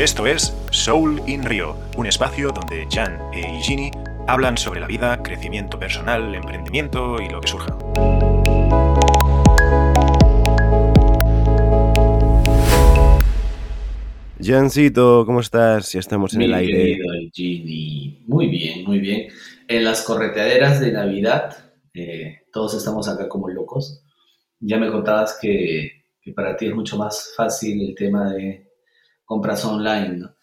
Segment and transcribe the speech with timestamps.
[0.00, 3.90] Esto es Soul in Rio, un espacio donde Jan e Igini
[4.26, 7.76] hablan sobre la vida, crecimiento personal, emprendimiento y lo que surja.
[14.40, 15.92] Jancito, ¿cómo estás?
[15.92, 16.98] Ya estamos en Mi el aire.
[17.30, 18.24] Gini.
[18.26, 19.28] Muy bien, muy bien.
[19.68, 24.02] En las correteaderas de Navidad, eh, todos estamos acá como locos.
[24.60, 28.69] Ya me contabas que, que para ti es mucho más fácil el tema de
[29.30, 30.34] compras online, ¿no?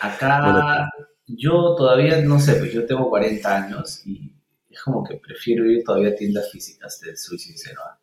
[0.00, 0.90] Acá Bueno,
[1.26, 4.30] yo todavía, no sé, pues yo tengo 40 años y
[4.68, 7.80] es como que prefiero ir todavía a tiendas físicas, te soy sincero.
[7.86, 7.98] ¿ah?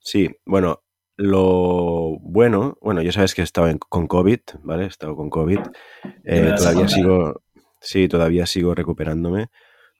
[0.00, 0.82] sí, bueno,
[1.16, 4.84] lo bueno, bueno, ya sabes que he estado en- con COVID, ¿vale?
[4.84, 5.60] He estado con COVID.
[6.02, 7.42] ¿Qué me Eh, todavía sigo,
[7.80, 9.50] sí, todavía sigo recuperándome.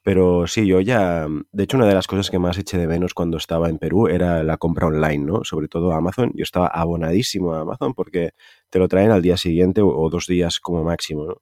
[0.05, 3.15] Pero sí, yo ya, de hecho, una de las cosas que más eché de menos
[3.15, 5.43] cuando estaba en Perú era la compra online, ¿no?
[5.43, 6.31] Sobre todo Amazon.
[6.35, 8.33] Yo estaba abonadísimo a Amazon porque
[8.69, 11.41] te lo traen al día siguiente o, dos días como máximo, ¿no?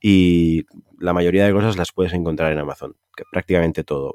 [0.00, 0.64] Y
[0.98, 4.14] la mayoría de cosas las puedes encontrar en Amazon, que prácticamente todo.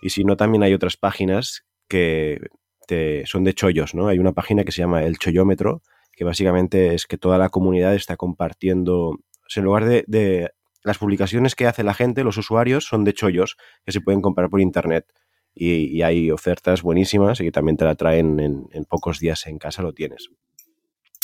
[0.00, 2.38] Y si no, también hay otras páginas que
[2.86, 4.06] te, son de chollos, ¿no?
[4.06, 5.82] Hay una página que se llama El Chollómetro,
[6.12, 10.50] que básicamente es que toda la comunidad está compartiendo, o sea, en lugar de
[10.84, 14.50] las publicaciones que hace la gente, los usuarios, son de chollos que se pueden comprar
[14.50, 15.06] por internet.
[15.54, 19.58] Y, y hay ofertas buenísimas y también te la traen en, en pocos días en
[19.58, 20.30] casa, lo tienes.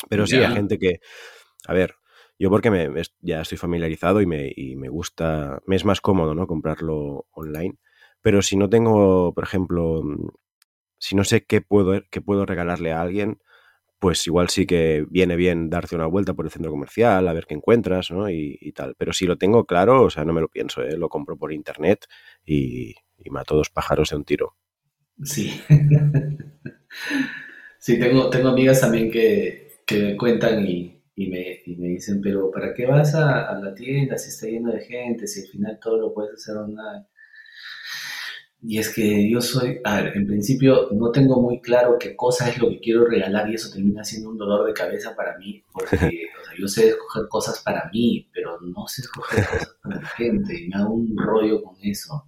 [0.09, 1.01] Pero sí, hay gente que,
[1.67, 1.95] a ver,
[2.39, 6.01] yo porque me, me- ya estoy familiarizado y me, y me gusta, me es más
[6.01, 6.47] cómodo, ¿no?
[6.47, 7.77] Comprarlo online.
[8.23, 10.29] Pero si no tengo, por ejemplo, mm,
[10.99, 13.41] si no sé qué puedo, qué puedo regalarle a alguien,
[14.01, 17.47] pues igual sí que viene bien darte una vuelta por el centro comercial, a ver
[17.47, 18.31] qué encuentras, ¿no?
[18.31, 18.97] Y, y tal.
[18.99, 20.97] Pero si lo tengo claro, o sea, no me lo pienso, ¿eh?
[20.99, 22.07] Lo compro por internet
[22.45, 24.57] y, y mato dos pájaros de un tiro.
[25.25, 25.51] Sí.
[27.79, 32.21] Sí, tengo, tengo amigas también que, que me cuentan y, y me, y me dicen,
[32.21, 35.47] pero ¿para qué vas a, a la tienda si está lleno de gente, si al
[35.49, 37.07] final todo lo puedes hacer online?
[38.63, 42.49] Y es que yo soy, a ver, en principio no tengo muy claro qué cosa
[42.51, 45.65] es lo que quiero regalar y eso termina siendo un dolor de cabeza para mí,
[45.73, 45.95] porque
[46.41, 50.09] o sea, yo sé escoger cosas para mí, pero no sé escoger cosas para la
[50.09, 52.27] gente y me hago un rollo con eso.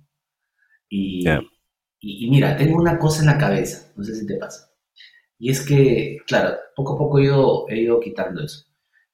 [0.88, 1.28] Y,
[2.00, 4.70] y, y mira, tengo una cosa en la cabeza, no sé si te pasa.
[5.38, 8.64] Y es que, claro, poco a poco ido, he ido quitando eso.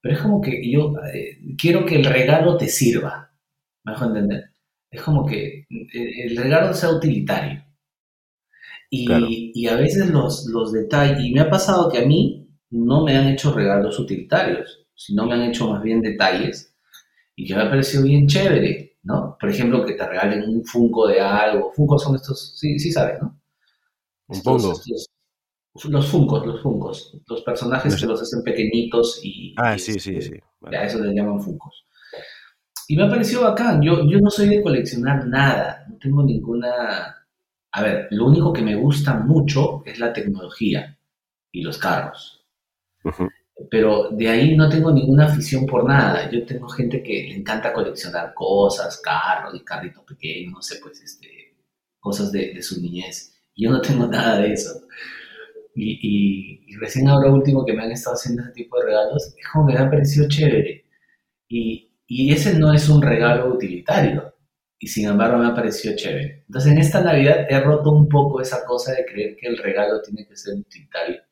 [0.00, 3.32] Pero es como que yo eh, quiero que el regalo te sirva.
[3.82, 4.50] ¿Me dejo entender?
[4.90, 7.62] Es como que eh, el regalo sea utilitario.
[9.04, 9.26] Claro.
[9.28, 13.04] Y, y a veces los, los detalles, y me ha pasado que a mí no
[13.04, 16.74] me han hecho regalos utilitarios, sino me han hecho más bien detalles
[17.36, 19.36] y que me ha parecido bien chévere, ¿no?
[19.40, 21.72] Por ejemplo, que te regalen un Funko de algo.
[21.72, 23.38] Funko son estos, sí, sí sabes, ¿no?
[24.28, 24.72] Un pongo.
[25.84, 29.98] los Funkos, los Funkos, los personajes No que los hacen pequeñitos y, Ah, y, sí,
[29.98, 30.40] sí, este, sí.
[30.40, 30.86] a Vale.
[30.86, 31.86] eso les llaman Funkos.
[32.88, 33.82] Y me ha parecido bacán.
[33.82, 37.14] Yo, yo no soy de coleccionar nada, no tengo ninguna...
[37.72, 40.98] A ver, lo único que me gusta mucho es la tecnología
[41.52, 42.46] y los carros.
[43.04, 43.28] Ujú.
[43.70, 46.30] Pero de ahí no tengo ninguna afición por nada.
[46.30, 51.00] Yo tengo gente que le encanta coleccionar cosas, carros y carritos pequeños, no sé, pues,
[51.02, 51.56] este,
[52.00, 53.34] cosas de, de su niñez.
[53.56, 54.82] Yo no tengo nada de eso.
[55.74, 59.34] Y, y- y recién ahora último que me han estado haciendo ese tipo de regalos,
[59.36, 60.84] es como que me ha parecido chévere.
[61.48, 64.34] Y, y ese no es un regalo utilitario.
[64.80, 66.44] Y sin embargo me ha parecido chévere.
[66.48, 70.02] Entonces en esta Navidad he roto un poco esa cosa de creer que el regalo
[70.02, 71.22] tiene que ser utilitario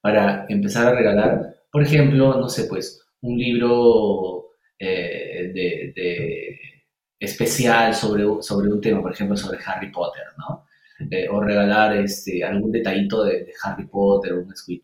[0.00, 6.58] para empezar a regalar, por ejemplo, no sé, pues un libro eh, de, de
[7.18, 10.66] especial sobre, un- sobre un tema, por ejemplo, sobre Harry Potter, ¿no?
[11.10, 14.82] Eh, o regalar este, algún detallito de, de Harry Potter, un squid,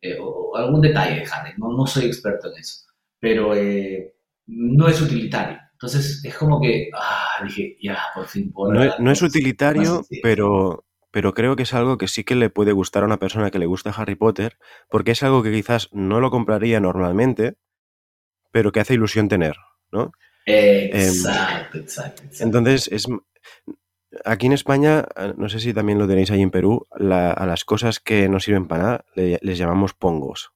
[0.00, 2.86] eh, o, o algún detalle de Harry, no, no soy experto en eso,
[3.20, 4.14] pero eh,
[4.54, 5.58] no es utilitario.
[5.72, 11.34] Entonces es como que, ah, dije, ya, por fin No es, no utilitario, pero, pero
[11.34, 13.66] creo que es algo que sí que le puede gustar a una persona que le
[13.66, 17.56] gusta Harry Potter, porque es algo que quizás no lo compraría normalmente,
[18.52, 19.56] pero que hace ilusión tener,
[19.90, 20.12] ¿no?
[20.46, 22.44] Em, Exacto, exacto, exacto.
[22.44, 23.06] entonces, es,
[24.24, 27.46] aquí en España, eh, no sé si también lo tenéis ahí en Perú, la- a
[27.46, 30.52] las cosas que no sirven para nada le- les llamamos pongos,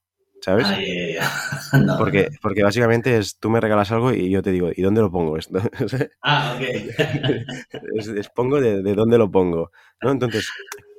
[0.47, 0.67] ¿sabes?
[0.67, 1.17] Ay.
[1.85, 2.37] No, Porque, no.
[2.41, 5.37] porque básicamente es, tú me regalas algo y yo te digo, ¿y dónde lo pongo
[5.37, 5.59] esto?
[6.23, 6.61] Ah, ok.
[7.95, 9.71] es, es pongo de, de dónde lo pongo,
[10.01, 10.11] ¿no?
[10.11, 10.49] Entonces,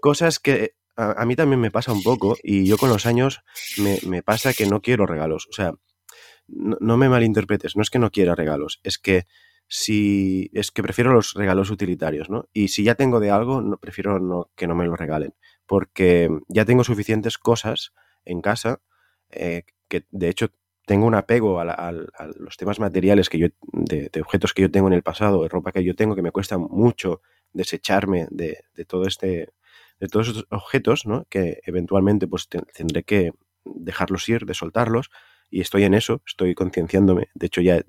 [0.02, 3.40] cosas que a, a mí también me pasa un poco y yo con los años
[3.78, 5.46] me, me pasa que no quiero regalos.
[5.50, 5.72] O sea,
[6.48, 9.24] no, no me malinterpretes, no es que no quiera regalos, es que
[9.68, 12.48] si es que prefiero los regalos utilitarios, ¿no?
[12.52, 15.34] Y si ya tengo de algo, no, prefiero no, que no me lo regalen,
[15.66, 17.92] porque ya tengo suficientes cosas
[18.24, 18.80] en casa
[19.30, 20.50] eh, que de hecho
[20.88, 24.94] tengo un apego a, los temas materiales que yo, de, objetos que yo tengo en
[24.94, 27.20] el pasado, de ropa que yo tengo, que me cuesta mucho
[27.52, 29.50] desecharme de, todo este,
[30.00, 31.26] de todos estos objetos, ¿no?
[31.28, 33.32] Que eventualmente pues tendré que
[33.64, 35.10] dejarlos ir, de soltarlos,
[35.50, 37.28] y estoy en eso, estoy concienciándome.
[37.34, 37.82] De hecho, ya,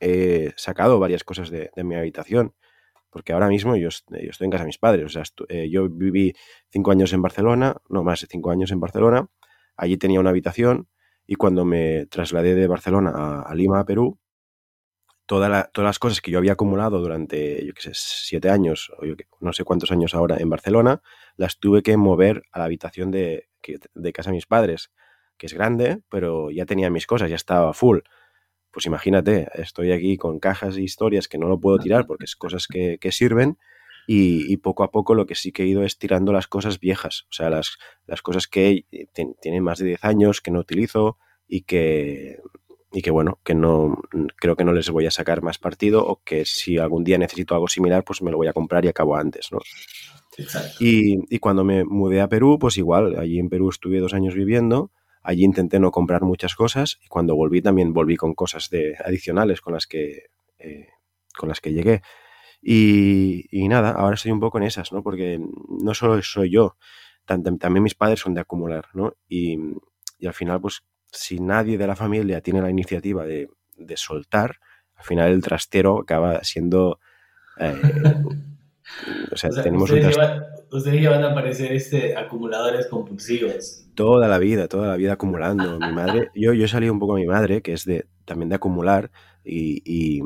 [0.00, 2.54] he sacado varias cosas de, mi habitación,
[3.10, 5.04] porque ahora mismo yo, yo, estoy en casa de mis padres.
[5.04, 6.32] O sea, eh, yo viví
[6.70, 9.28] cinco años en Barcelona, no más de cinco años en Barcelona,
[9.76, 10.88] allí tenía una habitación
[11.26, 14.18] y cuando me trasladé de Barcelona a, Lima, a Perú,
[15.26, 19.14] todas las cosas que yo había acumulado durante, yo qué sé, siete años, o yo
[19.40, 21.00] no sé cuántos años ahora en Barcelona,
[21.36, 23.48] las tuve que mover a la habitación de,
[24.12, 24.90] casa de mis padres,
[25.38, 28.00] que es grande, pero ya tenía mis cosas, ya estaba full.
[28.70, 32.36] Pues imagínate, estoy aquí con cajas y historias que no lo puedo tirar porque es
[32.36, 33.56] cosas que, que sirven
[34.06, 37.26] y, poco a poco lo que sí que he ido es tirando las cosas viejas,
[37.30, 38.84] o sea, las, las cosas que
[39.40, 42.38] tienen más de 10 años, que no utilizo y que,
[42.92, 43.98] y que bueno, que no
[44.36, 47.54] creo que no les voy a sacar más partido o que si algún día necesito
[47.54, 49.58] algo similar, pues me lo voy a comprar y acabo antes, ¿no?
[50.80, 54.34] Y, y cuando me mudé a Perú, pues igual, allí en Perú estuve dos años
[54.34, 54.90] viviendo,
[55.22, 59.60] allí intenté no comprar muchas cosas y cuando volví también volví con cosas de, adicionales
[59.60, 60.26] con las que,
[60.58, 60.88] eh,
[61.36, 62.02] con las que llegué.
[62.66, 65.02] Y, nada, ahora estoy un poco en esas, ¿no?
[65.02, 65.38] Porque
[65.68, 66.76] no solo soy yo,
[67.26, 69.14] también mis padres son de acumular, ¿no?
[69.28, 69.58] Y,
[70.26, 70.82] al final, pues,
[71.12, 73.50] si nadie de la familia tiene la iniciativa de,
[73.96, 74.56] soltar,
[74.94, 76.98] al final el trastero acaba siendo...
[77.60, 77.82] Eh,
[79.32, 80.16] o sea, tenemos ustedes,
[81.02, 83.86] ya van, a parecer este, acumuladores compulsivos.
[83.94, 85.78] Toda la vida, toda la vida acumulando.
[85.78, 88.48] Mi madre, yo, yo he salido un poco a mi madre, que es de también
[88.48, 89.10] de acumular,
[89.44, 90.22] y, y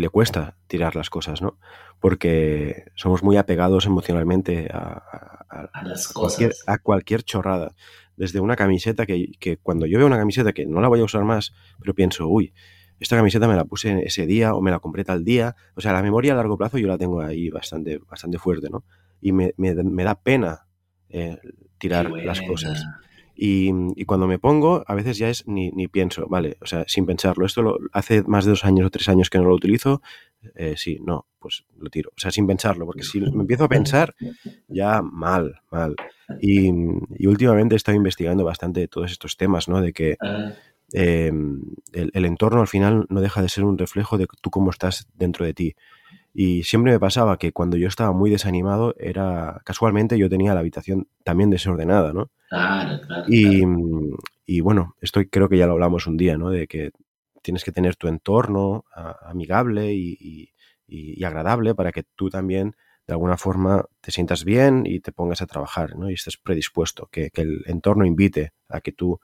[0.00, 1.58] le cuesta tirar las cosas, ¿no?
[2.00, 5.46] Porque somos muy apegados emocionalmente a,
[5.84, 7.74] las cualquier, a cualquier chorrada.
[8.16, 11.04] Desde una camiseta que, que, cuando yo veo una camiseta que no la voy a
[11.04, 12.52] usar más, pero pienso, uy,
[13.00, 15.56] esta camiseta me la puse ese día o me la compré tal día.
[15.74, 18.84] O sea, la memoria a largo plazo yo la tengo ahí bastante, bastante fuerte, ¿no?
[19.20, 20.66] Y me, me, me da pena
[21.08, 21.38] eh,
[21.78, 22.84] tirar las cosas.
[23.36, 27.04] Y, cuando me pongo, a veces ya es ni, ni, pienso, vale, o sea, sin
[27.04, 27.46] pensarlo.
[27.46, 30.02] Esto lo, hace más de dos años o tres años que no lo utilizo.
[30.54, 32.10] Eh, sí, no, pues lo tiro.
[32.16, 34.14] O sea, sin pensarlo, porque si me empiezo a pensar,
[34.68, 35.96] ya mal, mal.
[36.40, 36.70] Y,
[37.26, 39.80] últimamente he estado investigando bastante todos estos temas, ¿no?
[39.80, 40.52] De que ah.
[40.92, 41.60] em,
[41.92, 45.08] el, el, entorno al final no deja de ser un reflejo de tú cómo estás
[45.14, 45.74] dentro de ti.
[46.36, 50.60] Y siempre me pasaba que cuando yo estaba muy desanimado, era casualmente yo tenía la
[50.60, 52.30] habitación también desordenada, ¿no?
[52.54, 53.24] Claro, claro.
[53.28, 53.62] Y,
[54.46, 56.50] y bueno, esto creo que ya lo hablamos un día, ¿no?
[56.50, 56.92] De que
[57.42, 58.84] tienes que tener tu entorno
[59.22, 60.50] amigable y,
[60.86, 65.42] y, agradable para que tú también de alguna forma te sientas bien y te pongas
[65.42, 66.10] a trabajar, ¿no?
[66.10, 69.20] Y estés predispuesto, que, que, el entorno invite a que tú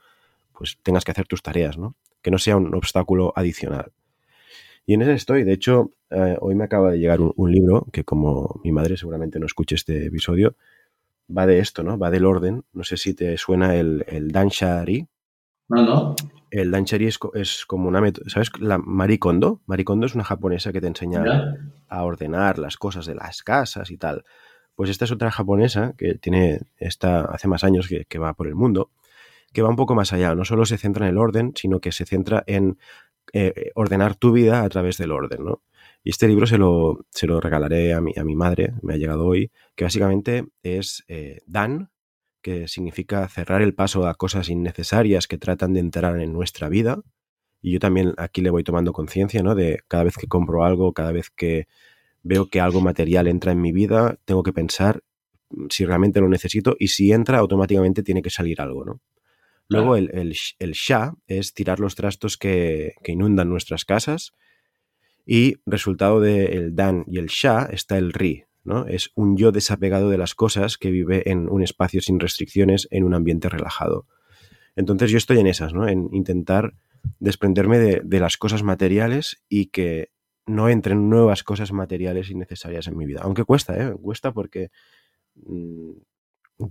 [0.52, 1.94] pues tengas que hacer tus tareas, ¿no?
[2.22, 3.92] Que no sea un obstáculo adicional.
[4.86, 5.44] Y en ese estoy.
[5.44, 9.38] De hecho, eh, hoy me acaba de llegar un, libro que como mi madre seguramente
[9.38, 10.56] no escuche este episodio,
[11.36, 11.98] va de esto, ¿no?
[11.98, 12.64] Va del orden.
[12.72, 15.08] No sé si te suena el, el Danshari.
[15.68, 16.16] No, no.
[16.50, 18.02] El Danshari es, es como una...
[18.26, 18.50] ¿Sabes?
[18.58, 19.60] La Marikondo.
[19.66, 21.24] Marikondo es una japonesa que te enseña
[21.88, 24.24] a ordenar las cosas de las casas y tal.
[24.74, 28.46] Pues esta es otra japonesa que tiene, esta hace más años que, que va por
[28.46, 28.90] el mundo,
[29.52, 30.34] que va un poco más allá.
[30.34, 32.78] No solo se centra en el orden, sino que se centra en
[33.32, 35.62] eh, ordenar tu vida a través del orden, ¿no?
[36.02, 38.96] Y este libro se lo, se lo regalaré a mi, a mi madre, me ha
[38.96, 41.90] llegado hoy, que básicamente es eh, Dan,
[42.42, 47.02] que significa cerrar el paso a cosas innecesarias que tratan de entrar en nuestra vida.
[47.60, 49.54] Y yo también aquí le voy tomando conciencia, ¿no?
[49.54, 51.66] De cada vez que compro algo, cada vez que
[52.22, 55.02] veo que algo material entra en mi vida, tengo que pensar
[55.68, 59.00] si realmente lo necesito y si entra, automáticamente tiene que salir algo, ¿no?
[59.68, 64.34] Luego el, el, el, sha es tirar los trastos que, inundan nuestras casas.
[65.32, 68.88] Y resultado del dan y el sha está el ri, ¿no?
[68.88, 73.04] Es un yo desapegado de las cosas que vive en un espacio sin restricciones, en
[73.04, 74.08] un ambiente relajado.
[74.74, 75.86] Entonces yo estoy en esas, ¿no?
[75.86, 76.74] En intentar
[77.20, 80.10] desprenderme de, las cosas materiales y que
[80.46, 83.20] no entren nuevas cosas materiales innecesarias en mi vida.
[83.22, 83.94] Aunque cuesta, ¿eh?
[84.02, 84.70] Cuesta porque
[85.36, 85.92] mm,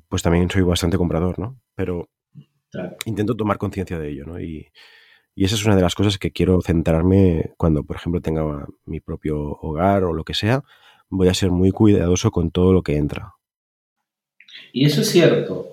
[0.09, 1.57] pues también soy bastante comprador, ¿no?
[1.75, 2.09] Pero
[3.05, 4.37] Intento tomar conciencia de ello, ¿no?
[4.37, 4.67] Y,
[5.35, 9.39] esa es una de las cosas que quiero centrarme cuando, por ejemplo, tenga mi propio
[9.39, 10.63] hogar o lo que sea.
[11.09, 13.35] Voy a ser muy cuidadoso con todo lo que entra.
[14.73, 15.71] Y eso es cierto.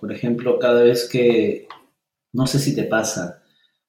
[0.00, 1.66] Por ejemplo, cada vez que,
[2.32, 3.42] no sé si te pasa,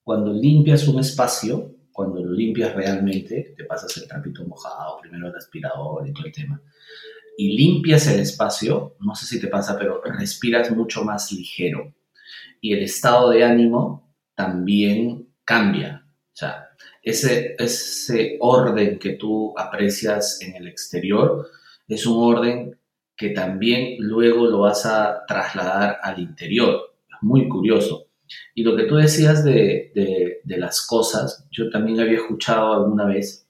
[0.03, 5.36] cuando limpias un espacio, cuando lo limpias realmente, te pasas el trapito mojado, primero el
[5.36, 6.62] aspirador y todo el tema,
[7.38, 11.93] y limpias el espacio, no sé si te pasa, pero respiras mucho más ligero
[12.59, 14.08] y el estado de ánimo
[14.39, 16.05] también cambia.
[16.08, 16.69] O sea,
[17.03, 21.46] ese, ese orden que tú aprecias en el exterior
[21.89, 22.79] es un orden
[23.17, 26.96] que también luego lo vas a trasladar al interior.
[27.10, 28.08] Es muy curioso.
[28.55, 33.46] Y lo que tú decías de, de, las cosas, yo también había escuchado alguna vez,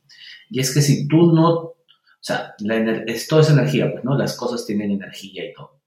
[0.49, 1.75] y es que si tú no, o
[2.19, 4.17] sea, la, es, todo es energía, pues, ¿no?
[4.17, 5.78] Las cosas tienen energía y todo.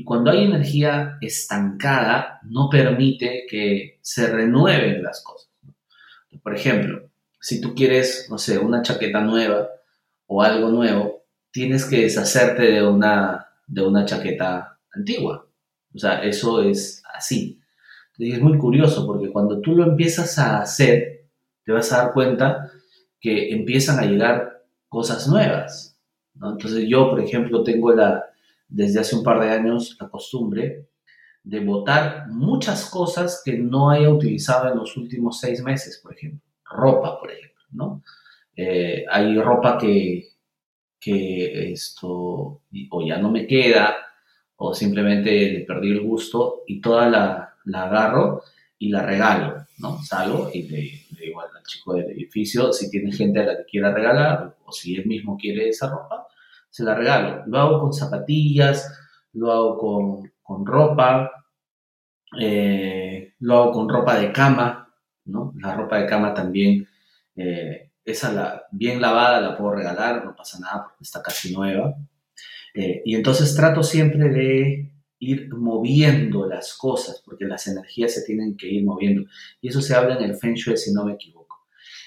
[0.00, 5.50] Y cuando hay energía estancada, no permite que se renueven las cosas.
[6.42, 9.68] Por ejemplo, si tú quieres, no sé, una chaqueta nueva
[10.24, 15.46] o algo nuevo, tienes que deshacerte de una, de una chaqueta antigua.
[15.94, 17.60] O sea, eso es así.
[18.16, 21.26] Y es muy curioso porque cuando tú lo empiezas a hacer,
[21.62, 22.70] te vas a dar cuenta
[23.20, 25.94] que empiezan a llegar cosas nuevas.
[26.36, 28.29] Entonces yo, por ejemplo, tengo la,
[28.70, 30.86] desde hace un par de años la costumbre
[31.42, 36.40] de botar muchas cosas que no haya utilizado en los últimos seis meses, por ejemplo.
[36.64, 38.02] Ropa, por ejemplo, ¿no?
[38.54, 40.28] Eh, hay ropa que,
[40.98, 43.96] que esto o ya no me queda
[44.56, 48.42] o simplemente le perdí el gusto y toda la, la agarro
[48.78, 50.02] y la regalo, ¿no?
[50.02, 53.92] Salgo y le, digo al chico del edificio si tiene gente a la que quiera
[53.92, 56.26] regalar o si él mismo quiere esa ropa,
[56.70, 57.44] se la regalo.
[57.46, 58.90] Lo hago con zapatillas,
[59.34, 61.30] lo hago con, con ropa,
[62.40, 64.92] eh, lo hago con ropa de cama,
[65.26, 65.52] ¿no?
[65.56, 66.86] La ropa de cama también
[67.36, 71.94] eh, esa la, bien lavada la puedo regalar, no pasa nada porque está casi nueva.
[72.74, 78.56] Eh, y entonces trato siempre de ir moviendo las cosas, porque las energías se tienen
[78.56, 79.28] que ir moviendo.
[79.60, 81.39] Y eso se habla en el Feng Shui, si no me equivoco.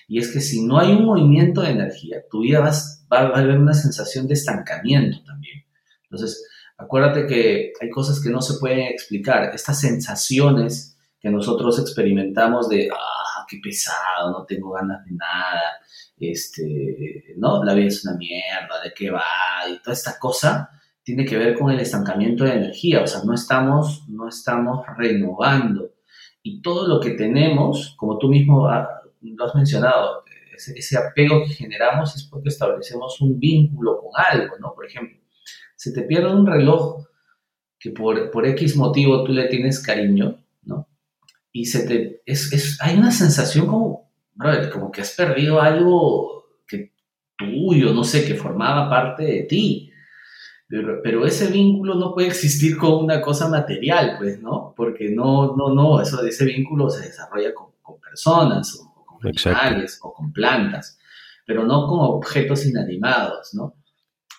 [0.08, 3.58] Y es que si no hay un movimiento de energía, tu vida va, a haber
[3.58, 5.66] una sensación de estancamiento también.
[6.04, 6.46] Entonces,
[6.78, 9.52] acuérdate que hay cosas que no se pueden explicar.
[9.54, 15.62] Estas sensaciones que nosotros experimentamos de, ah, qué pesado, no tengo ganas de nada,
[16.20, 17.64] este, ¿no?
[17.64, 19.24] La vida es una mierda, ¿de qué va?
[19.70, 20.70] Y toda esta cosa
[21.04, 25.92] tiene que ver con el estancamiento de energía, o sea, no estamos, no estamos renovando.
[26.42, 28.70] Y todo lo que tenemos, como tú mismo
[29.32, 30.24] lo has mencionado,
[30.56, 34.74] ese, apego que generamos es porque establecemos un vínculo con algo, ¿no?
[34.74, 35.18] Por ejemplo,
[35.76, 37.06] se te pierde un reloj
[37.80, 40.88] que por, por X motivo tú le tienes cariño, ¿no?
[41.52, 44.12] Y se te, es, hay una sensación como,
[44.72, 46.94] como que has perdido algo que
[47.38, 49.90] tuyo, no sé, que formaba parte de ti.
[51.04, 54.74] Pero, ese vínculo no puede existir con una cosa material, pues, ¿no?
[54.76, 58.93] Porque no, no, no, eso, ese vínculo se desarrolla con, personas o,
[59.24, 61.00] con animales o con plantas,
[61.46, 63.76] pero no con objetos inanimados, ¿no?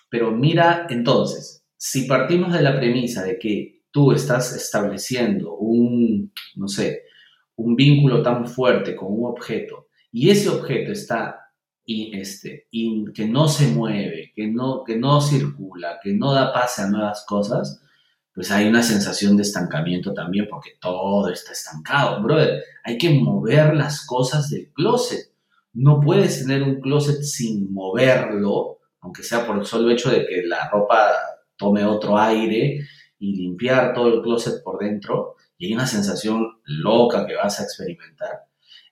[0.09, 6.67] Pero mira, entonces, si partimos de la premisa de que tú estás estableciendo un, no
[6.67, 7.03] sé,
[7.55, 11.41] un vínculo tan fuerte con un objeto y ese objeto está
[11.85, 16.51] y este, y que no se mueve, que no, que no circula, que no da
[16.51, 17.81] pase a nuevas cosas,
[18.35, 22.61] pues hay una sensación de estancamiento también porque todo está estancado, brother.
[22.83, 25.31] Hay que mover las cosas del closet.
[25.71, 30.43] No puedes tener un closet sin moverlo, aunque sea por el solo hecho de que
[30.45, 31.11] la ropa
[31.55, 32.81] tome otro aire
[33.17, 37.63] y limpiar todo el closet por dentro y hay una sensación loca que vas a
[37.63, 38.47] experimentar.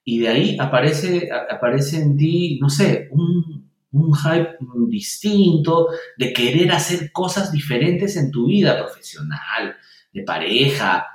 [0.06, 3.53] Y de ahí aparece, aparece en ti, no sé, un,
[3.94, 4.58] un hype
[4.88, 9.76] distinto de querer hacer cosas diferentes en tu vida profesional,
[10.12, 11.08] de pareja.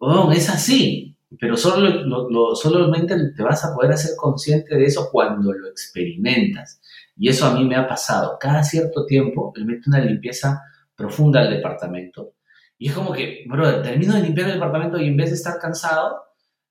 [0.00, 5.52] Oh, es así, pero solo, solamente te vas a poder hacer consciente de eso cuando
[5.52, 6.80] lo experimentas.
[7.16, 8.36] Y eso a mí me ha pasado.
[8.38, 10.62] Cada cierto tiempo le meto una limpieza
[10.94, 12.36] profunda al departamento
[12.78, 15.58] y es como que, bro, termino de limpiar el departamento y en vez de estar
[15.58, 16.20] cansado,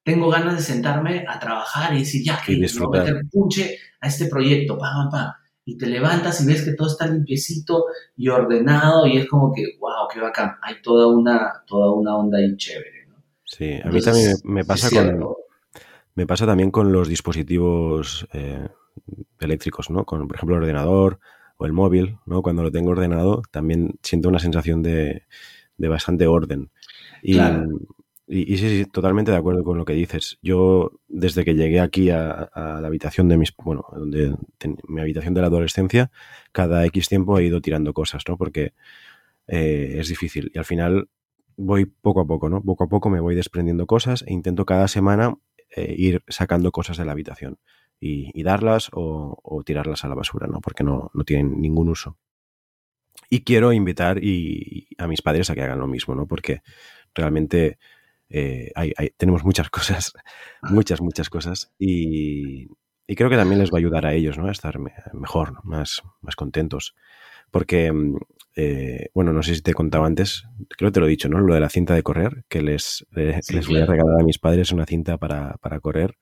[0.06, 4.08] tengo ganas de sentarme a trabajar y decir, ya, que voy a meter punche a
[4.08, 5.40] este proyecto, pa, pa, pa.
[5.66, 7.86] Y te levantas y ves que todo está limpiecito
[8.16, 10.58] y ordenado y es como que, wow, qué bacán.
[10.62, 13.16] Hay toda una, toda una onda ahí chévere, ¿no?
[13.44, 15.26] Sí, a mí también me pasa con...
[16.14, 18.70] Me pasa también con los dispositivos eh,
[19.40, 20.06] eléctricos, ¿no?
[20.06, 21.20] Con, por ejemplo, el ordenador
[21.58, 22.44] o el móvil, ¿no?
[22.44, 25.24] Cuando lo tengo ordenado, también siento una sensación de,
[25.78, 26.70] de bastante orden.
[27.22, 27.40] Y,
[28.28, 30.40] y, sí, sí, totalmente de acuerdo con lo que dices.
[30.42, 34.36] Yo, desde que llegué aquí a, la habitación de mis, bueno, donde
[34.88, 36.12] mi habitación de la adolescencia,
[36.52, 38.38] cada X tiempo he ido tirando cosas, ¿no?
[38.38, 38.74] Porque
[39.48, 40.52] eh, es difícil.
[40.54, 41.10] Y al final
[41.56, 42.64] voy poco a poco, ¿no?
[42.64, 45.36] Poco a poco me voy desprendiendo cosas e intento cada semana
[45.76, 47.60] eh, ir sacando cosas de la habitación
[48.00, 50.62] y, darlas o, o, tirarlas a la basura, ¿no?
[50.62, 52.18] Porque no, no tienen ningún uso.
[53.30, 56.28] Y quiero invitar y, a mis padres a que hagan lo mismo, ¿no?
[56.28, 56.62] Porque
[57.14, 57.80] realmente
[58.38, 58.72] eh,
[59.16, 60.14] tenemos muchas cosas,
[60.64, 61.72] muchas, muchas cosas.
[61.80, 62.68] Y,
[63.16, 64.48] creo que también les va a ayudar a ellos ¿no?
[64.48, 64.78] a estar
[65.14, 66.96] mejor, más, más contentos.
[67.50, 68.18] Porque, mm,
[68.58, 70.44] eh, bueno, no sé si te he contado antes,
[70.78, 71.40] creo que te lo he dicho, ¿no?
[71.40, 74.72] Lo de la cinta de correr, que les, les voy a regalar a mis padres
[74.72, 76.18] una cinta para, para correr.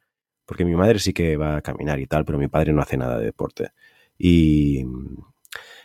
[0.46, 2.98] Porque mi madre sí que va a caminar y tal, pero mi padre no hace
[2.98, 3.70] nada de deporte.
[4.18, 4.84] Y,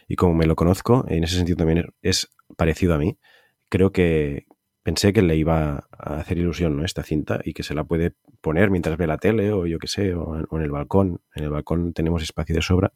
[0.08, 3.18] y como me lo conozco, en ese sentido también es parecido a mí,
[3.68, 4.46] creo que
[4.88, 6.82] pensé que le iba a hacer ilusión ¿no?
[6.82, 9.86] esta cinta y que se la puede poner mientras ve la tele o yo qué
[9.86, 11.20] sé, o en, el balcón.
[11.34, 12.94] En el balcón tenemos espacio de sobra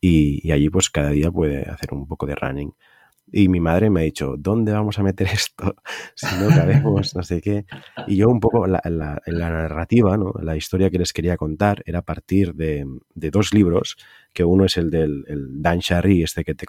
[0.00, 2.72] y, allí pues cada día puede hacer un poco de running.
[3.32, 5.74] Y mi madre me ha dicho, ¿dónde vamos a meter esto?
[6.14, 7.64] si no cabemos, no sé qué.
[8.06, 10.32] Y yo un poco, la, la, narrativa, ¿no?
[10.40, 13.96] la historia que les quería contar era a partir de, dos libros,
[14.32, 16.66] que uno es el del el Dan Sharry, este que te,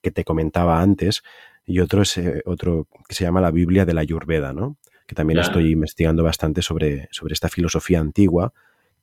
[0.00, 1.24] que te comentaba antes,
[1.64, 4.76] y otro es eh, otro que se llama la Biblia de la Ayurveda, ¿no?
[5.06, 8.52] que también estoy investigando bastante sobre, sobre esta filosofía antigua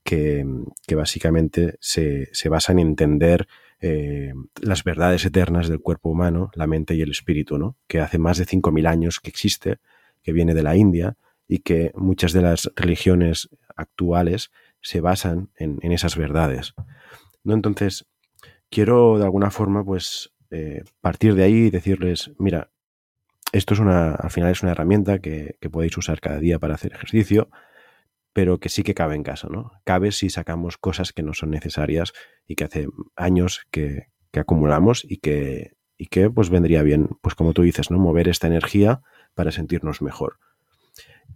[0.03, 0.45] que,
[0.87, 3.47] que básicamente se, se, basa en entender
[3.81, 7.75] eh, las verdades eternas del cuerpo humano, la mente y el espíritu, ¿no?
[7.87, 9.77] que hace más de 5.000 años que existe,
[10.23, 11.15] que viene de la India
[11.47, 14.51] y que muchas de las religiones actuales
[14.81, 16.73] se basan en, en esas verdades.
[17.43, 17.53] ¿no?
[17.53, 18.07] Entonces,
[18.69, 22.71] quiero de alguna forma pues eh, partir de ahí y decirles, mira,
[23.51, 26.93] esto es una, al final es una herramienta que, podéis usar cada día para hacer
[26.93, 27.49] ejercicio,
[28.33, 29.71] pero que sí que cabe en casa, ¿no?
[29.83, 32.13] Cabe si sacamos cosas que no son necesarias
[32.47, 37.53] y que hace años que, acumulamos y que, y que pues vendría bien, pues como
[37.53, 37.97] tú dices, ¿no?
[37.97, 39.01] Mover esta energía
[39.33, 40.37] para sentirnos mejor.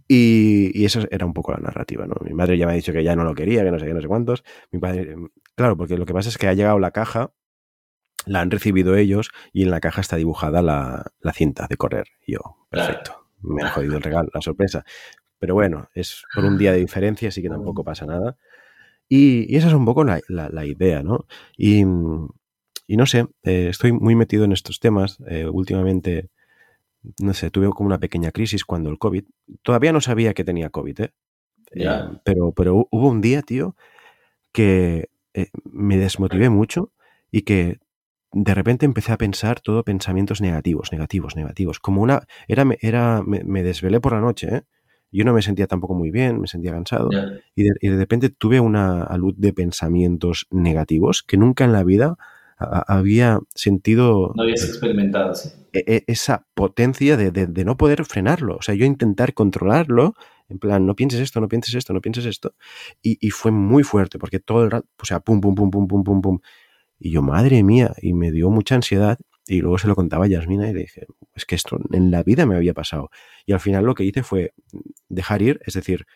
[0.06, 2.14] Y, y, esa era un poco la narrativa, ¿no?
[2.24, 3.94] Mi madre ya me ha dicho que ya no lo quería, que no sé qué,
[3.94, 4.44] no sé cuántos.
[4.70, 5.16] Mi padre,
[5.54, 7.32] claro, porque lo que pasa es que ha llegado la caja
[8.26, 12.08] la han recibido ellos y en la caja está dibujada la, cinta de correr.
[12.26, 12.40] yo,
[12.70, 14.84] perfecto, me han jodido el regalo, la sorpresa.
[15.38, 18.38] Pero bueno, es por un día de diferencia, así que tampoco pasa nada.
[19.08, 21.26] Y, esa es un poco la, idea, ¿no?
[21.56, 25.18] Y, no sé, eh, estoy muy metido en estos temas.
[25.28, 26.30] Eh, últimamente,
[27.20, 29.24] no sé, tuve como una pequeña crisis cuando el COVID.
[29.62, 31.12] Todavía no sabía que tenía COVID, ¿eh?
[31.72, 33.76] eh pero, pero hubo un día, tío,
[34.52, 35.10] que
[35.64, 36.92] me desmotivé mucho
[37.30, 37.80] y que
[38.34, 41.78] de repente empecé a pensar todo pensamientos negativos, negativos, negativos.
[41.78, 42.26] Como una.
[42.48, 44.62] Era, era, me, desvelé por la noche, ¿eh?
[45.12, 47.08] Yo no me sentía tampoco muy bien, me sentía cansado.
[47.54, 52.16] Y, de, repente tuve una luz de pensamientos negativos que nunca en la vida
[52.58, 54.32] había sentido.
[54.34, 55.50] No habías experimentado, sí.
[55.72, 58.56] E, e, esa potencia de, no poder frenarlo.
[58.56, 60.14] O sea, yo intentar controlarlo,
[60.48, 62.54] en plan, no pienses esto, no pienses esto, no pienses esto.
[63.00, 65.86] Y, y fue muy fuerte, porque todo el rato, o sea, pum, pum, pum, pum,
[65.86, 66.40] pum, pum, pum.
[67.04, 69.18] Y yo, madre mía, y me dio mucha ansiedad.
[69.46, 72.22] Y luego se lo contaba a Yasmina y le dije, es que esto en la
[72.22, 73.10] vida me había pasado.
[73.44, 74.54] Y al final lo que hice fue
[75.10, 76.06] dejar ir, es decir,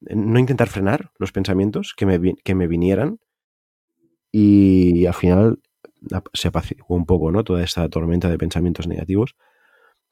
[0.00, 3.20] no intentar frenar los pensamientos que me, que me vinieran.
[4.30, 5.60] Y al final
[6.34, 7.42] se apaciguó un poco, ¿no?
[7.42, 9.36] Toda esta tormenta de pensamientos negativos.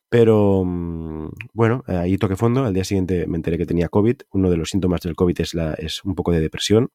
[0.08, 2.64] Pero mm, bueno, ahí toqué fondo.
[2.64, 4.16] Al día siguiente me enteré que tenía COVID.
[4.30, 6.88] Uno de los síntomas del COVID es, la, es un poco de depresión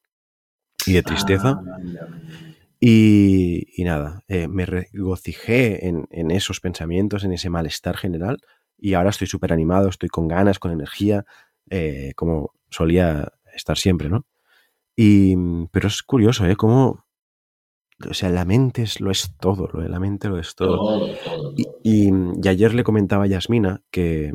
[0.87, 1.61] y de tristeza.
[1.61, 2.46] Ah,
[2.79, 8.39] y, nada, eh, me regocijé en, esos pensamientos, en ese malestar general
[8.77, 11.25] y ahora estoy súper animado, estoy con ganas, con energía,
[11.69, 14.25] eh, como solía estar siempre, ¿no?
[14.95, 15.35] Y,
[15.71, 16.55] pero es curioso, ¿eh?
[16.55, 17.05] Como,
[18.07, 21.07] o sea, la mente es, lo es todo, lo, la mente lo es todo.
[21.55, 24.33] Y, y, ayer le comentaba a Yasmina que,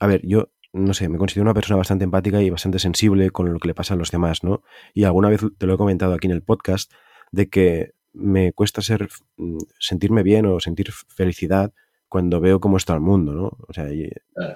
[0.00, 3.52] a ver, yo no sé, me considero una persona bastante empática y bastante sensible con
[3.52, 4.62] lo que le pasa a los demás, ¿no?
[4.94, 6.92] Y alguna vez te lo he comentado aquí en el podcast,
[7.32, 11.72] de que me cuesta ser, mm, sentirme bien o sentir felicidad
[12.08, 13.56] cuando veo cómo está el mundo, ¿no?
[13.68, 13.88] O sea,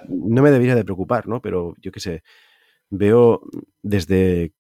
[0.09, 1.43] no me debería de preocupar, ¿no?
[1.43, 2.23] Pero yo qué sé,
[2.91, 3.43] veo
[3.83, 4.53] desde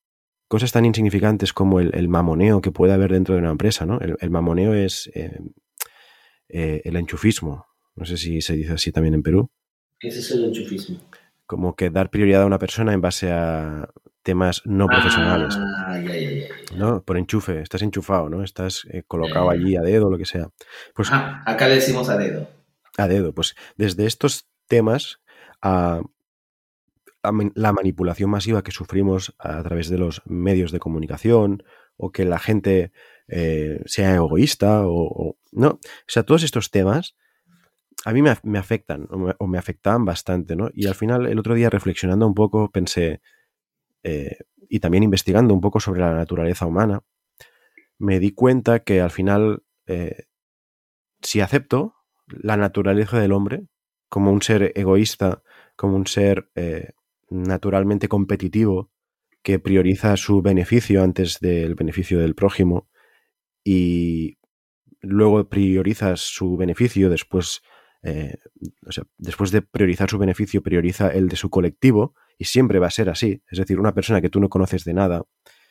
[0.48, 4.00] cosas tan insignificantes como el, mamoneo que puede haber dentro de una empresa, ¿no?
[4.00, 5.38] El, mamoneo es eh,
[6.48, 7.66] eh, el enchufismo.
[7.94, 9.50] No sé si se dice así también en Perú.
[9.98, 10.98] ¿Qué es del enchufismo?
[11.46, 13.88] Como que dar prioridad a una persona en base a
[14.30, 15.58] temas no profesionales.
[15.58, 15.98] Ah,
[16.76, 17.02] ¿no?
[17.02, 18.44] Por enchufe, estás enchufado, ¿no?
[18.44, 20.50] Estás eh, colocado allí a dedo, lo que sea.
[20.94, 22.48] Pues, ah, acá le decimos a dedo.
[22.96, 25.18] A dedo, pues desde estos temas
[25.62, 26.02] a,
[27.56, 31.64] la manipulación masiva que sufrimos a través de los medios de comunicación
[31.96, 32.92] o que la gente
[33.26, 37.16] eh, sea egoísta o, no, o sea, todos estos temas
[38.04, 40.70] a mí me, afectan o me, o me, afectaban bastante, ¿no?
[40.72, 43.20] Y al final, el otro día reflexionando un poco, pensé,
[44.02, 47.02] eh, y también investigando un poco sobre la naturaleza humana,
[47.98, 50.24] me di cuenta que al final, eh,
[51.20, 51.94] si acepto
[52.28, 53.66] la naturaleza del hombre
[54.08, 55.42] como un ser egoísta,
[55.76, 56.92] como un ser eh,
[57.28, 58.90] naturalmente competitivo
[59.42, 62.88] que prioriza su beneficio antes del beneficio del prójimo
[63.64, 64.38] y
[65.00, 67.62] luego prioriza su beneficio después,
[68.86, 72.86] o sea, después de priorizar su beneficio, prioriza el de su colectivo y siempre va
[72.86, 73.42] a ser así.
[73.50, 75.22] Es decir, una persona que tú no conoces de nada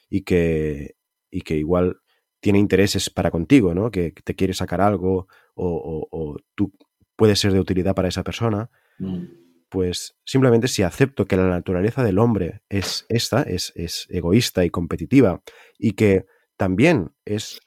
[0.07, 0.97] y que,
[1.31, 1.97] y que igual
[2.39, 3.89] tiene intereses para contigo, ¿no?
[3.89, 6.71] Que te quiere sacar algo o, tú
[7.15, 8.69] puedes ser de utilidad para esa persona.
[8.99, 9.39] Mm
[9.71, 13.71] pues simplemente si acepto que la naturaleza del hombre es esta, es,
[14.09, 15.43] egoísta y competitiva,
[15.77, 16.25] y que
[16.57, 17.59] también es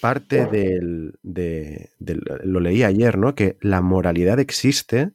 [0.00, 1.90] parte del, de,
[2.44, 3.34] lo leí ayer, ¿no?
[3.34, 5.10] Que la moralidad existe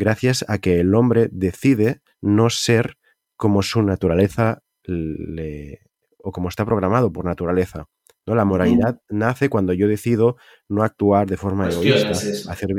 [0.00, 2.96] gracias a que el hombre decide no ser
[3.36, 5.80] como su naturaleza le,
[6.18, 7.86] o como está programado por naturaleza.
[8.26, 8.34] ¿no?
[8.34, 10.36] La moralidad nace cuando yo decido
[10.68, 12.70] no actuar de forma egoísta, hacer,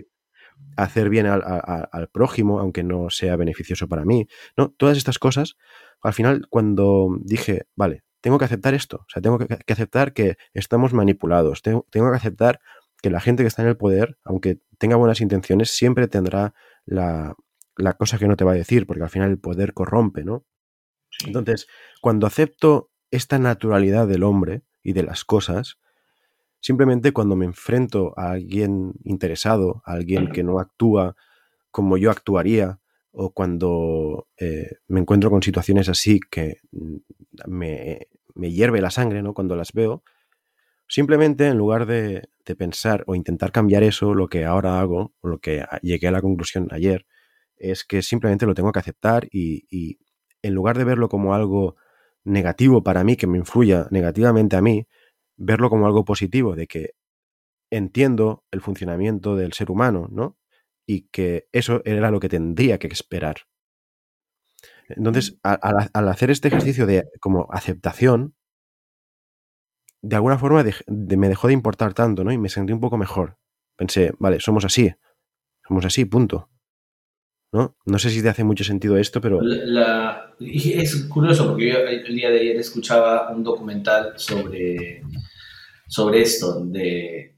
[0.76, 4.28] hacer bien al, prójimo, aunque no sea beneficioso para mí.
[4.58, 4.70] ¿no?
[4.72, 5.56] Todas estas cosas,
[6.02, 10.38] al final, cuando dije, vale, tengo que aceptar esto, o sea, tengo que, aceptar que
[10.54, 12.60] estamos manipulados, tengo, que aceptar
[13.02, 16.54] que la gente que está en el poder, aunque tenga buenas intenciones, siempre tendrá
[16.86, 17.36] la,
[17.78, 20.46] la cosa que no te va a decir, porque al final el poder corrompe, ¿no?
[21.26, 21.67] Entonces,
[22.02, 25.78] cuando acepto esta naturalidad del hombre y de las cosas,
[26.62, 31.15] Simplemente cuando me enfrento a alguien interesado, a alguien que no actúa
[31.72, 32.80] como yo actuaría,
[33.12, 36.98] o cuando eh, me encuentro con situaciones así que mm,
[37.48, 39.34] me, me, hierve la sangre, ¿no?
[39.34, 40.04] Cuando las veo,
[40.92, 42.28] simplemente en lugar de,
[42.58, 46.22] pensar o intentar cambiar eso, lo que ahora hago, o lo que llegué a la
[46.22, 47.06] conclusión ayer,
[47.56, 50.00] es que simplemente lo tengo que aceptar y, y
[50.42, 51.78] en lugar de verlo como algo
[52.26, 54.86] negativo para mí, que me influya negativamente a mí,
[55.38, 56.96] verlo como algo positivo, de que
[57.72, 60.38] entiendo el funcionamiento del ser humano, ¿no?
[60.86, 63.38] Y que eso era lo que tendría que esperar.
[64.90, 68.36] Entonces, al, hacer este ejercicio de como aceptación,
[70.02, 72.32] de alguna forma me dejó de importar tanto, ¿no?
[72.32, 73.38] Y me sentí un poco mejor.
[73.78, 74.94] Pensé, vale, somos así,
[75.68, 76.50] somos así, punto.
[77.54, 77.76] ¿No?
[77.86, 79.42] No sé si te hace mucho sentido esto, pero...
[80.40, 85.04] es curioso porque yo el día de ayer escuchaba un documental sobre
[85.92, 87.36] sobre esto de,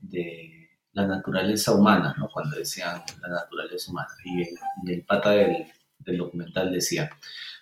[0.91, 2.29] la naturaleza humana, ¿no?
[2.31, 4.09] cuando decían la naturaleza humana.
[4.23, 5.65] Y el, pata del,
[6.11, 7.09] documental decía,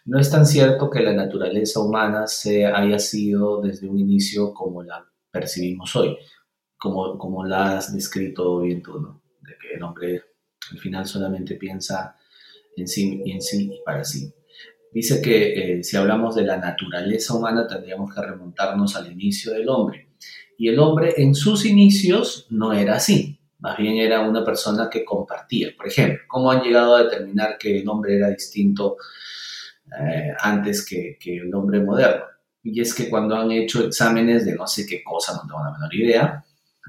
[0.06, 4.82] no es tan cierto que la naturaleza humana se haya sido desde un inicio como
[4.82, 6.18] la percibimos hoy,
[6.78, 10.24] como, como la has descrito bien tú, de que el hombre
[10.72, 12.16] al final solamente piensa
[12.76, 14.34] en sí y en sí y para sí.
[14.92, 19.70] Dice que eh, si hablamos de la naturaleza humana tendríamos que remontarnos al inicio del
[19.70, 20.10] hombre.
[20.58, 25.06] Y el hombre en sus inicios no era así, más bien era una persona que
[25.06, 25.70] compartía.
[25.78, 28.98] Por ejemplo, ¿cómo han llegado a determinar que el hombre era distinto
[30.00, 32.26] eh, antes que, el hombre moderno?
[32.64, 35.72] Y es que cuando han hecho exámenes de no sé qué cosa, no tengo la
[35.72, 36.46] menor idea,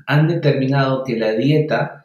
[0.07, 2.05] han determinado que la dieta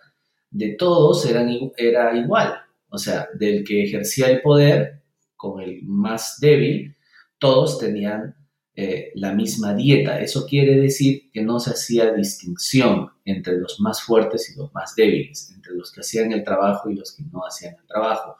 [0.51, 1.45] de todos era,
[1.77, 2.53] era igual.
[2.89, 5.01] O sea, del que ejercía el poder
[5.35, 6.95] con el más débil,
[7.39, 8.35] todos tenían
[8.75, 10.19] eh, la misma dieta.
[10.19, 14.95] Eso quiere decir que no se hacía distinción entre los más fuertes y los más
[14.95, 18.37] débiles, entre los que hacían el trabajo y los que no hacían el trabajo,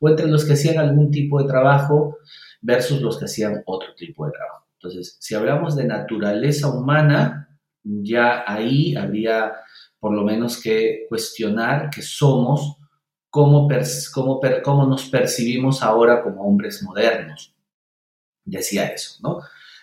[0.00, 2.18] o entre los que hacían algún tipo de trabajo
[2.62, 4.66] versus los que hacían otro tipo de trabajo.
[4.74, 9.52] Entonces, si hablamos de naturaleza humana, ya ahí habría
[9.98, 12.78] por lo menos que cuestionar que somos,
[13.28, 13.68] cómo,
[14.14, 17.54] cómo, cómo nos percibimos ahora como hombres modernos.
[18.44, 19.40] Decía eso, ¿no?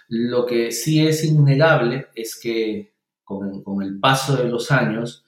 [0.10, 2.97] Lo que sí es innegable es que
[3.28, 5.26] con, el paso de los años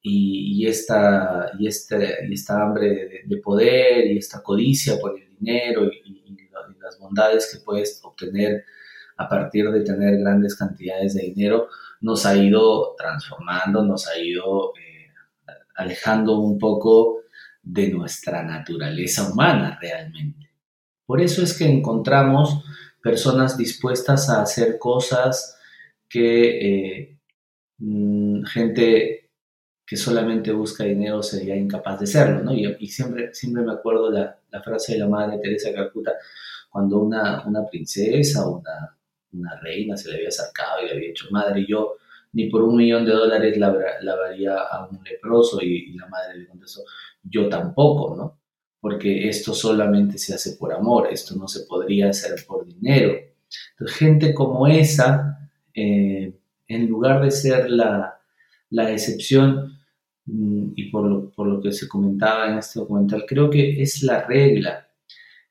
[0.00, 5.84] y, esta, y, este, y esta hambre de, poder y esta codicia por el dinero
[5.84, 6.20] y,
[6.80, 8.64] las bondades que puedes obtener
[9.18, 11.68] a partir de tener grandes cantidades de dinero,
[12.00, 15.12] nos ha ido transformando, nos ha ido eh,
[15.76, 17.20] alejando un poco
[17.62, 20.50] de nuestra naturaleza humana realmente.
[21.04, 22.64] Por eso es que encontramos
[23.02, 25.58] personas dispuestas a hacer cosas
[26.08, 27.19] que eh,
[27.80, 29.30] mm, gente
[29.86, 32.54] que solamente busca dinero sería incapaz de hacerlo, ¿no?
[32.54, 36.12] Y, siempre, siempre me acuerdo la, la, frase de la madre Teresa Calcuta,
[36.70, 38.96] cuando una, una princesa una,
[39.32, 41.96] una, reina se le había acercado y le había dicho, madre, yo
[42.32, 46.46] ni por un millón de dólares lavaría a un leproso, y, y la madre le
[46.46, 46.82] contestó,
[47.24, 48.40] yo tampoco, ¿no?
[48.80, 53.12] porque esto solamente se hace por amor, esto no se podría hacer por dinero.
[53.72, 56.34] Entonces, gente como esa, eh,
[56.70, 58.20] en lugar de ser la,
[58.92, 59.80] excepción,
[60.26, 64.02] mm, y por lo, por lo, que se comentaba en este documental, creo que es
[64.02, 64.86] la regla.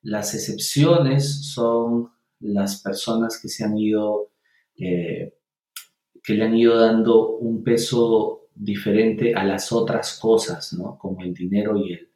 [0.02, 4.32] las excepciones son las personas que se han ido,
[4.78, 5.34] eh,
[6.24, 10.98] que le han ido dando un peso diferente a las otras cosas, ¿no?
[10.98, 12.10] Como el dinero y el,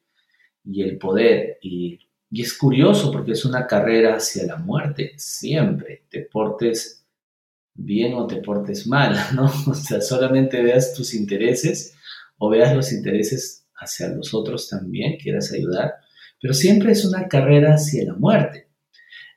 [0.63, 1.57] y el poder.
[1.61, 1.99] Y,
[2.31, 7.02] y es curioso porque es una carrera hacia la muerte, siempre, te portes
[7.75, 9.45] bien o te portes mal, ¿no?
[9.67, 11.95] O sea, solamente veas tus intereses
[12.37, 15.93] o veas los intereses hacia los otros también, quieras ayudar,
[16.41, 18.69] pero siempre es una carrera hacia la muerte.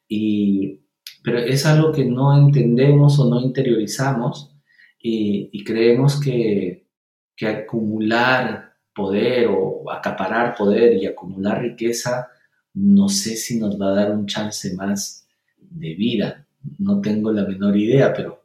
[0.08, 0.80] Y,
[1.22, 4.52] pero es algo que no entendemos o no interiorizamos
[5.00, 6.88] y, creemos que,
[7.36, 12.28] que acumular poder o acaparar poder y acumular riqueza,
[12.74, 16.45] no sé si nos va a dar un chance más de vida.
[16.78, 18.44] No tengo la menor idea, pero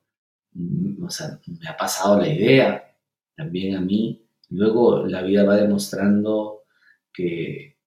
[0.53, 1.05] mm,
[1.59, 2.95] me ha pasado la idea
[3.35, 4.25] también a mí.
[4.49, 6.63] Luego la vida va demostrando
[7.13, 7.77] que,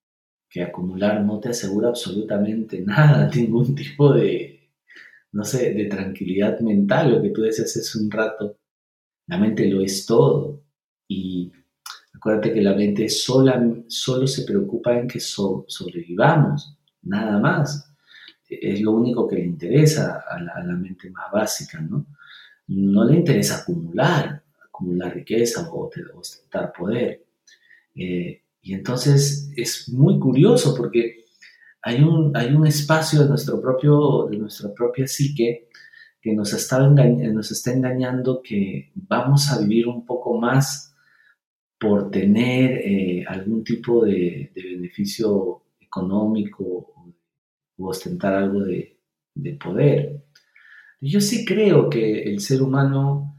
[0.49, 4.71] que acumular no te asegura absolutamente nada, ningún tipo de,
[5.33, 8.57] no sé, de tranquilidad mental, lo que tú decías hace un rato.
[9.27, 10.63] La mente lo es todo.
[11.07, 11.51] Y
[12.13, 17.94] acuérdate que la mente sola, solo se preocupa en que sobrevivamos, nada más.
[18.47, 22.05] Es lo único que le interesa a la, mente más básica, ¿no?
[22.67, 27.25] No le interesa acumular, acumular riqueza o ostentar poder.
[27.95, 31.25] Eh, y entonces es muy curioso porque
[31.81, 35.69] hay un, hay un espacio de, nuestro propio, de nuestra propia psique
[36.19, 36.79] que nos está,
[37.39, 40.95] está engañando que vamos a vivir un poco más
[41.79, 46.94] por tener eh, algún tipo de, beneficio económico
[47.77, 48.99] o ostentar algo de,
[49.33, 50.25] de poder.
[51.01, 53.35] Yo sí creo que el ser humano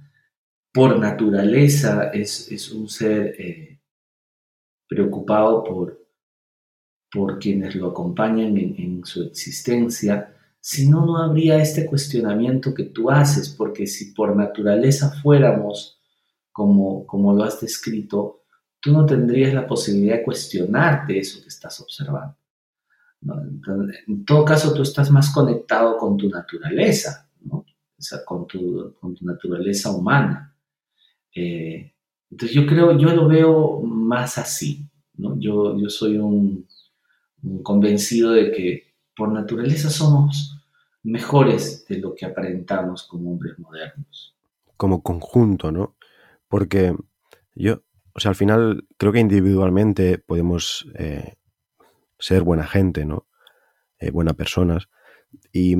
[0.77, 3.81] por naturaleza es, un ser eh,
[4.87, 6.07] preocupado por,
[7.11, 13.11] por quienes lo acompañan en, su existencia, si no, no habría este cuestionamiento que tú
[13.11, 15.99] haces, porque si por naturaleza fuéramos
[16.53, 18.43] como, como lo has descrito,
[18.79, 22.37] tú no tendrías la posibilidad de cuestionarte eso que estás observando.
[24.07, 27.65] En todo caso, tú estás más conectado con tu naturaleza, ¿no?
[27.99, 30.55] o sea, con, tu, con tu naturaleza humana.
[31.35, 31.93] Eh,
[32.31, 35.39] entonces yo creo, yo lo veo más así, ¿no?
[35.39, 36.67] Yo, yo soy un,
[37.63, 40.59] convencido de que por naturaleza somos
[41.03, 44.37] mejores de lo que aparentamos como hombres modernos.
[44.77, 45.97] Como conjunto, ¿no?
[46.49, 46.95] Porque
[47.55, 51.35] yo, o sea, al final creo que individualmente podemos eh,
[52.19, 53.27] ser buena gente, ¿no?
[53.99, 54.89] Eh, buenas personas.
[55.53, 55.77] Y,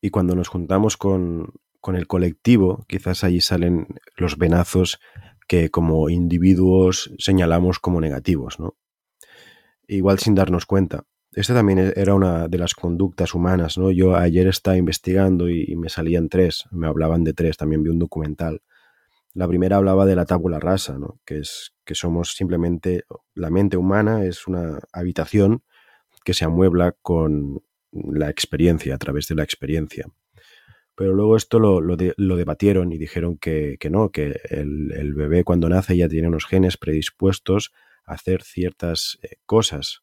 [0.00, 4.98] y, cuando nos juntamos con, con el colectivo, quizás allí salen los venazos
[5.46, 8.76] que como individuos señalamos como negativos, ¿no?
[9.86, 11.04] Igual sin darnos cuenta.
[11.32, 13.90] Esta también e-, era una de las conductas humanas, ¿no?
[13.90, 17.98] Yo ayer estaba investigando y, me salían tres, me hablaban de tres, también vi un
[17.98, 18.62] documental.
[19.34, 20.96] La primera hablaba de la tábula rasa.
[21.24, 25.62] Que es que somos simplemente, la mente humana es una habitación
[26.24, 30.06] que se amuebla con la experiencia, a través de la experiencia.
[30.96, 31.96] Pero luego esto lo, lo,
[32.36, 37.72] debatieron y dijeron que, no, que el, bebé cuando nace ya tiene unos genes predispuestos
[38.06, 40.02] a hacer ciertas eh, cosas,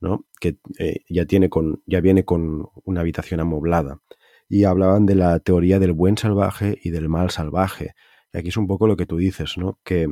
[0.00, 0.26] ¿no?
[0.38, 4.02] Que eh, ya, tiene con, ya viene con una habitación amoblada.
[4.50, 7.94] Y hablaban de la teoría del buen salvaje y del mal salvaje.
[8.32, 9.78] Y aquí es un poco lo que tú dices, ¿no?
[9.84, 10.08] Que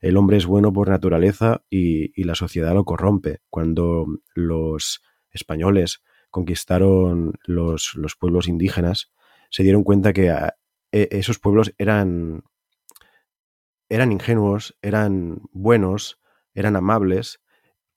[0.00, 3.40] el hombre es bueno por naturaleza y, la sociedad lo corrompe.
[3.50, 9.10] Cuando los españoles conquistaron los, los pueblos indígenas,
[9.50, 10.56] se dieron cuenta que ah,
[10.92, 12.44] e, esos pueblos eran,
[13.88, 16.20] eran ingenuos, eran buenos,
[16.54, 17.40] eran amables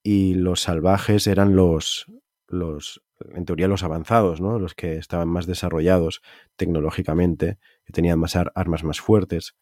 [0.03, 2.07] y los salvajes eran los,
[2.47, 3.03] los,
[3.33, 4.59] en teoría, los avanzados, ¿no?
[4.59, 6.21] los que estaban más desarrollados
[6.55, 9.55] tecnológicamente, que tenían más armas más fuertes.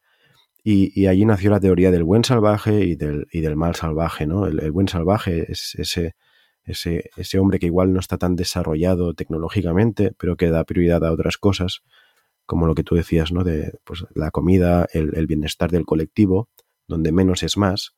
[0.63, 4.27] Y, allí nació la teoría del buen salvaje y del, y del mal salvaje.
[4.27, 4.45] ¿no?
[4.45, 6.15] El, el, buen salvaje es ese,
[6.63, 11.11] ese, ese hombre que igual no está tan desarrollado tecnológicamente, pero que da prioridad a
[11.11, 11.81] otras cosas,
[12.49, 13.43] como lo que tú decías, ¿no?
[13.43, 16.49] De pues, la comida, el, bienestar del colectivo,
[16.87, 17.95] donde menos es más,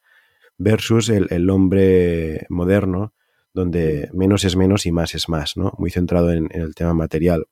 [0.57, 3.13] versus el, hombre moderno,
[3.53, 5.73] donde menos es menos y más es más, ¿no?
[5.77, 7.47] Muy centrado en, el tema material.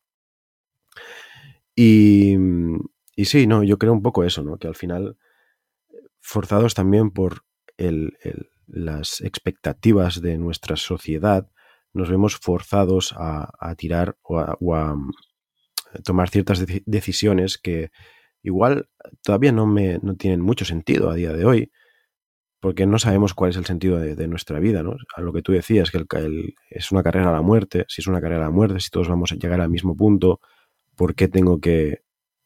[1.76, 2.36] Y,
[3.16, 4.58] y, sí, no, yo creo un poco eso, ¿no?
[4.58, 5.18] Que al final,
[6.20, 7.44] forzados también por
[7.78, 8.18] el,
[8.68, 11.50] las expectativas de nuestra sociedad,
[11.94, 15.12] nos vemos forzados a, tirar o a, mm,
[16.04, 17.92] tomar ciertas decisiones que
[18.44, 18.90] igual
[19.24, 21.72] todavía no, me, no tienen mucho sentido a día de hoy,
[22.60, 24.96] porque no sabemos cuál es el sentido de, nuestra vida, ¿no?
[25.16, 26.06] A lo que tú decías, que
[26.70, 29.08] es una carrera a la muerte, si es una carrera a la muerte, si todos
[29.08, 30.42] vamos a llegar al mismo punto,
[30.96, 32.02] ¿por qué tengo que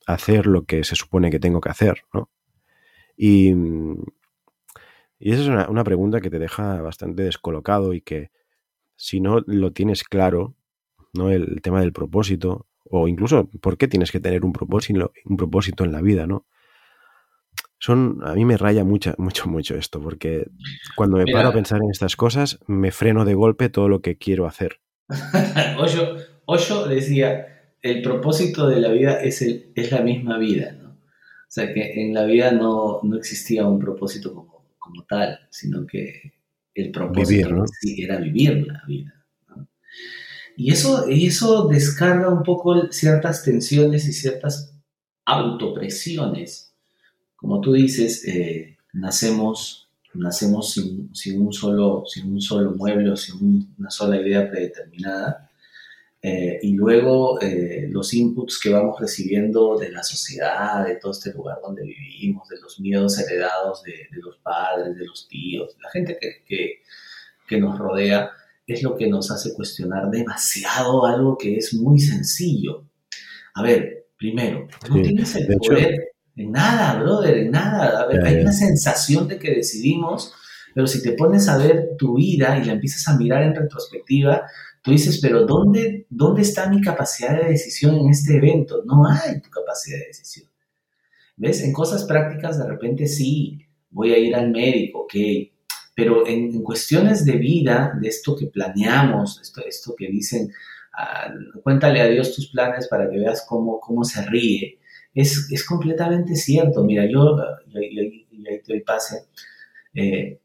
[0.05, 2.29] hacer lo que se supone que tengo que hacer, ¿no?
[3.17, 3.53] Y,
[5.19, 8.29] y esa es una, una pregunta que te deja bastante descolocado y que
[8.95, 10.55] si no lo tienes claro,
[11.13, 11.31] ¿no?
[11.31, 15.83] El tema del propósito, o incluso por qué tienes que tener un propósito, un propósito
[15.83, 16.45] en la vida, ¿no?
[17.85, 20.47] Son, a mí me raya mucho, mucho, mucho esto, porque
[20.95, 24.17] cuando me paro a pensar en estas cosas, me freno de golpe todo lo que
[24.17, 24.79] quiero hacer.
[26.45, 30.91] Hoyo, decía, el propósito de la vida es, el, es la misma vida, ¿no?
[30.91, 35.85] O sea, que en la vida no, no existía un propósito como, como tal, sino
[35.85, 36.35] que
[36.73, 37.65] el propósito
[37.97, 39.25] era vivir la vida.
[40.55, 44.73] Y eso, eso descarga un poco ciertas tensiones y ciertas
[45.25, 46.62] autopresiones.
[47.43, 50.79] Como tú dices, eh, nacemos, nacemos
[51.11, 55.51] sin, un solo, sin un solo mueble o sin una sola idea predeterminada.
[56.21, 61.33] Eh, y luego eh, los inputs que vamos recibiendo de la sociedad, de todo este
[61.33, 65.89] lugar donde vivimos, de los miedos heredados de, los padres, de los tíos, de la
[65.89, 66.81] gente que,
[67.45, 68.31] que nos rodea,
[68.65, 72.85] es lo que nos hace cuestionar demasiado algo que es muy sencillo.
[73.55, 78.01] A ver, primero, no tienes el poder en nada, brother, en nada.
[78.01, 80.33] A ver, hay una sensación de que decidimos,
[80.73, 84.43] pero si te pones a ver tu vida y la empiezas a mirar en retrospectiva,
[84.81, 88.83] tú dices, pero ¿dónde, ¿dónde está mi capacidad de decisión en este evento?
[88.85, 90.47] No hay tu capacidad de decisión.
[91.35, 91.63] ¿Ves?
[91.63, 95.13] En cosas prácticas de repente sí, voy a ir al médico, ok,
[95.95, 100.51] pero en, cuestiones de vida, de esto que planeamos, esto, esto que dicen,
[100.97, 101.31] ah,
[101.63, 104.79] cuéntale a Dios tus planes para que veas cómo, cómo se ríe,
[105.13, 106.83] es, es completamente cierto.
[106.83, 107.37] Mira, yo,
[107.73, 109.25] y ahí te doy pase,
[109.93, 110.39] eh,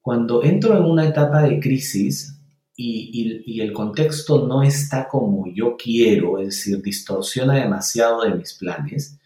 [0.00, 2.32] cuando entro en una etapa de crisis,
[2.78, 8.34] y, y, y, el contexto no está como yo quiero, es decir, distorsiona demasiado de
[8.34, 9.18] mis planes,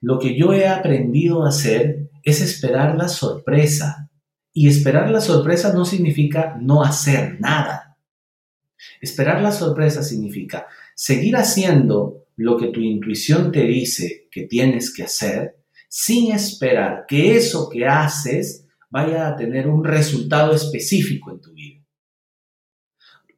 [0.00, 4.10] lo que yo he aprendido a hacer es esperar la sorpresa
[4.52, 7.98] y esperar la sorpresa no significa no hacer nada.
[9.00, 15.02] Esperar la sorpresa significa seguir haciendo lo que tu intuición te dice que tienes que
[15.02, 15.58] hacer
[15.90, 21.84] sin esperar que eso que haces vaya a tener un resultado específico en tu vida.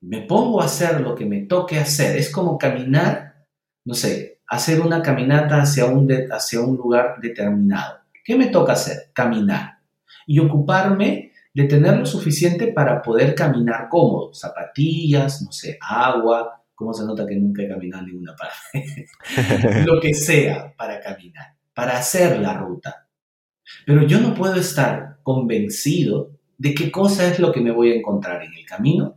[0.03, 2.17] Me pongo a hacer lo que me toque hacer.
[2.17, 3.45] Es como caminar,
[3.85, 7.99] no sé, hacer una caminata hacia un, hacia un lugar determinado.
[8.25, 9.11] ¿Qué me toca hacer?
[9.13, 9.81] Caminar
[10.29, 14.33] y ocuparme de tener lo suficiente para poder caminar cómodo.
[14.33, 19.07] Zapatillas, no sé, agua, ¿cómo se nota que nunca he caminado en ninguna parte?
[19.87, 23.09] lo que sea para caminar, para hacer la ruta.
[23.87, 27.95] Pero yo no puedo estar convencido de qué cosa es lo que me voy a
[27.95, 29.17] encontrar en el camino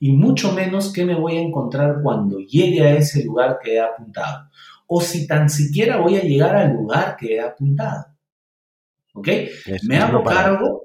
[0.00, 3.80] y mucho menos qué me voy a encontrar cuando llegue a ese lugar que he
[3.80, 4.48] apuntado
[4.88, 8.06] o si tan siquiera voy a llegar al lugar que he apuntado.
[9.14, 9.28] ¿Ok?
[9.84, 10.82] me hago cargo,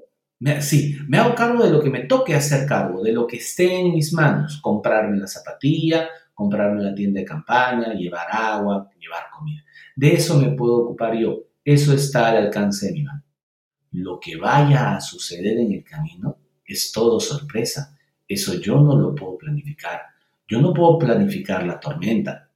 [0.60, 3.80] sí, me hago cargo de lo que me toque hacer cargo, de lo que esté
[3.80, 9.64] en mis manos, comprarme la zapatilla, comprarme la tienda de campaña, llevar agua, llevar comida.
[9.94, 11.44] De eso me puedo ocupar yo.
[11.64, 13.22] Eso está al alcance de mi mano.
[13.92, 17.96] Lo que vaya a suceder en el camino es todo sorpresa.
[18.28, 20.02] Eso yo no lo puedo planificar.
[20.46, 22.50] Yo no puedo planificar la tormenta.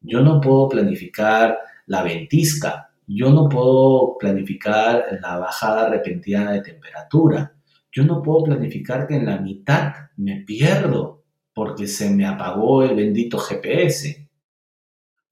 [0.00, 7.54] Yo no puedo planificar la ventisca yo no puedo planificar la bajada repentina de temperatura.
[7.92, 12.96] Yo no puedo planificar que en la mitad me pierdo porque se me apagó el
[12.96, 14.28] bendito GPS.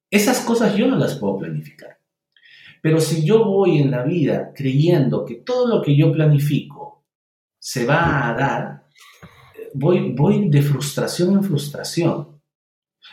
[0.08, 1.98] Esas cosas yo no las puedo planificar.
[2.80, 7.04] Pero si yo voy en la vida creyendo que todo lo que yo planifico
[7.58, 8.84] se va a dar,
[9.74, 12.33] voy, voy de frustración en frustración.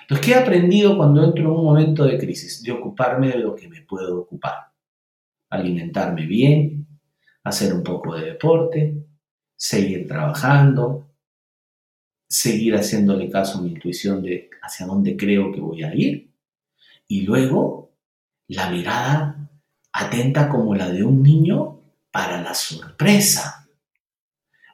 [0.01, 2.61] Entonces, ¿qué he aprendido cuando entro en un momento de crisis?
[2.63, 4.71] De ocuparme de lo que me puedo ocupar.
[5.49, 6.87] Alimentarme bien,
[7.43, 9.05] hacer un poco de deporte,
[9.55, 11.11] seguir trabajando,
[12.29, 16.33] seguir haciéndole caso a mi intuición de hacia dónde creo que voy a ir.
[17.07, 17.93] Y luego,
[18.47, 19.49] la mirada
[19.91, 21.81] atenta como la de un niño
[22.11, 23.69] para la sorpresa.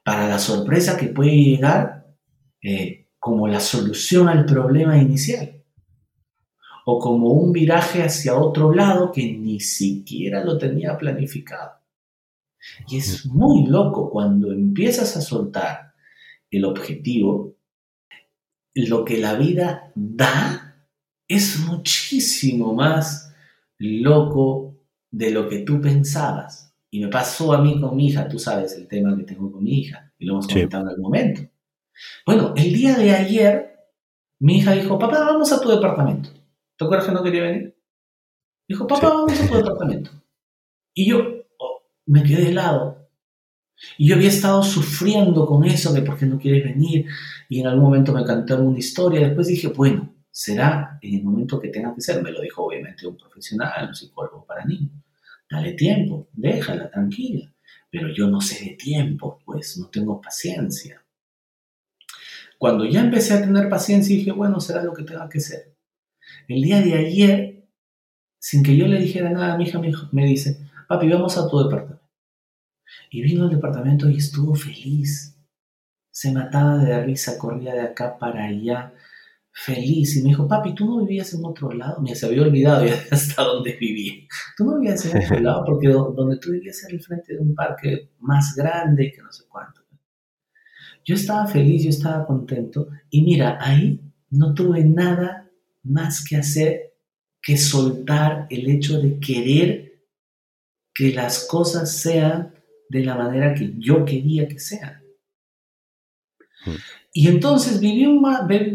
[0.03, 2.15] Para la sorpresa que puede llegar
[2.61, 5.61] eh, como la solución al problema inicial
[6.85, 11.73] o como un viraje hacia otro lado que ni siquiera lo tenía planificado.
[12.87, 15.93] Y es muy loco cuando empiezas a soltar
[16.49, 17.57] el objetivo,
[18.73, 20.87] lo que la vida da
[21.27, 23.35] es muchísimo más
[23.77, 24.77] loco
[25.11, 26.73] de lo que tú pensabas.
[26.89, 29.65] Y me pasó a mí con mi hija, tú sabes el tema que tengo con
[29.65, 31.41] mi hija, y lo hemos comentado en algún momento.
[32.25, 33.75] Bueno, el día de ayer,
[34.39, 36.29] mi hija dijo, papá, vamos a tu departamento.
[36.77, 37.77] ¿Te acuerdas que no quería venir?
[38.67, 40.11] Dijo, papá, vamos a tu departamento.
[40.93, 41.19] Y yo
[41.59, 43.09] oh, me quedé helado.
[43.97, 47.05] Y yo había estado sufriendo con eso de por qué no quieres venir.
[47.49, 49.21] Y en algún momento me cantaron una historia.
[49.21, 52.21] Después dije, bueno, será en el momento que tenga que ser.
[52.21, 54.91] Me lo dijo obviamente un profesional, un psicólogo para niños.
[55.49, 57.53] Dale tiempo, déjala tranquila.
[57.89, 61.01] Pero yo no sé de tiempo, pues no tengo paciencia.
[62.57, 65.75] Cuando ya empecé a tener paciencia, dije, bueno, será lo que tenga que ser.
[66.47, 67.69] El día de ayer,
[68.39, 69.79] sin que yo le dijera nada, mi hija
[70.11, 72.03] me dice, papi, vamos a tu departamento.
[73.11, 75.37] Y vino al departamento y estuvo feliz.
[76.11, 78.93] Se mataba de risa, corría de acá para allá,
[79.51, 80.17] feliz.
[80.17, 82.01] Y me dijo, papi, ¿tú no vivías en otro lado?
[82.01, 84.27] Me se había olvidado ya hasta dónde vivía.
[84.55, 87.53] Tú no vivías en otro lado porque donde tú vivías era el frente de un
[87.53, 89.81] parque más grande que no sé cuánto.
[91.07, 92.89] Yo estaba feliz, yo estaba contento.
[93.09, 95.49] Y mira, ahí no tuve nada
[95.83, 96.95] más que hacer
[97.41, 100.03] que soltar el hecho de querer
[100.93, 102.53] que las cosas sean
[102.89, 105.01] de la manera que yo quería que sean.
[106.65, 106.71] Mm.
[107.13, 108.05] Y entonces viví,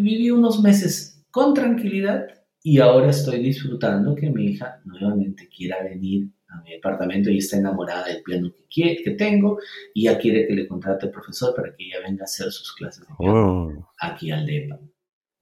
[0.01, 2.29] viví unos meses con tranquilidad
[2.63, 7.57] y ahora estoy disfrutando que mi hija nuevamente quiera venir a mi departamento y está
[7.57, 9.59] enamorada del piano que, que tengo
[9.95, 12.73] y ya quiere que le contrate al profesor para que ella venga a hacer sus
[12.75, 13.91] clases de piano oh.
[13.99, 14.79] aquí al DEPA.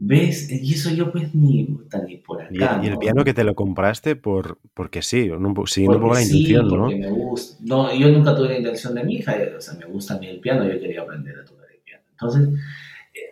[0.02, 0.50] ¿Ves?
[0.50, 1.68] Y eso yo pues ni,
[2.06, 2.80] ni por acá.
[2.82, 6.68] Y, el piano que te lo compraste por, porque sí, no, siguiendo por la intención,
[6.68, 6.86] ¿no?
[6.86, 7.62] Me gusta.
[7.66, 10.26] No, yo nunca tuve la intención de mi hija, o sea, me gusta a mí
[10.26, 12.02] el piano, yo quería aprender a tocar el piano.
[12.12, 12.48] Entonces,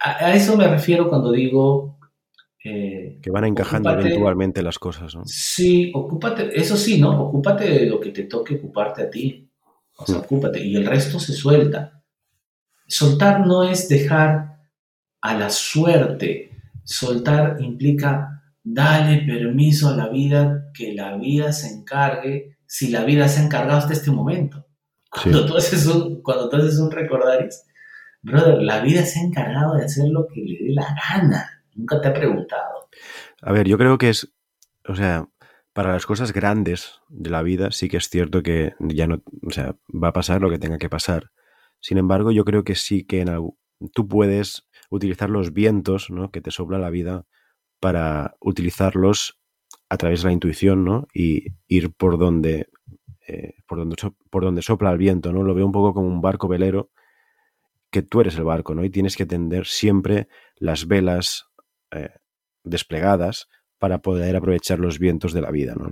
[0.05, 1.98] a, eso me refiero cuando digo...
[2.65, 5.23] Eh, que van encajando eventualmente las cosas, ¿no?
[5.25, 7.29] Sí, ocúpate, eso sí, ¿no?
[7.29, 9.49] Ocúpate de lo que te toque ocuparte a ti.
[9.97, 10.21] O sea, mm.
[10.21, 10.65] ocúpate.
[10.65, 12.03] Y el resto se suelta.
[12.87, 14.59] Soltar no es dejar
[15.21, 16.49] a la suerte
[16.89, 23.29] Soltar implica darle permiso a la vida que la vida se encargue si la vida
[23.29, 24.67] se ha encargado hasta este momento.
[25.11, 27.63] Cuando, tú, haces un, cuando tú haces un recordaris,
[28.23, 31.58] brother, la vida se ha encargado de hacer lo que le dé la gana.
[31.79, 32.89] Nunca te ha preguntado.
[33.41, 34.35] A ver, yo creo que es,
[34.87, 35.29] o sea,
[35.73, 39.51] para las cosas grandes de la vida sí que es cierto que ya no, o
[39.51, 41.31] sea, va a pasar lo que tenga que pasar.
[41.79, 43.29] Sin embargo, yo creo que sí que en,
[43.95, 46.33] tú puedes utilizar los vientos ¿no?
[46.33, 47.27] que te sopla la vida
[47.79, 49.39] para utilizarlos
[49.89, 51.07] a través de la intuición ¿no?
[51.15, 52.71] y ir por donde,
[53.29, 53.97] eh, por, donde
[54.31, 55.33] por donde sopla el viento.
[55.33, 55.45] ¿no?
[55.45, 56.91] Lo veo un poco como un barco velero
[57.93, 58.85] que tú eres el barco ¿no?
[58.85, 60.27] y tienes que tender siempre
[60.57, 61.48] las velas
[61.93, 62.11] eh,
[62.65, 65.75] desplegadas para poder aprovechar los vientos de la vida.
[65.75, 65.91] ¿no?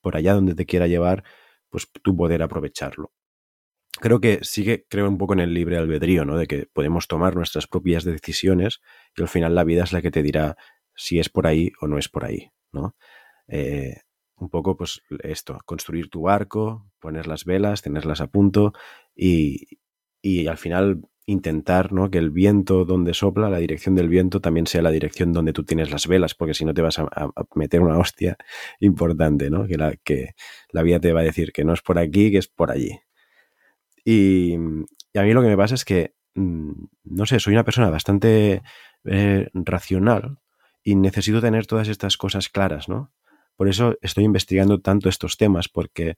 [0.00, 1.24] Por allá donde te quiera llevar,
[1.70, 3.12] pues tú poder aprovecharlo
[4.00, 6.36] creo que sigue, creo un poco en el libre albedrío, ¿no?
[6.36, 8.80] De que podemos tomar nuestras propias decisiones
[9.16, 10.56] y al final la vida es la que te dirá
[10.94, 12.96] si es por ahí o no es por ahí, ¿no?
[13.48, 13.96] Eh,
[14.36, 18.72] un poco, pues esto, construir tu barco, poner las velas, tenerlas a punto
[19.14, 19.78] y,
[20.22, 22.10] y al final intentar ¿no?
[22.10, 25.64] que el viento donde sopla, la dirección del viento, también sea la dirección donde tú
[25.64, 27.08] tienes las velas, porque si no te vas a,
[27.54, 28.36] meter una hostia
[28.80, 29.66] importante, ¿no?
[29.66, 30.34] Que la, que
[30.70, 32.98] la vida te va a decir que no es por aquí, que es por allí.
[34.04, 36.72] Y, a mí lo que me pasa es que, mm,
[37.04, 38.62] no sé, soy una persona bastante
[39.04, 40.38] eh, racional
[40.82, 43.12] y necesito tener todas estas cosas claras, ¿no?
[43.56, 46.16] Por eso estoy investigando tanto estos temas, porque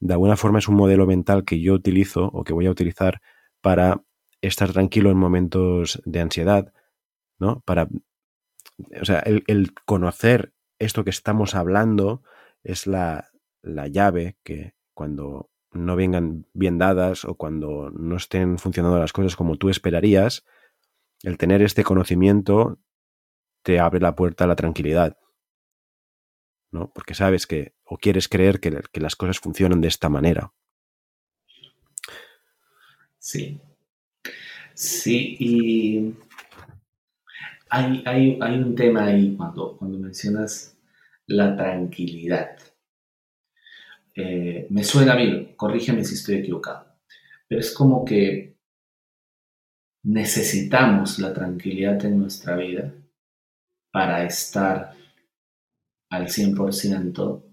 [0.00, 3.20] de alguna forma es un modelo mental que yo utilizo o que voy a utilizar
[3.60, 4.02] para
[4.42, 6.72] estar tranquilo en momentos de ansiedad,
[7.38, 7.60] ¿no?
[7.60, 7.88] Para,
[9.00, 12.22] o sea, el, conocer esto que estamos hablando
[12.62, 13.30] es la,
[13.62, 19.36] la llave que cuando no vengan bien dadas o cuando no estén funcionando las cosas
[19.36, 20.44] como tú esperarías,
[21.22, 22.78] el tener este conocimiento
[23.62, 25.16] te abre la puerta a la tranquilidad.
[26.72, 26.90] ¿no?
[26.92, 30.52] Porque sabes que, o quieres creer que, las cosas funcionan de esta manera.
[33.18, 33.60] Sí.
[34.82, 36.12] Sí, y
[37.70, 40.76] hay, hay, hay un tema ahí cuando, cuando mencionas
[41.28, 42.56] la tranquilidad.
[44.16, 46.98] Eh, me suena bien, corrígeme si estoy equivocado,
[47.46, 48.56] pero es como que
[50.02, 52.92] necesitamos la tranquilidad en nuestra vida
[53.92, 54.96] para estar
[56.10, 57.44] al 100%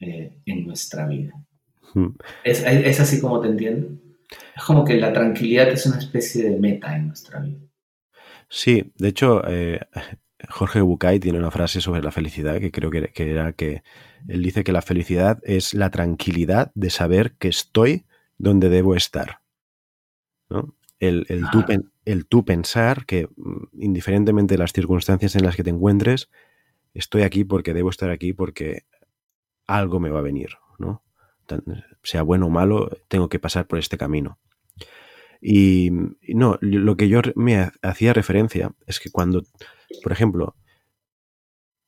[0.00, 1.32] eh, en nuestra vida.
[1.94, 2.08] Hmm.
[2.42, 4.07] ¿Es, así como te entiendo?
[4.56, 7.58] Es como que la tranquilidad es una especie de meta en nuestra vida.
[8.48, 9.80] Sí, de hecho, eh,
[10.48, 13.82] Jorge Bucay tiene una frase sobre la felicidad que creo que, era que
[14.28, 18.06] él dice que la felicidad es la tranquilidad de saber que estoy
[18.38, 19.40] donde debo estar.
[21.00, 21.64] El, tú,
[22.04, 26.30] el, tú, pensar que mm, indiferentemente de las circunstancias en las que te encuentres,
[26.94, 28.84] estoy aquí porque debo estar aquí porque
[29.66, 30.67] algo me va a venir, ¿no?
[32.02, 34.38] Sea bueno o malo, tengo que pasar por este camino.
[35.40, 35.90] Y,
[36.28, 39.42] no, lo que yo me hacía referencia es que cuando,
[40.02, 40.56] por ejemplo,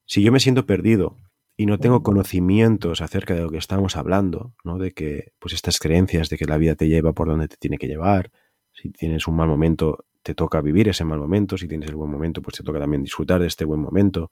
[0.07, 1.17] si yo me siento perdido
[1.57, 4.79] y no tengo conocimientos acerca de lo que estamos hablando, ¿no?
[4.79, 7.77] De que, pues estas creencias de que la vida te lleva por donde te tiene
[7.77, 8.31] que llevar,
[8.73, 12.11] si tienes un mal momento, te toca vivir ese mal momento, si tienes el buen
[12.11, 14.31] momento, pues te toca también disfrutar de este buen momento,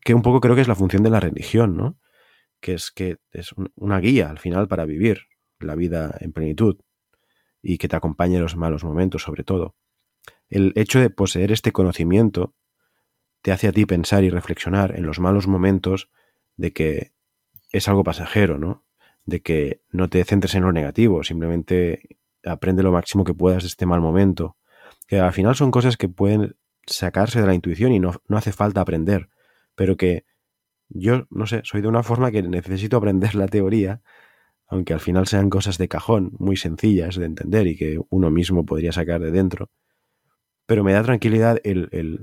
[0.00, 1.96] que un poco creo que es la función de la religión, ¿no?
[2.64, 5.26] Que es que es una guía al final para vivir
[5.58, 6.78] la vida en plenitud
[7.60, 9.76] y que te acompañe en los malos momentos sobre todo.
[10.48, 12.54] El hecho de poseer este conocimiento
[13.42, 16.08] te hace a ti pensar y reflexionar en los malos momentos
[16.56, 17.12] de que
[17.70, 18.86] es algo pasajero, ¿no?
[19.26, 23.66] De que no te centres en lo negativo, simplemente aprende lo máximo que puedas de
[23.66, 24.56] este mal momento.
[25.06, 26.56] Que al final son cosas que pueden
[26.86, 29.28] sacarse de la intuición y no, no hace falta aprender,
[29.74, 30.24] pero que
[30.94, 34.00] yo, no sé, soy de una forma que necesito aprender la teoría
[34.66, 38.64] aunque al final sean cosas de cajón, muy sencillas de entender y que uno mismo
[38.64, 39.70] podría sacar de dentro.
[40.66, 42.20] Pero me da tranquilidad el,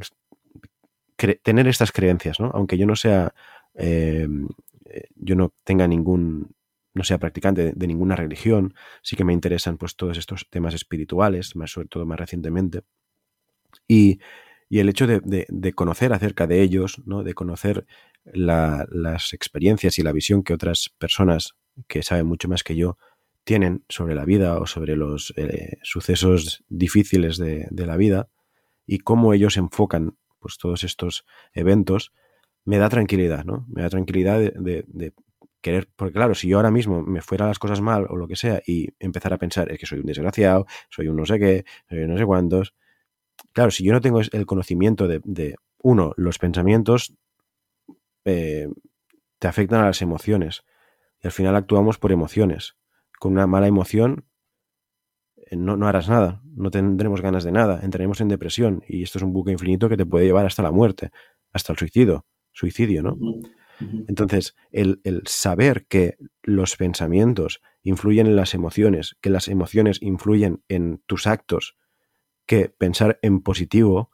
[1.43, 2.51] tener estas creencias, ¿no?
[2.53, 3.33] Aunque yo no sea,
[3.75, 4.47] em,
[4.85, 6.55] eh, yo no tenga ningún,
[6.93, 11.55] no sea practicante de, ninguna religión, sí que me interesan pues todos estos temas espirituales,
[11.55, 12.81] más sobre todo más recientemente.
[13.87, 14.19] Y,
[14.69, 17.23] el hecho de, conocer acerca de ellos, ¿no?
[17.23, 17.85] de conocer
[18.25, 21.53] las experiencias y la visión que otras personas
[21.87, 22.97] que saben mucho más que yo,
[23.43, 28.29] tienen sobre la vida o sobre los eh, sucesos difíciles de, la vida
[28.85, 32.11] y cómo ellos enfocan pues, todos estos eventos,
[32.65, 33.65] me da tranquilidad, ¿no?
[33.69, 35.13] Me da tranquilidad de,
[35.61, 38.35] querer, porque claro, si yo ahora mismo me fuera las cosas mal o lo que
[38.35, 41.65] sea y empezar a pensar, es que soy un desgraciado, soy un no sé qué,
[41.87, 42.73] soy un no sé cuántos,
[43.53, 47.13] claro, si yo no tengo el conocimiento de, uno, los pensamientos
[48.25, 48.67] eh,
[49.39, 50.63] te afectan a las emociones.
[51.21, 52.75] Y al final actuamos por emociones.
[53.19, 54.25] Con una mala emoción
[55.35, 58.83] eh, no, no, harás nada, no tendremos ganas de nada, entraremos en depresión.
[58.87, 61.11] Y esto es un buque infinito que te puede llevar hasta la muerte,
[61.51, 63.17] hasta el suicidio, suicidio, ¿no?
[64.07, 70.63] Entonces, el, el, saber que los pensamientos influyen en las emociones, que las emociones influyen
[70.67, 71.77] en tus actos,
[72.45, 74.11] que pensar en positivo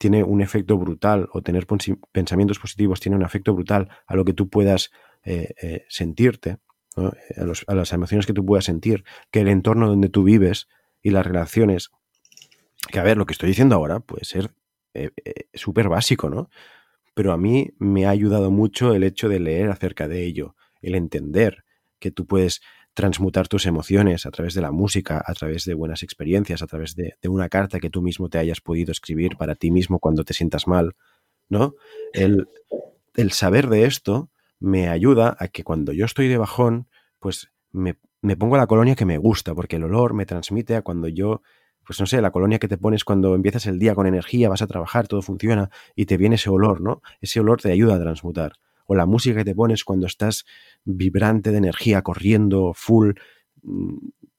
[0.00, 1.66] tiene un efecto brutal o tener
[2.10, 4.92] pensamientos positivos tiene un efecto brutal a lo que tú puedas
[5.24, 6.56] eh, eh, sentirte,
[6.96, 10.68] a, las emociones que tú puedas sentir, que el entorno donde tú vives
[11.02, 11.90] y las relaciones,
[12.90, 14.54] que a ver, lo que estoy diciendo ahora puede ser
[14.94, 15.10] eh,
[15.52, 16.48] súper básico, ¿no?
[17.12, 20.94] Pero a mí me ha ayudado mucho el hecho de leer acerca de ello, el
[20.94, 21.64] entender
[21.98, 22.62] que tú puedes
[22.94, 26.96] transmutar tus emociones a través de la música, a través de buenas experiencias, a través
[26.96, 30.24] de, de, una carta que tú mismo te hayas podido escribir para ti mismo cuando
[30.24, 30.96] te sientas mal,
[31.48, 31.74] ¿no?
[32.12, 32.48] El,
[33.14, 36.88] el saber de esto me ayuda a que cuando yo estoy de bajón,
[37.18, 37.96] pues me,
[38.36, 41.42] pongo la colonia que me gusta, porque el olor me transmite a cuando yo,
[41.84, 44.62] pues no sé, la colonia que te pones cuando empiezas el día con energía, vas
[44.62, 47.02] a trabajar, todo funciona y te viene ese olor, ¿no?
[47.20, 48.52] Ese olor te ayuda a transmutar.
[48.86, 50.44] O la música que te pones cuando estás
[50.84, 53.12] vibrante de energía, corriendo, full,
[53.62, 53.96] mm,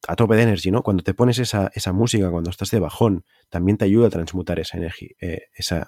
[0.07, 0.83] a tope de energía, ¿no?
[0.83, 4.59] Cuando te pones esa, esa, música, cuando estás de bajón, también te ayuda a transmutar
[4.59, 5.87] esa energía, eh, esa,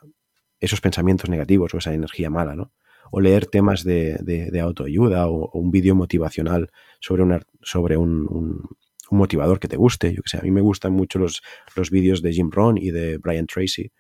[0.59, 2.71] esos pensamientos negativos o esa energía mala, ¿no?
[3.15, 8.67] o leer temas de, autoayuda o, un vídeo motivacional sobre, una, sobre un,
[9.11, 10.15] motivador que te guste.
[10.15, 11.43] Yo que sé, a mí me gustan mucho los,
[11.75, 13.91] los vídeos de Jim Rohn y de Brian Tracy.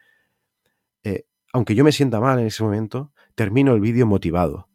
[1.03, 4.67] Eh, aunque yo me sienta mal en ese momento, termino el vídeo motivado.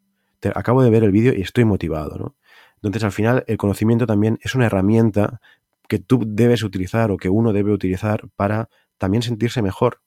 [0.55, 2.35] Acabo de ver el vídeo y estoy motivado, ¿no?
[2.75, 5.41] Entonces, al final, el conocimiento también es una herramienta
[5.87, 10.01] que tú debes utilizar o que uno debe utilizar para también sentirse mejor.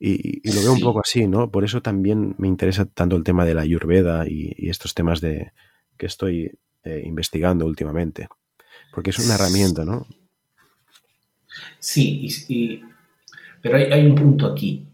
[0.00, 1.50] Y, lo veo un poco así, ¿no?
[1.50, 5.52] Por eso también me interesa tanto el tema de la Ayurveda y, estos temas de
[5.98, 8.28] que estoy eh, investigando últimamente.
[8.92, 10.06] Porque es una herramienta, ¿no?
[11.80, 12.28] Sí,
[13.60, 14.86] pero hay, un punto aquí.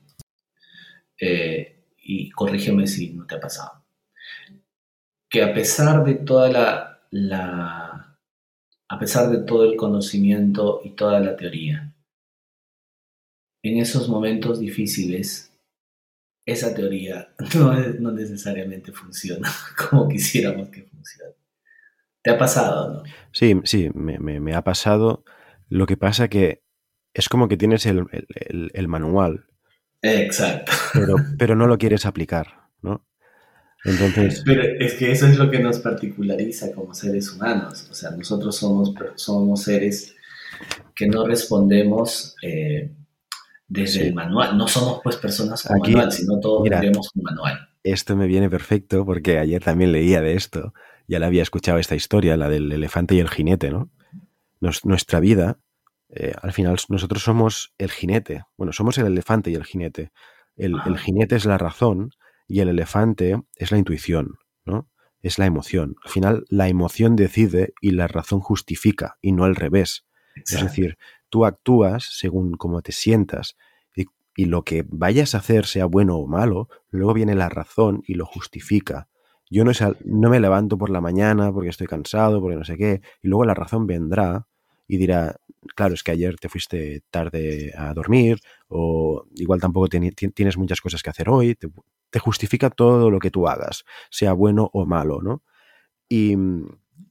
[1.21, 3.84] Eh, y corrígeme si no te ha pasado.
[5.35, 8.17] Que a pesar de toda la, la
[8.89, 11.93] a pesar de todo el conocimiento y toda la teoría,
[13.65, 15.53] en esos momentos difíciles,
[16.47, 17.35] esa teoría
[17.99, 19.51] no, necesariamente funciona
[19.91, 21.35] como quisiéramos que funcione.
[22.23, 23.03] ¿Te ha pasado, no?
[23.33, 25.25] Sí, sí, me, ha pasado.
[25.69, 26.63] Lo que pasa que
[27.13, 28.07] es como que tienes el,
[28.87, 29.47] manual
[30.01, 30.71] Exacto.
[30.93, 33.05] Pero, pero no lo quieres aplicar, ¿no?
[33.85, 34.43] Entonces...
[34.45, 37.87] Pero es que eso es lo que nos particulariza como seres humanos.
[37.91, 40.15] O sea, nosotros somos, somos seres
[40.95, 42.91] que no respondemos eh,
[43.69, 44.57] desde el manual.
[44.57, 47.69] No somos pues personas con manual, sino todos tenemos un manual.
[47.83, 50.73] Esto me viene perfecto porque ayer también leía de esto.
[51.07, 53.91] Ya la había escuchado esta historia, la del elefante y el jinete, ¿no?
[54.85, 55.59] nuestra vida,
[56.09, 58.45] eh, al final nosotros somos el jinete.
[58.57, 60.11] Bueno, somos el elefante y el jinete.
[60.57, 62.13] El, el jinete es la razón
[62.47, 64.89] y el elefante es la intuición, ¿no?
[65.21, 65.97] Es la emoción.
[66.05, 70.07] Al final, la emoción decide y la razón justifica y no al revés.
[70.37, 70.99] Es decir,
[71.31, 73.57] tú actúas según cómo te sientas
[73.95, 78.03] y, y, lo que vayas a hacer, sea bueno o malo, luego viene la razón
[78.07, 79.09] y lo justifica.
[79.49, 79.73] Yo no,
[80.05, 83.45] no me levanto por la mañana porque estoy cansado, porque no sé qué, y luego
[83.45, 84.49] la razón vendrá
[84.87, 85.37] y dirá,
[85.75, 91.03] claro, es que ayer te fuiste tarde a dormir o igual tampoco tienes muchas cosas
[91.03, 91.69] que hacer hoy, te,
[92.19, 95.43] justifica todo lo que tú hagas, sea bueno o malo, ¿no?
[96.09, 96.37] Y,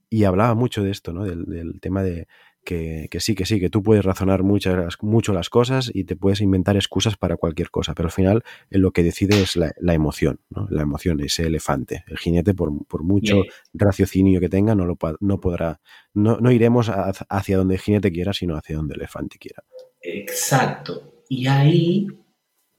[0.09, 1.25] y hablaba mucho de esto, ¿no?
[1.25, 2.27] Del tema de
[2.63, 6.15] que, que, sí, que sí, que tú puedes razonar muchas, mucho las cosas y te
[6.15, 9.73] puedes inventar excusas para cualquier cosa, pero al final eh, lo que decide es la,
[9.79, 10.67] la emoción, ¿no?
[10.69, 12.03] La emoción, ese elefante.
[12.07, 13.53] El jinete, por, por mucho yeah.
[13.73, 15.81] raciocinio que tenga, no, lo, no podrá,
[16.13, 19.63] no, no iremos a, hacia donde el jinete quiera, sino hacia donde el elefante quiera.
[20.01, 21.23] Exacto.
[21.29, 22.07] Y ahí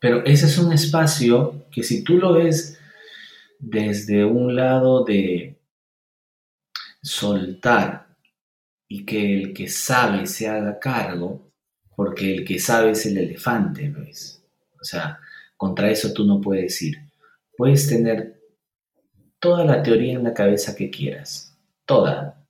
[0.05, 2.79] pero ese es un espacio que si tú lo ves
[3.59, 5.59] desde un lado de
[7.01, 8.04] soltar
[8.95, 11.51] y que el que sabe se haga cargo,
[11.97, 14.41] porque el que sabe es el elefante, ¿ves?
[14.81, 15.19] O sea,
[15.57, 16.99] contra eso tú no puedes ir.
[17.57, 18.41] Puedes tener
[19.41, 22.47] toda la teoría en la cabeza que quieras, toda,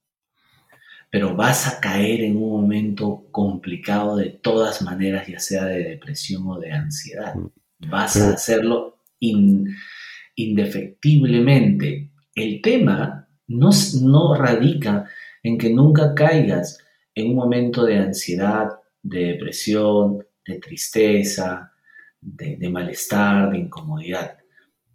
[1.10, 6.46] pero vas a caer en un momento complicado de todas maneras, ya sea de depresión
[6.46, 7.34] o de ansiedad.
[7.78, 9.74] Vas a hacerlo in,
[10.34, 12.10] indefectiblemente.
[12.34, 13.70] El tema no,
[14.02, 15.08] no radica
[15.44, 16.78] en que nunca caigas
[17.14, 18.70] en un momento de ansiedad,
[19.02, 21.70] de depresión, de tristeza,
[22.20, 24.38] de, malestar, de incomodidad.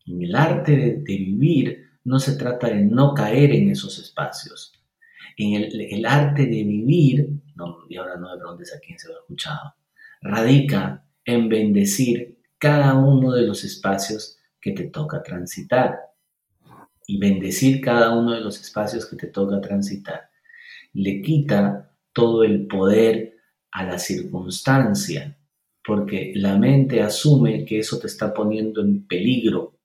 [0.07, 4.73] En el arte de, vivir no se trata de no caer en esos espacios
[5.37, 9.07] en el, el arte de vivir, no, y ahora no me preguntes a quién se
[9.07, 9.73] lo ha escuchado,
[10.21, 15.97] radica en bendecir cada uno de los espacios que te toca transitar.
[17.07, 20.28] Y bendecir cada uno de los espacios que te toca transitar
[20.93, 23.37] le quita todo el poder
[23.71, 25.37] a la circunstancia,
[25.83, 29.77] porque la mente asume que eso te está poniendo en peligro.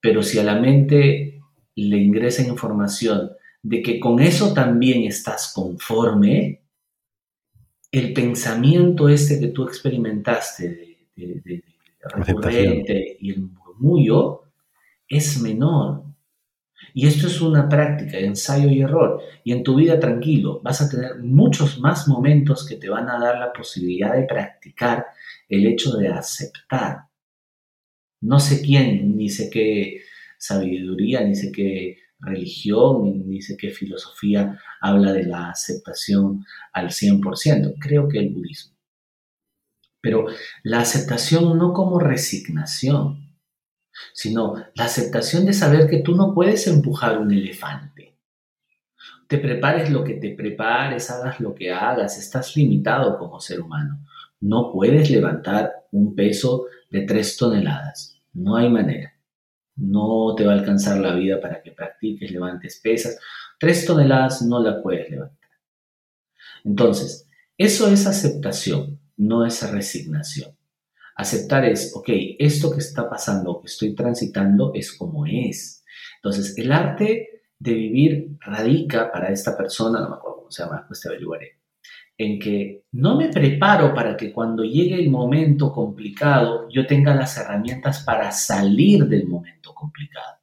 [0.00, 1.40] Pero si a la mente
[1.76, 3.30] le ingresa información
[3.62, 6.62] de que con eso también estás conforme,
[7.92, 11.64] el pensamiento este que tú experimentaste de, de, de,
[12.04, 14.42] recurrente y el murmullo
[15.08, 16.04] es menor.
[16.94, 19.22] Y esto es una práctica ensayo y error.
[19.44, 23.18] Y en tu vida tranquilo vas a tener muchos más momentos que te van a
[23.18, 25.06] dar la posibilidad de practicar
[25.48, 27.06] el hecho de aceptar.
[28.20, 30.02] No sé quién, ni sé qué
[30.38, 36.90] sabiduría, ni sé qué religión, ni, ni sé qué filosofía habla de la aceptación al
[36.90, 37.74] 100%.
[37.80, 38.72] Creo que el budismo.
[40.00, 40.26] Pero
[40.64, 43.31] la aceptación no como resignación,
[44.12, 48.16] sino la aceptación de saber que tú no puedes empujar un elefante.
[49.26, 54.04] Te prepares lo que te prepares, hagas lo que hagas, estás limitado como ser humano.
[54.40, 58.18] No puedes levantar un peso de tres toneladas.
[58.34, 59.14] No hay manera.
[59.76, 63.18] No te va a alcanzar la vida para que practiques, levantes pesas.
[63.58, 65.50] Tres toneladas no la puedes levantar.
[66.64, 70.56] Entonces, eso es aceptación, no es resignación.
[71.22, 72.08] Aceptar es, ok,
[72.38, 75.84] esto que está pasando, que estoy transitando, es como es.
[76.16, 80.84] Entonces, el arte de vivir radica para esta persona, no me acuerdo cómo se llama,
[80.86, 81.60] pues averiguaré,
[82.18, 87.38] en que no me preparo para que cuando llegue el momento complicado yo tenga las
[87.38, 90.38] herramientas para salir del momento complicado,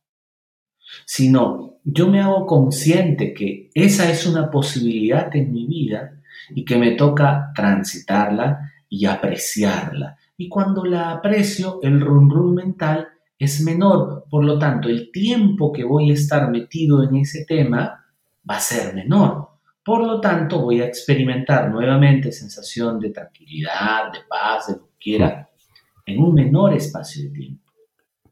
[1.06, 6.22] sino yo me hago consciente que esa es una posibilidad en mi vida
[6.56, 10.18] y que me toca transitarla y apreciarla.
[10.40, 15.74] Y cuando la aprecio, el run run mental es menor, por lo tanto, el tiempo
[15.74, 18.06] que voy a estar metido en ese tema
[18.50, 19.50] va a ser menor.
[19.84, 24.98] Por lo tanto, voy a experimentar nuevamente sensación de tranquilidad, de paz, de lo que
[24.98, 25.50] quiera,
[26.06, 27.74] en un menor espacio de tiempo.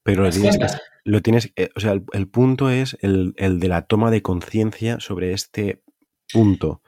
[0.01, 0.65] Pero lo tienes, que,
[1.03, 4.21] lo tienes eh, o sea, el, el punto es el, el, de la toma de
[4.21, 5.83] conciencia sobre este
[6.31, 6.81] punto.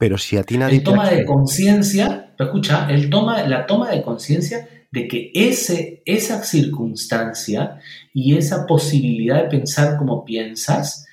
[0.00, 4.00] Pero si a ti nadie el toma de conciencia, escucha, el toma, la toma de
[4.00, 7.78] conciencia de que ese, esa circunstancia
[8.14, 11.06] y esa posibilidad de pensar como piensas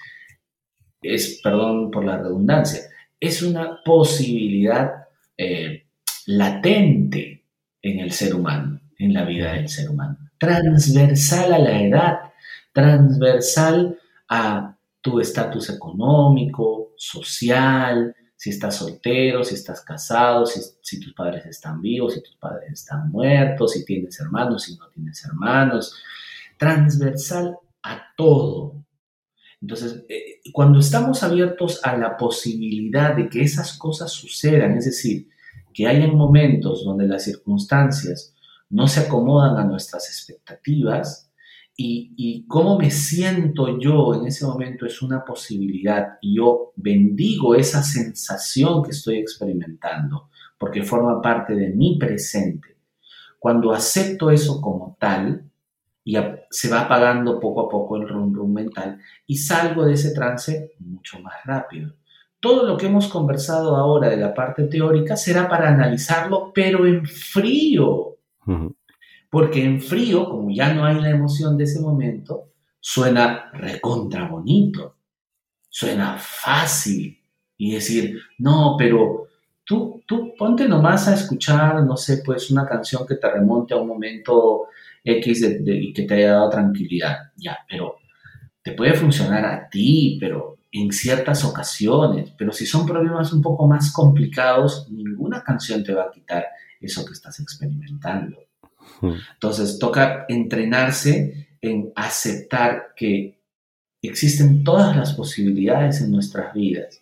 [1.02, 2.80] es, perdón por la redundancia,
[3.20, 4.90] es una posibilidad
[5.38, 5.86] eh,
[6.26, 7.44] latente
[7.82, 12.20] en el ser humano, en la vida del ser humano, transversal a la edad,
[12.72, 21.46] transversal a tu estatus económico, social, si estás soltero, si estás casado, si, tus padres
[21.48, 25.96] están vivos, si tus padres están muertos, si tienes hermanos, si no tienes hermanos,
[26.56, 28.86] transversal a todo.
[29.60, 35.30] Entonces, eh, cuando estamos abiertos a la posibilidad de que esas cosas sucedan, es decir,
[35.74, 38.36] que hayan momentos donde las circunstancias
[38.70, 41.27] no se acomodan a nuestras expectativas,
[41.80, 47.84] y, cómo me siento yo en ese momento es una posibilidad y yo bendigo esa
[47.84, 52.78] sensación que estoy experimentando porque forma parte de mi presente.
[53.38, 55.48] Cuando acepto eso como tal,
[56.04, 56.16] y
[56.50, 61.20] se va apagando poco a poco el rum mental y salgo de ese trance mucho
[61.20, 61.96] más rápido.
[62.40, 67.06] Todo lo que hemos conversado ahora de la parte teórica será para analizarlo, pero en
[67.06, 68.16] frío.
[69.30, 74.96] Porque en frío, como ya no hay la emoción de ese momento, suena recontra bonito,
[75.70, 77.20] suena fácil.
[77.58, 79.28] Y decir, no, pero
[79.66, 83.78] tú, tú ponte nomás a escuchar, no sé, pues una canción que te remonte a
[83.78, 84.68] un momento
[85.04, 87.32] X y que te haya dado tranquilidad.
[87.36, 87.98] Ya, pero
[88.62, 92.34] te puede funcionar a ti, pero en ciertas ocasiones.
[92.38, 96.46] Pero si son problemas un poco más complicados, ninguna canción te va a quitar
[96.80, 98.47] eso que estás experimentando.
[99.02, 103.40] Entonces toca entrenarse en aceptar que
[104.02, 107.02] existen todas las posibilidades en nuestras vidas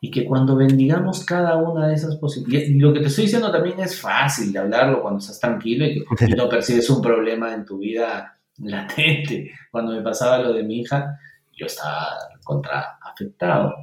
[0.00, 3.52] y que cuando bendigamos cada una de esas posibilidades, y lo que te estoy diciendo
[3.52, 7.66] también es fácil de hablarlo cuando estás tranquilo y, que, no percibes un problema en
[7.66, 9.52] tu vida latente.
[9.70, 11.18] Cuando me pasaba lo de mi hija,
[11.52, 13.74] yo estaba contra afectado.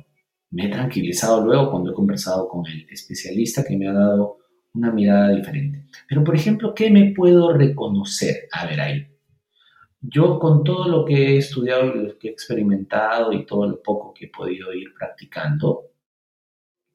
[0.49, 4.39] Me he tranquilizado luego cuando he conversado con el especialista que me ha dado
[4.78, 5.86] una mirada diferente.
[6.07, 8.47] Pero, por ejemplo, ¿qué me puedo reconocer?
[8.51, 9.07] A ver, ahí.
[9.99, 13.82] Yo con todo lo que he estudiado y lo que he experimentado y todo lo
[13.82, 15.91] poco que he podido ir practicando,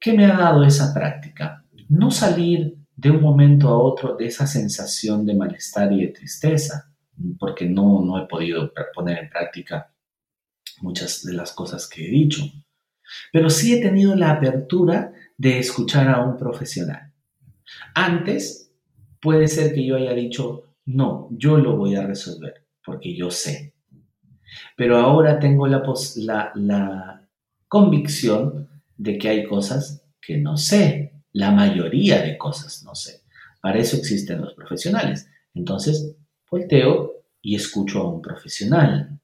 [0.00, 1.64] ¿qué me ha dado esa práctica?
[1.88, 6.94] No salir de un momento a otro de esa sensación de malestar y de tristeza,
[7.38, 9.92] porque no, no he podido poner en práctica
[10.80, 12.44] muchas de las cosas que he dicho.
[13.32, 17.11] Pero sí he tenido la apertura de escuchar a un profesional
[17.94, 18.72] antes
[19.20, 23.74] puede ser que yo haya dicho, no, yo lo voy a resolver, porque yo sé.
[24.76, 25.82] Pero ahora tengo la,
[26.54, 27.28] la,
[27.68, 28.68] convicción
[28.98, 31.12] de que hay cosas que no sé.
[31.32, 33.22] La mayoría de cosas no sé.
[33.62, 35.26] Para eso existen los profesionales.
[35.54, 36.14] Entonces,
[36.50, 39.18] volteo y escucho a un profesional.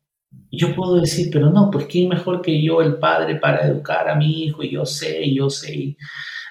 [0.49, 4.09] Y yo puedo decir, pero no, pues quién mejor que yo, el padre, para educar
[4.09, 5.97] a mi hijo, y yo sé, yo sé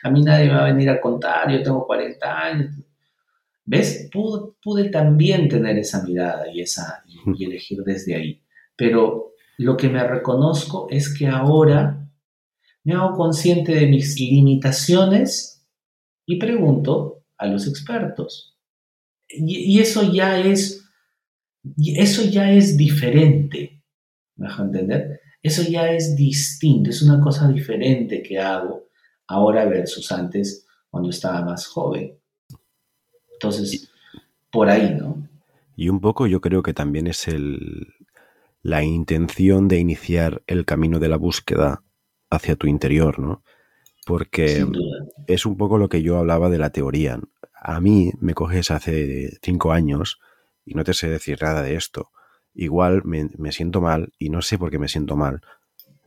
[0.03, 2.75] a mí nadie me va a venir a contar, yo tengo 40 años.
[3.65, 4.09] ¿Ves?
[4.11, 7.03] Pude, también tener esa mirada y, esa,
[7.37, 8.41] y elegir desde ahí.
[8.77, 12.07] Pero lo que me reconozco es que ahora
[12.83, 15.67] me hago consciente de mis limitaciones
[16.25, 18.57] y pregunto a los expertos.
[19.27, 20.85] Y, eso ya es,
[21.77, 23.83] eso ya es diferente.
[24.37, 25.19] ¿Me dejo entender?
[25.43, 28.86] Eso ya es distinto, es una cosa diferente que hago
[29.28, 32.17] ahora versus antes cuando estaba más joven.
[33.34, 33.91] Entonces,
[34.51, 35.28] por ahí, ¿no?
[35.75, 37.93] Y un poco yo creo que también es el,
[38.61, 41.84] la intención de iniciar el camino de la búsqueda
[42.30, 43.43] hacia tu interior, ¿no?
[44.05, 44.65] Porque
[45.28, 47.19] es un poco lo que yo hablaba de la teoría.
[47.53, 50.19] A mí me coges hace cinco años
[50.65, 52.11] y no te sé decir nada de esto.
[52.53, 55.41] Igual me, me siento mal y no sé por qué me siento mal.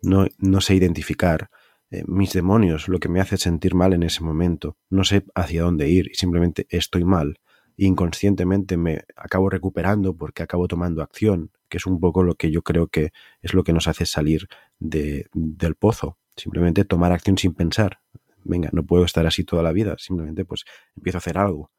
[0.03, 1.51] No, no sé identificar
[1.91, 4.77] eh, mis demonios, lo que me hace sentir mal en ese momento.
[4.91, 7.41] No sé hacia dónde ir y simplemente estoy mal.
[7.77, 12.63] Inconscientemente me acabo recuperando porque acabo tomando acción, que es un poco lo que yo
[12.63, 13.13] creo que
[13.43, 16.19] es lo que nos hace salir de, del pozo.
[16.37, 18.01] Simplemente tomar acción sin pensar.
[18.45, 20.65] Venga, no puedo estar así toda la vida, simplemente pues
[20.97, 21.73] empiezo a hacer algo.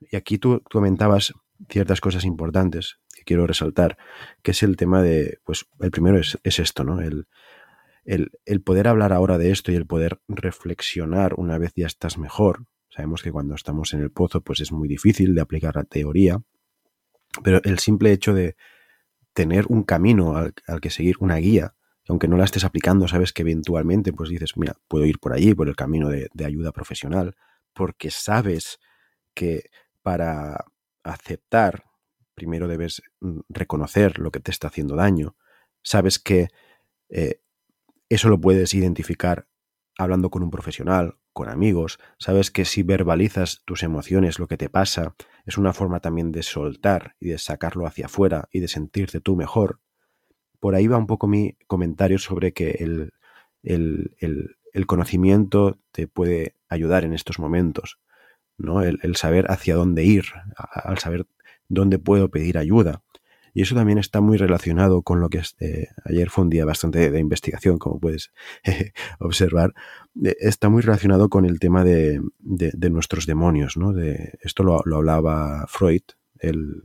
[0.00, 1.32] Y aquí tú, comentabas
[1.68, 3.96] ciertas cosas importantes que quiero resaltar,
[4.42, 7.00] que es el tema de, pues el primero es, es esto, ¿no?
[7.00, 7.26] El,
[8.04, 8.30] el,
[8.62, 12.66] poder hablar ahora de esto y el poder reflexionar una vez ya estás mejor.
[12.88, 16.38] Sabemos que cuando estamos en el pozo pues es muy difícil de aplicar la teoría,
[17.42, 18.56] pero el simple hecho de
[19.32, 21.74] tener un camino al, que seguir, una guía,
[22.08, 25.54] aunque no la estés aplicando, sabes que eventualmente pues dices, mira, puedo ir por allí,
[25.54, 27.34] por el camino de, de ayuda profesional,
[27.72, 28.78] porque sabes
[29.34, 29.70] que
[30.02, 30.66] para
[31.02, 31.84] aceptar,
[32.34, 35.36] primero debes mm, reconocer lo que te está haciendo daño.
[35.82, 36.48] Sabes que
[37.08, 37.40] eh,
[38.14, 39.48] eso lo puedes identificar
[39.98, 41.98] hablando con un profesional, con amigos.
[42.18, 45.14] Sabes que si verbalizas tus emociones, lo que te pasa,
[45.46, 49.36] es una forma también de soltar y de sacarlo hacia afuera y de sentirte tú
[49.36, 49.80] mejor.
[50.60, 53.12] Por ahí va un poco mi comentario sobre que el,
[53.62, 57.98] el, conocimiento te puede ayudar en estos momentos.
[58.56, 58.82] ¿no?
[58.82, 60.24] El, saber hacia dónde ir,
[60.56, 61.26] al saber
[61.68, 63.02] dónde puedo pedir ayuda.
[63.56, 67.12] Y eso también está muy relacionado con lo que eh, ayer fue un día bastante
[67.12, 68.32] de, investigación, como puedes
[69.20, 69.72] observar.
[70.40, 72.20] está muy relacionado con el tema de,
[72.90, 73.76] nuestros demonios.
[73.76, 73.92] ¿no?
[73.92, 76.02] De, esto lo, hablaba Freud,
[76.40, 76.82] el,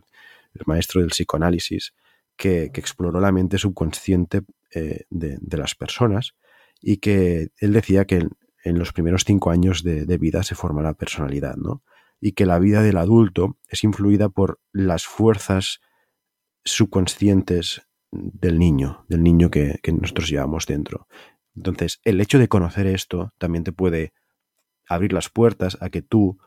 [0.67, 1.95] maestro del psicoanálisis,
[2.35, 4.41] que, exploró la mente subconsciente
[4.71, 6.35] eh, de, las personas
[6.81, 8.27] y que él decía que
[8.63, 11.81] en, los primeros cinco años de, de, vida se forma la personalidad, ¿no?
[12.21, 15.79] Y que la vida del adulto es influida por las fuerzas
[16.63, 17.81] subconscientes
[18.11, 21.07] del niño, del niño que, nosotros llevamos dentro.
[21.55, 24.13] Entonces, el hecho de conocer esto también te puede
[24.87, 26.39] abrir las puertas a que tú,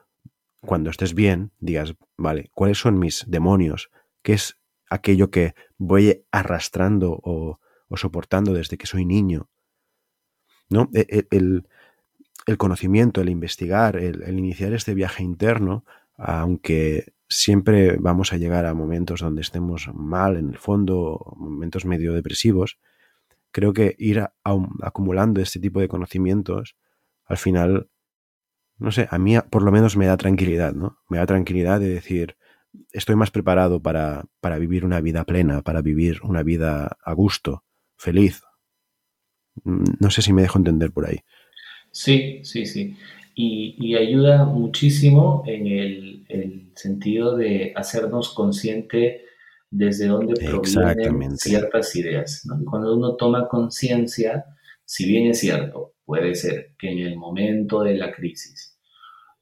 [0.60, 3.90] cuando estés bien, digas, vale, ¿cuáles son mis demonios?
[4.22, 4.58] ¿Qué es
[4.88, 7.58] aquello que voy arrastrando o,
[7.94, 9.48] soportando desde que soy niño?
[10.68, 10.88] ¿No?
[10.94, 11.66] E, e, el,
[12.58, 15.84] conocimiento, el investigar, el, iniciar este viaje interno,
[16.16, 22.12] aunque siempre vamos a llegar a momentos donde estemos mal en el fondo, momentos medio
[22.12, 22.78] depresivos.
[23.50, 24.24] Creo que ir
[24.80, 26.76] acumulando este tipo de conocimientos,
[27.24, 27.88] al final,
[28.78, 30.98] no sé, a mí por lo menos me da tranquilidad, ¿no?
[31.08, 32.36] Me da tranquilidad de decir,
[32.92, 37.64] estoy más preparado para, para vivir una vida plena, para vivir una vida a gusto,
[37.96, 38.42] feliz.
[39.64, 41.20] Mm, no sé si me dejo entender por ahí.
[41.90, 42.96] Sí, sí, sí
[43.34, 49.26] y, ayuda muchísimo en el, sentido de hacernos consciente
[49.70, 52.48] desde dónde provienen ciertas ideas.
[52.64, 54.46] Cuando uno toma conciencia,
[54.82, 58.78] si bien es cierto, puede ser que en el momento de la crisis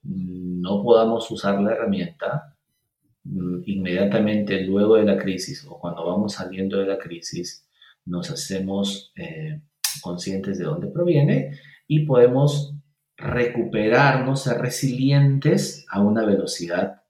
[0.03, 2.57] no podamos usar la herramienta,
[3.23, 7.69] mm, inmediatamente luego de la crisis o cuando vamos saliendo de la crisis,
[8.07, 9.61] nos hacemos eh,
[10.03, 12.75] conscientes de dónde proviene y podemos
[13.21, 17.03] recuperarnos, ser resilientes a una velocidad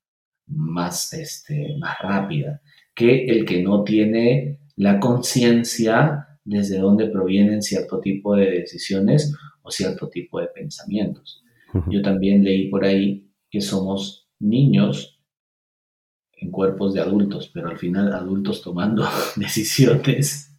[0.47, 2.61] más, este, más rápida
[2.95, 9.71] que el que no tiene la conciencia desde dónde provienen cierto tipo de decisiones o
[9.71, 11.45] cierto tipo de pensamientos.
[11.89, 15.21] Yo también leí por ahí que somos niños
[16.33, 19.07] en cuerpos de adultos, pero al final adultos tomando
[19.37, 20.59] decisiones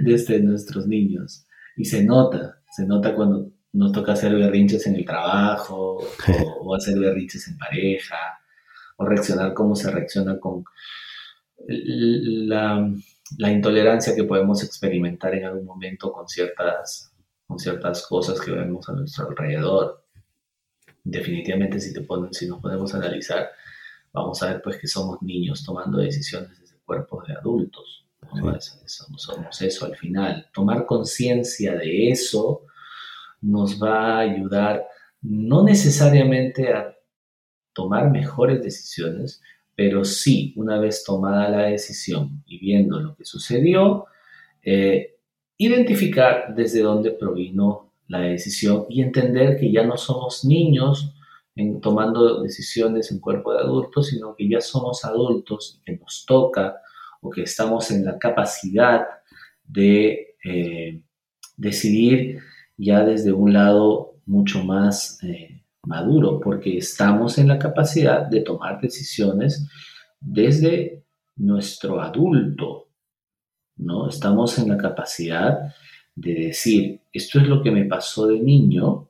[0.00, 1.46] desde nuestros niños.
[1.76, 5.98] Y se nota, se nota cuando nos toca hacer berrinches en el trabajo
[6.60, 8.38] o, hacer berrinches en pareja
[8.96, 10.64] o reaccionar como se reacciona con
[11.68, 12.90] la,
[13.50, 17.12] intolerancia que podemos experimentar en algún momento con ciertas,
[17.46, 20.04] con ciertas cosas que vemos a nuestro alrededor.
[21.04, 23.50] Definitivamente si, te si nos podemos analizar,
[24.12, 28.06] vamos a ver pues que somos niños tomando decisiones desde cuerpos de adultos.
[29.16, 30.48] somos eso al final.
[30.54, 32.62] Tomar conciencia de eso
[33.40, 34.86] nos va a ayudar
[35.22, 36.94] no necesariamente a
[37.72, 39.42] tomar mejores decisiones,
[39.74, 44.06] pero sí, una vez tomada la decisión y viendo lo que sucedió,
[44.62, 45.16] eh,
[45.58, 51.14] identificar desde dónde provino la decisión y entender que ya no somos niños
[51.54, 56.24] en tomando decisiones en cuerpo de adultos, sino que ya somos adultos y que nos
[56.26, 56.76] toca
[57.20, 59.06] o que estamos en la capacidad
[59.64, 61.00] de eh,
[61.56, 62.40] decidir
[62.76, 68.80] ya desde un lado mucho más eh, maduro, porque estamos en la capacidad de tomar
[68.80, 69.68] decisiones
[70.20, 71.04] desde
[71.36, 72.88] nuestro adulto,
[73.76, 74.08] ¿no?
[74.08, 75.74] Estamos en la capacidad
[76.14, 79.08] de decir, esto es lo que me pasó de niño,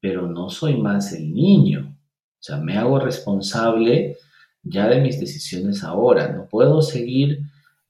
[0.00, 1.96] pero no soy más el niño.
[2.40, 4.16] O sea, me hago responsable
[4.62, 6.32] ya de mis decisiones ahora.
[6.32, 7.40] No puedo seguir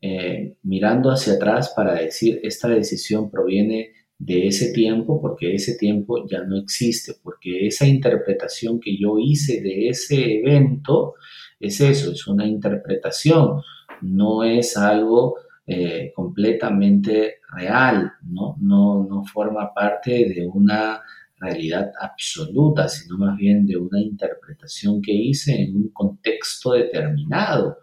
[0.00, 6.26] eh, mirando hacia atrás para decir, esta decisión proviene de ese tiempo porque ese tiempo
[6.28, 11.14] ya no existe, porque esa interpretación que yo hice de ese evento
[11.58, 13.62] es eso, es una interpretación,
[14.02, 18.56] no es algo eh, completamente real, ¿no?
[18.60, 19.06] ¿no?
[19.08, 21.00] No forma parte de una
[21.38, 27.78] realidad absoluta, sino más bien de una interpretación que hice en un contexto determinado.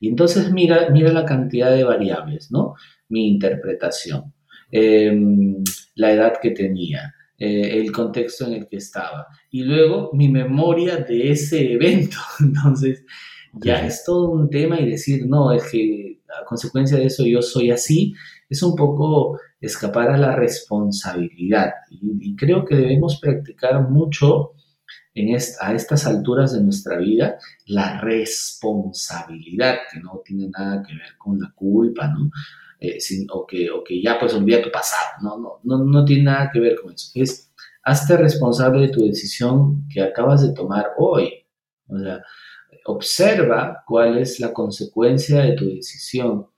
[0.00, 2.74] Y entonces mira, mira la cantidad de variables, ¿no?
[3.10, 4.32] Mi interpretación.
[4.70, 5.62] Em,
[5.94, 10.96] la edad que tenía, eh, el contexto en el que estaba y luego mi memoria
[10.96, 12.18] de ese evento.
[12.40, 13.04] Entonces,
[13.54, 17.42] ya es todo un tema y decir, no, es que a consecuencia de eso yo
[17.42, 18.14] soy así,
[18.48, 21.72] es un poco escapar a la responsabilidad.
[21.90, 24.52] Y, creo que debemos practicar mucho
[25.14, 31.16] en a estas alturas de nuestra vida la responsabilidad, que no tiene nada que ver
[31.18, 32.30] con la culpa, ¿no?
[32.84, 32.98] Eh,
[33.30, 35.38] o, que, o que ya pues olvida tu pasado, ¿no?
[35.38, 37.12] No, no, no tiene nada que ver con eso.
[37.14, 37.52] Es,
[37.84, 41.32] hazte responsable de tu decisión que acabas de tomar hoy.
[41.86, 42.20] O sea,
[42.86, 46.48] observa cuál es la consecuencia de tu decisión,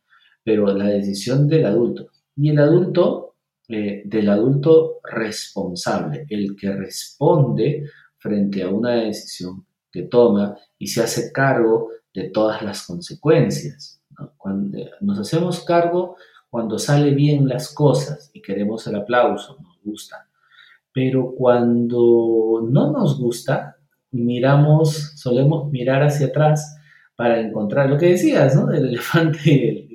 [0.43, 2.07] pero la decisión del adulto.
[2.37, 3.37] Y el adulto,
[3.69, 7.85] eh, del adulto responsable, el que responde
[8.17, 14.01] frente a una decisión que toma y se hace cargo de todas las consecuencias.
[14.39, 16.17] Cuando nos hacemos cargo
[16.55, 20.29] cuando sale bien las cosas y queremos el aplauso, nos gusta.
[20.93, 23.77] Pero cuando no nos gusta,
[24.13, 26.79] miramos, solemos mirar hacia atrás
[27.17, 28.67] para encontrar lo que decías, ¿no?
[28.67, 29.89] Del elefante, el,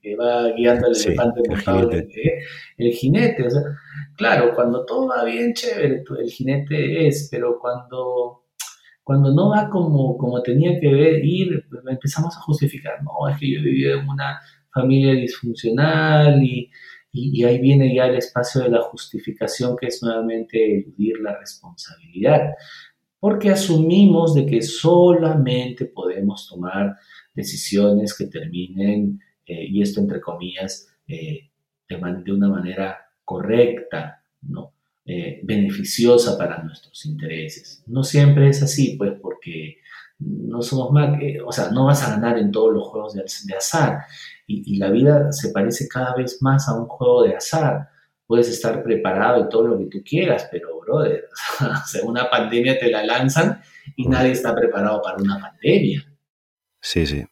[0.00, 1.42] que va guiando al elefante
[2.78, 3.46] el, jinete.
[3.46, 3.62] O sea,
[4.16, 8.41] claro, cuando todo va bien, chévere, el jinete es, pero cuando,
[9.02, 13.38] cuando no va como, como tenía que ver, ir, pues, empezamos a justificar, no, es
[13.38, 14.40] que yo he vivido en una
[14.72, 16.70] familia disfuncional y,
[17.10, 22.52] y, ahí viene ya el espacio de la justificación, que es nuevamente eludir la responsabilidad
[23.22, 26.96] porque asumimos de que solamente podemos tomar
[27.32, 31.48] decisiones que terminen, eh, y esto entre comillas, eh,
[31.88, 34.71] de, una manera correcta, ¿no?
[35.04, 37.82] Eh, beneficiosa para nuestros intereses.
[37.86, 39.78] No siempre es así, pues, porque
[40.20, 44.04] no somos más, o sea, no vas a ganar en todos los juegos de, azar.
[44.46, 47.88] Y, y, la vida se parece cada vez más a un juego de azar.
[48.28, 51.28] Puedes estar preparado y todo lo que tú quieras, pero brother.
[52.02, 53.60] o una pandemia te la lanzan
[53.96, 56.06] y nadie está preparado para una pandemia.
[56.80, 57.24] Sí, sí.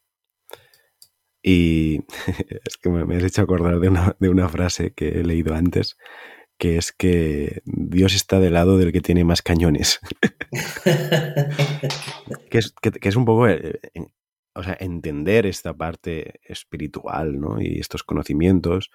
[1.41, 2.01] Y
[2.67, 5.97] es que me, has hecho acordar de una, de una frase que he leído antes,
[6.61, 9.99] que es que Dios está del lado del que tiene más cañones.
[12.51, 13.81] que, es, que, es, un poco, eh,
[14.55, 17.63] o sea, entender esta parte espiritual, ¿no?
[17.63, 18.91] Y estos conocimientos,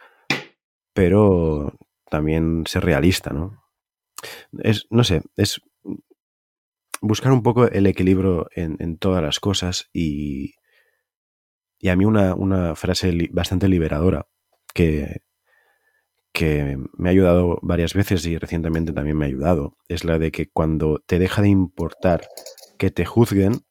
[0.93, 1.73] pero
[2.07, 3.65] también ser realista, ¿no?
[4.59, 5.59] es, no sé, es
[7.01, 10.53] buscar un poco el equilibrio en, todas las cosas y,
[11.79, 14.27] y a mí una, frase bastante liberadora
[14.71, 15.24] que,
[16.35, 20.31] que me ha ayudado varias veces y recientemente también me ha ayudado, es la de
[20.31, 22.27] que cuando te deja de importar
[22.77, 23.61] que te juzguen,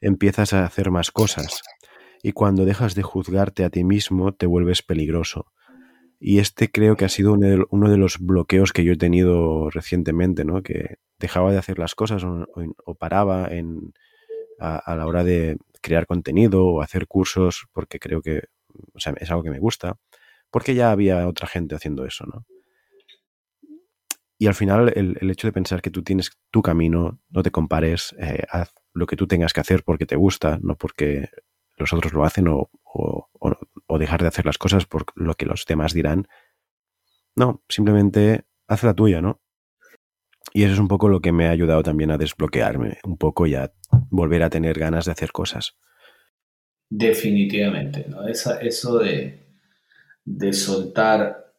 [0.00, 1.60] empiezas a hacer más cosas.
[2.22, 5.52] Y cuando dejas de juzgarte a ti mismo, te vuelves peligroso.
[6.18, 10.46] Y este creo que ha sido uno de, los bloqueos que yo he tenido recientemente,
[10.46, 10.62] ¿no?
[10.62, 13.92] Que dejaba de hacer las cosas o, paraba en,
[14.58, 18.44] a, la hora de crear contenido o hacer cursos porque creo que
[18.96, 19.98] es algo que me gusta,
[20.50, 22.46] porque ya había otra gente haciendo eso, ¿no?
[24.40, 28.14] Y al final el, hecho de pensar que tú tienes tu camino, no te compares,
[28.20, 31.28] eh, haz lo que tú tengas que hacer porque te gusta, no porque
[31.76, 35.64] los otros lo hacen o, o, dejar de hacer las cosas por lo que los
[35.66, 36.28] demás dirán.
[37.34, 39.40] No, simplemente haz la tuya, ¿no?
[40.52, 43.46] Y eso es un poco lo que me ha ayudado también a desbloquearme un poco
[43.46, 43.72] y a
[44.08, 45.76] volver a tener ganas de hacer cosas.
[46.88, 48.26] Definitivamente, ¿no?
[48.26, 49.47] eso de,
[50.36, 51.54] de soltar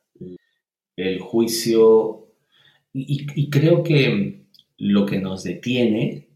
[0.95, 2.28] el juicio.
[2.93, 4.45] Y creo que
[4.78, 6.30] lo que nos detiene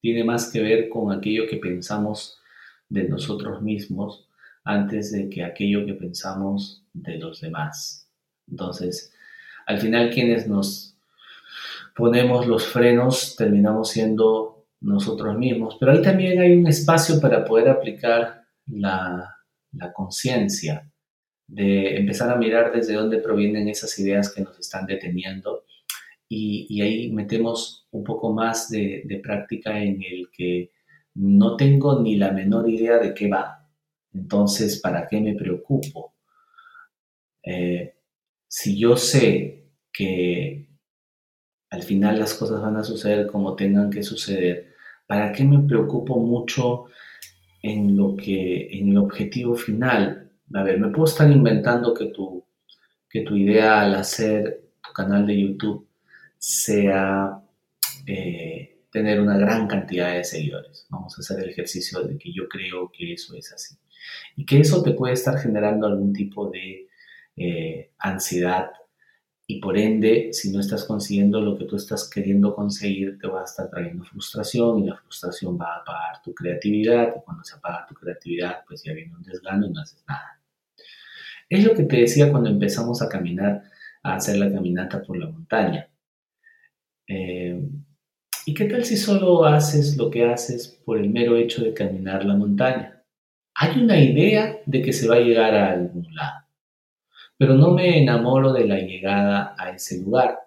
[0.00, 2.40] tiene más que ver con aquello que pensamos
[2.88, 4.28] de nosotros mismos
[4.64, 8.10] antes de que aquello que pensamos de los demás.
[8.48, 9.12] Entonces,
[9.66, 10.96] al final quienes nos
[11.94, 17.68] ponemos los frenos terminamos siendo nosotros mismos, pero ahí también hay un espacio para poder
[17.68, 19.38] aplicar la,
[19.94, 20.91] conciencia,
[21.46, 25.64] de empezar a mirar desde dónde provienen esas ideas que nos están deteniendo
[26.34, 30.70] y, ahí metemos un poco más de, práctica en el que
[31.14, 33.68] no tengo ni la menor idea de qué va.
[34.14, 36.14] Entonces, ¿para qué me preocupo?
[37.42, 37.94] Eh,
[38.48, 40.68] si yo sé que
[41.70, 44.74] al final las cosas van a suceder como tengan que suceder,
[45.06, 46.86] ¿para qué me preocupo mucho
[47.62, 50.21] en lo que, en el objetivo final?
[50.54, 52.44] A ver, me puedo estar inventando que tu,
[53.08, 55.88] que tu idea al hacer tu canal de YouTube
[56.38, 57.40] sea
[58.06, 60.86] eh, tener una gran cantidad de seguidores.
[60.90, 63.76] Vamos a hacer el ejercicio de que yo creo que eso es así.
[64.36, 66.88] Y que eso te puede estar generando algún tipo de
[67.36, 68.70] eh, ansiedad
[69.46, 73.42] y por ende, si no estás consiguiendo lo que tú estás queriendo conseguir, te va
[73.42, 77.56] a estar trayendo frustración y la frustración va a apagar tu creatividad y cuando se
[77.56, 80.40] apaga tu creatividad, pues ya viene un desgano y no haces nada.
[81.52, 83.62] Es lo que te decía cuando empezamos a caminar,
[84.02, 85.88] a hacer la caminata por la montaña.
[87.06, 87.60] Eh,
[88.46, 92.24] ¿Y qué tal si solo haces lo que haces por el mero hecho de caminar
[92.24, 93.02] la montaña?
[93.54, 96.42] Hay una idea de que se va a llegar a algún lado
[97.42, 100.38] pero no me enamoro de la llegada a ese lugar,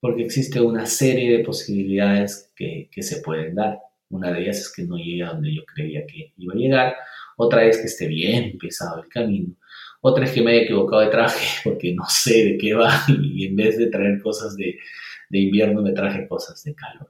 [0.00, 3.78] porque existe una serie de posibilidades que, se pueden dar.
[4.10, 6.94] Una de ellas es que no llegue a donde yo creía que iba a llegar,
[7.38, 9.54] otra es que esté bien pesado el camino,
[10.02, 13.46] otra es que me haya equivocado de traje porque no sé de qué va y
[13.46, 14.78] en vez de traer cosas de,
[15.30, 17.08] invierno me traje cosas de calor.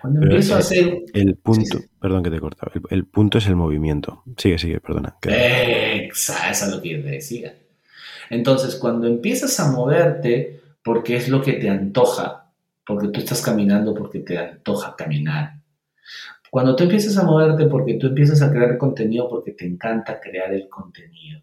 [0.00, 1.02] Cuando empiezo a hacer...
[1.12, 4.24] El punto, perdón que te he cortado, el, punto es el movimiento.
[4.36, 5.16] Sigue, sigue, perdona.
[5.22, 7.54] Exacto, eso es lo que yo te decía.
[8.30, 12.50] Entonces, cuando empiezas a moverte, porque es lo que te antoja,
[12.86, 15.60] porque tú estás caminando porque te antoja caminar.
[16.50, 20.52] Cuando tú empiezas a moverte porque tú empiezas a crear contenido porque te encanta crear
[20.52, 21.42] el contenido.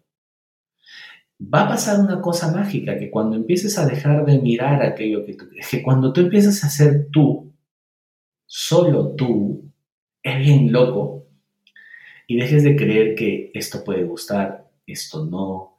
[1.40, 5.34] Va a pasar una cosa mágica, que cuando empieces a dejar de mirar aquello que
[5.34, 7.52] tú, que cuando tú empiezas a ser tú,
[8.44, 9.70] solo tú,
[10.22, 11.26] es bien loco,
[12.26, 15.78] y dejes de creer que esto puede gustar, esto no,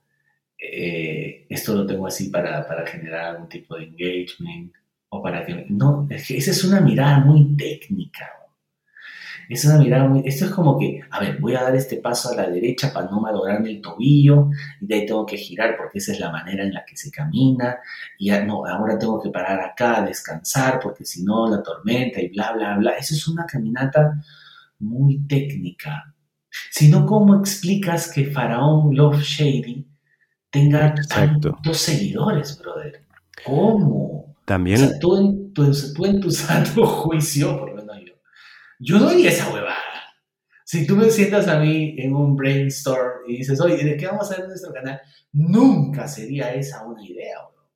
[0.58, 4.74] eh, esto lo tengo así para, para, generar algún tipo de engagement
[5.10, 5.66] o para que...
[5.70, 8.39] No, esa es una mirada muy técnica.
[9.50, 10.22] Es una mirada muy...
[10.26, 13.10] Esto es como que, a ver, voy a dar este paso a la derecha para
[13.10, 16.64] no malograrme el tobillo y de ahí tengo que girar porque esa es la manera
[16.64, 17.80] en la que se camina
[18.18, 22.22] y ya, no, ahora tengo que parar acá a descansar porque si no la tormenta
[22.22, 22.92] y bla, bla, bla.
[22.92, 24.22] Eso es una caminata
[24.80, 26.14] muy técnica.
[26.72, 29.90] Si no, ¿cómo explicas que Faraón Love Shady
[30.50, 33.04] tenga tantos seguidores, brother.
[33.46, 34.36] ¿Cómo?
[34.46, 34.84] También.
[34.84, 35.54] O sea, tú en,
[36.22, 37.79] tu, santo juicio, por lo menos
[38.80, 39.76] yo, no haría esa huevada.
[40.64, 44.30] Si tú me sientas a mí en un brainstorm y dices, oye, ¿de qué vamos
[44.30, 45.02] a hacer en nuestro canal?
[45.34, 47.70] Nunca sería esa una idea, bro.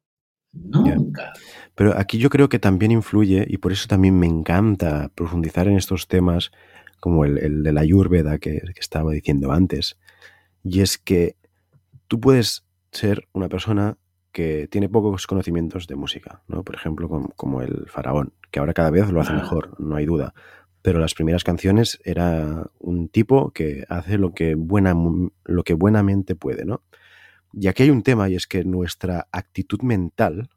[0.53, 1.33] Nunca.
[1.75, 5.77] Pero aquí yo creo que también influye, y por eso también me encanta profundizar en
[5.77, 6.51] estos temas,
[6.99, 9.97] como el, de la Ayurveda que, que estaba diciendo antes,
[10.63, 11.35] y es que
[12.07, 13.97] tú puedes ser una persona
[14.33, 16.63] que tiene pocos conocimientos de música, ¿no?
[16.63, 20.33] Por ejemplo, como, el faraón, que ahora cada vez lo hace mejor, no hay duda.
[20.83, 24.93] Pero las primeras canciones era un tipo que hace lo que, buena,
[25.45, 26.83] lo que buenamente puede, ¿no?
[27.53, 30.49] Y aquí hay un tema, y es que nuestra actitud mental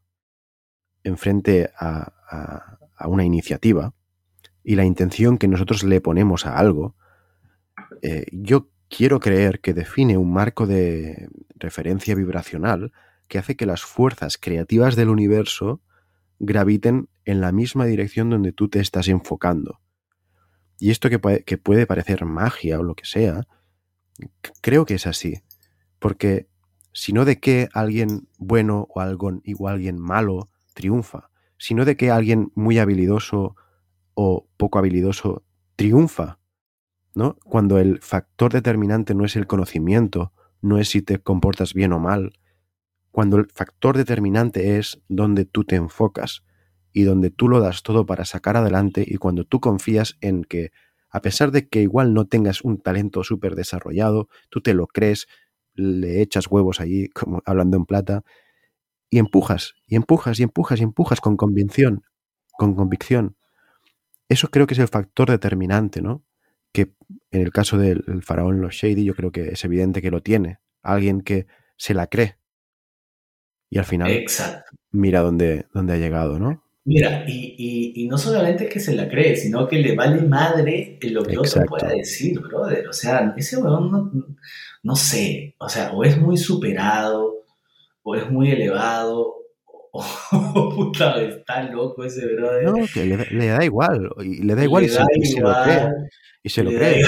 [1.05, 2.13] enfrente a,
[2.97, 3.95] a, una iniciativa
[4.65, 6.97] y la intención que nosotros le ponemos a algo,
[8.03, 12.93] eh, yo quiero creer que define un marco de referencia vibracional
[13.29, 15.81] que hace que las fuerzas creativas del universo
[16.39, 19.81] graviten en la misma dirección donde tú te estás enfocando.
[20.79, 23.47] Y esto que, puede parecer magia o lo que sea,
[24.61, 25.43] creo que es así.
[25.99, 26.49] Porque
[26.93, 32.53] si no de que alguien bueno o, o alguien malo triunfa, sino de que alguien
[32.55, 33.57] muy habilidoso
[34.15, 35.45] o poco habilidoso
[35.77, 36.39] triunfa,
[37.15, 37.37] ¿no?
[37.45, 41.99] Cuando el factor determinante no es el conocimiento, no es si te comportas bien o
[41.99, 42.33] mal,
[43.11, 46.45] cuando el factor determinante es donde tú te enfocas
[46.97, 50.71] y donde tú lo das todo para sacar adelante y cuando tú confías en que,
[51.11, 55.27] a pesar de que igual no tengas un talento súper desarrollado, tú te lo crees,
[55.75, 58.25] le echas huevos allí, como hablando en plata,
[59.11, 62.03] y empujas, y empujas, y empujas, y empujas con convicción,
[62.53, 63.37] con convicción.
[64.31, 66.25] Eso creo que es el factor determinante, ¿no?
[66.73, 66.95] que
[67.31, 70.61] en el caso del faraón Los Shady yo creo que es evidente que lo tiene.
[70.83, 71.47] Alguien que
[71.77, 72.39] se la cree.
[73.69, 74.25] Y al final
[74.93, 76.66] mira dónde, dónde ha llegado, ¿no?
[76.87, 81.37] Mira, y, no solamente que se la cree, sino que le vale madre lo que
[81.37, 82.87] otro pueda decir, brother.
[82.87, 84.13] O sea, ese weón no,
[84.85, 87.45] no sé, o sea, o es muy superado,
[88.05, 89.35] o es muy elevado,
[89.91, 90.05] o
[90.77, 92.63] puta, está loco ese brother.
[92.63, 95.01] No, que le, da igual, y le da igual, y, se,
[95.41, 95.89] lo cree.
[96.45, 97.03] Y se lo cree.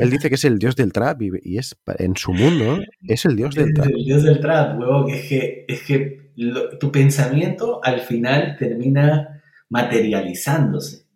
[0.00, 3.36] Él dice que es el dios del trap y, es en su mundo es el
[3.36, 3.90] dios del trap.
[3.90, 5.08] el dios del trap, huevón.
[5.08, 6.27] Es que, es que
[6.78, 11.06] tu pensamiento al final termina materializándose.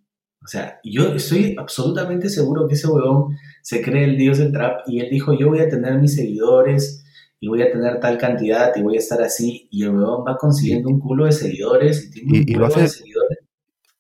[0.45, 4.81] O sea, yo estoy absolutamente seguro que ese huevón se cree el dios del trap
[4.87, 7.05] y él dijo, yo voy a tener mis seguidores
[7.39, 10.37] y voy a tener tal cantidad y voy a estar así y el huevón va
[10.37, 13.39] consiguiendo un culo de seguidores y tiene un culo de seguidores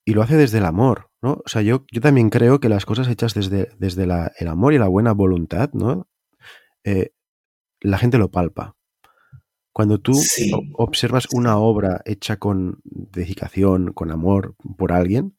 [0.05, 1.43] y lo hace desde el amor, ¿no?
[1.45, 4.79] O sea, yo, yo también creo que las cosas hechas desde, desde el amor y
[4.79, 6.09] la buena voluntad, ¿no?
[6.85, 7.13] Eh,
[7.81, 8.77] la gente lo palpa.
[9.73, 15.35] Cuando tú Sí, observas una obra hecha con dedicación, con amor por alguien,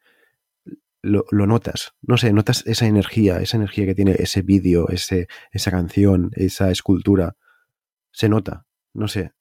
[1.03, 1.93] lo, lo notas.
[2.01, 6.71] No sé, notas esa energía, esa energía que tiene ese vídeo, ese, esa canción, esa
[6.71, 7.35] escultura.
[8.11, 8.65] Se nota.
[8.93, 9.33] No sé.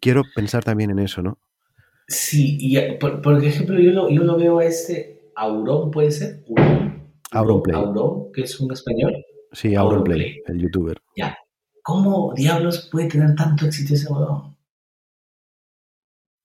[0.00, 1.38] Quiero pensar también en eso, ¿no?
[2.06, 6.10] sí, y eh, por, por ejemplo, yo lo, yo lo veo a este Auron, ¿puede
[6.10, 6.42] ser?
[6.48, 7.76] Auron, Auronplay.
[7.76, 9.14] Auron, que es un español.
[9.52, 10.20] Sí, Auronplay.
[10.20, 10.98] Auronplay, el youtuber.
[11.88, 14.54] ¿Cómo diablos puede tener tanto éxito ese huevón?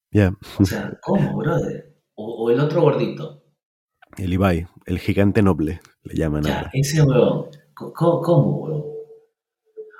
[0.10, 1.98] Ya, O sea, ¿cómo, brother?
[2.16, 3.44] O, o el otro gordito.
[4.18, 6.70] el Ibai, el gigante noble, le llaman Ya, ahora.
[6.72, 7.48] ese huevón.
[7.74, 7.92] Co-
[8.22, 8.84] ¿Cómo, huevón?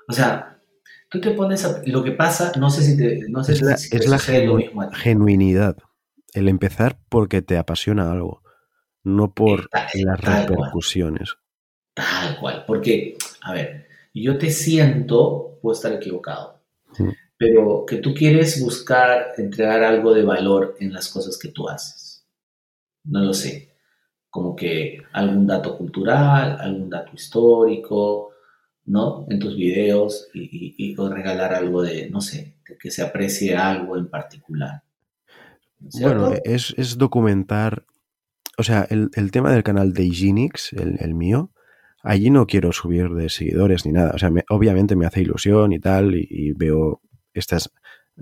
[0.08, 0.62] O sea,
[1.10, 1.82] tú te pones a...
[1.88, 3.28] Lo que pasa, no sé si te...
[3.28, 5.76] No sé Es si, la, si te es la genu- mismo genuinidad.
[6.34, 8.44] El empezar porque te apasiona algo,
[9.04, 10.48] no por Tal- las tal cual.
[10.48, 11.36] repercusiones.
[11.96, 13.88] Tal cual, porque, a ver,
[14.22, 16.62] yo te siento, puedo estar equivocado,
[17.38, 22.26] pero que tú quieres buscar entregar algo de valor en las cosas que tú haces.
[23.06, 23.74] No lo sé,
[24.30, 28.32] como que algún dato cultural, algún dato histórico,
[28.86, 29.26] ¿no?
[29.30, 33.02] En tus videos y, y- y o regalar algo de, no sé, de que se
[33.04, 34.84] aprecie algo en particular.
[35.80, 36.34] Bueno, ¿Cierto?
[36.46, 37.86] es, es documentar,
[38.58, 41.52] o sea, el, el tema del canal de Hygienix, el, el mío,
[42.04, 44.12] allí no quiero subir de seguidores ni nada.
[44.14, 47.02] O sea, me- obviamente me hace ilusión y tal, y, y veo
[47.34, 47.72] estas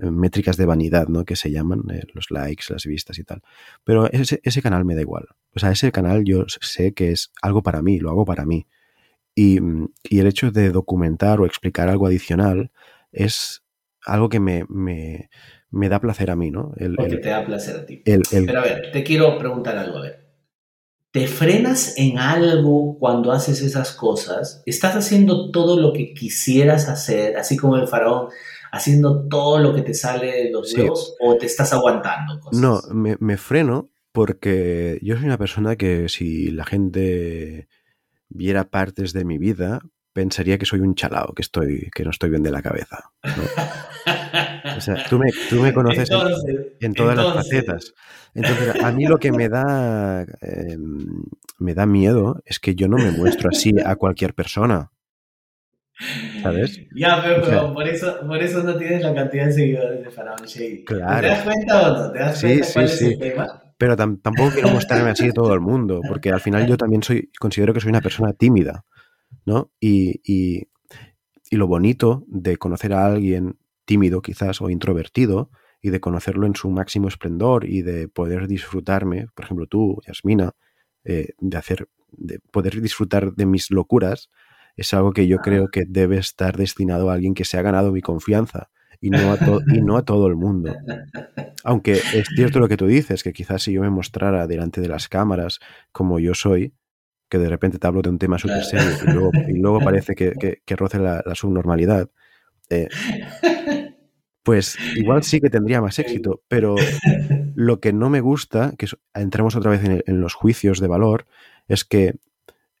[0.00, 1.24] eh, métricas de vanidad, ¿no?
[1.26, 3.42] Que se llaman, eh, los likes, las vistas y tal.
[3.84, 5.26] Pero ese, ese canal me da igual.
[5.54, 8.66] O sea, ese canal yo sé que es algo para mí, lo hago para mí.
[9.34, 9.58] Y,
[10.02, 12.70] y el hecho de documentar o explicar algo adicional
[13.12, 13.62] es
[14.04, 15.28] algo que me, me,
[15.70, 16.72] me da placer a mí, ¿no?
[16.76, 18.02] El, Porque el- te da placer a ti.
[18.04, 20.21] el- Pero a ver, te quiero preguntar algo, a ver.
[21.12, 24.62] ¿Te frenas en algo cuando haces esas cosas?
[24.64, 28.28] ¿Estás haciendo todo lo que quisieras hacer, así como el faraón,
[28.72, 30.80] haciendo todo lo que te sale de los Sí.
[30.80, 32.58] huevos, o te estás aguantando cosas?
[32.60, 37.68] No, me, me freno porque yo soy una persona que si la gente
[38.30, 39.80] viera partes de mi vida,
[40.12, 42.98] pensaría que soy un chalao, que estoy, que no estoy bien de la cabeza.
[43.24, 43.42] ¿no?
[44.76, 47.94] O sea, tú me, tú me conoces en- Entonces, en todas las facetas.
[48.34, 50.76] Entonces, a mí lo que me da, eh,
[51.58, 54.90] me da miedo es que yo no me muestro así a cualquier persona.
[56.42, 56.80] ¿Sabes?
[56.96, 60.02] Ya, pero, O sea- pero por, eso, por eso no tienes la cantidad de seguidores
[60.02, 60.84] de Faraón Shady.
[60.84, 61.20] Claro.
[61.20, 62.12] ¿Te das cuenta o no?
[62.12, 63.04] ¿Te das Sí, cuenta sí, cuál sí.
[63.06, 63.62] es el tema?
[63.78, 67.02] Pero tam- tampoco quiero mostrarme así a todo el mundo, porque al final yo también
[67.02, 68.84] soy, considero que soy una persona tímida,
[69.44, 69.70] ¿no?
[69.80, 70.68] Y, y-
[71.50, 75.50] y lo bonito de conocer a alguien tímido quizás o introvertido
[75.82, 80.52] y de conocerlo en su máximo esplendor y de poder disfrutarme, por ejemplo tú, Yasmina,
[81.04, 84.30] eh, de hacer, de poder disfrutar de mis locuras,
[84.76, 87.92] es algo que yo creo que debe estar destinado a alguien que se ha ganado
[87.92, 88.70] mi confianza
[89.00, 89.36] y no a,
[89.74, 90.72] y no a todo el mundo.
[91.64, 94.88] Aunque es cierto lo que tú dices, que quizás si yo me mostrara delante de
[94.88, 95.58] las cámaras
[95.92, 96.72] como yo soy,
[97.32, 100.14] que de repente te hablo de un tema súper serio y luego, y luego parece
[100.14, 102.10] que, que- que roce la, la subnormalidad,
[102.70, 102.88] eh,
[104.42, 106.92] pues igual sí que tendría más éxito, pero
[107.54, 110.88] lo que no me gusta, que entramos otra vez en, el- en los juicios de
[110.88, 111.26] valor,
[111.68, 112.16] es que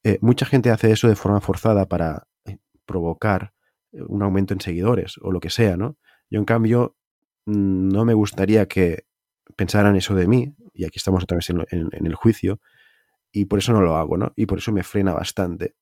[0.04, 3.52] eh, mucha gente hace eso de forma forzada para eh, provocar
[3.92, 5.96] un aumento en seguidores o lo que sea, ¿no?
[6.30, 6.96] Yo en cambio
[7.46, 9.06] mm, no me gustaría que
[9.56, 12.60] pensaran eso de mí, y aquí estamos otra vez en, en- en el juicio,
[13.32, 14.32] y por eso no lo hago, ¿no?
[14.36, 15.74] Y por eso me frena bastante,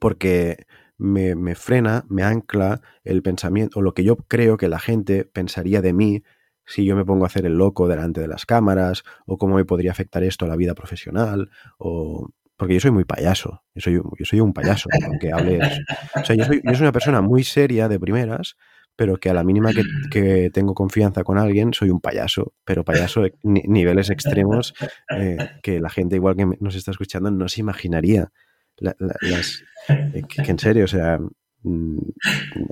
[0.00, 0.66] porque
[0.98, 5.24] me, me frena, me ancla el pensamiento, o lo que yo creo que la gente
[5.24, 6.22] pensaría de mí
[6.66, 9.64] si yo me pongo a hacer el loco delante de las cámaras, o cómo me
[9.64, 12.28] podría afectar esto a la vida profesional, o...
[12.56, 15.60] Porque yo soy muy payaso, yo soy, yo soy un payaso, aunque hable...
[16.16, 18.56] O sea, yo soy, yo soy una persona muy seria de primeras,
[18.98, 22.84] pero que a la mínima que, que tengo confianza con alguien soy un payaso, pero
[22.84, 24.74] payaso de ni- niveles extremos
[25.16, 28.32] eh, que la gente igual que nos está escuchando no se imaginaría.
[28.78, 31.20] La- la- las, eh, que, que en serio, o sea,
[31.62, 31.98] mm,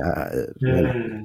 [0.05, 0.31] ah,
[0.61, 1.25] bueno,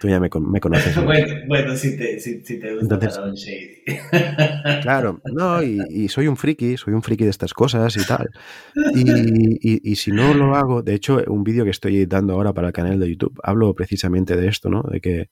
[0.00, 0.96] tú ya me, con- me conoces.
[0.96, 1.04] ¿no?
[1.06, 3.78] bueno, bueno, si te, si, si te gusta Entonces- Shady.
[4.82, 8.28] Claro, no, y, y soy un friki, soy un friki de estas cosas y tal.
[8.94, 9.10] Y,
[9.74, 12.68] y- y si no lo hago, de hecho, un vídeo que estoy editando ahora para
[12.68, 14.82] el canal de YouTube, hablo precisamente de esto, ¿no?
[14.82, 15.30] De que,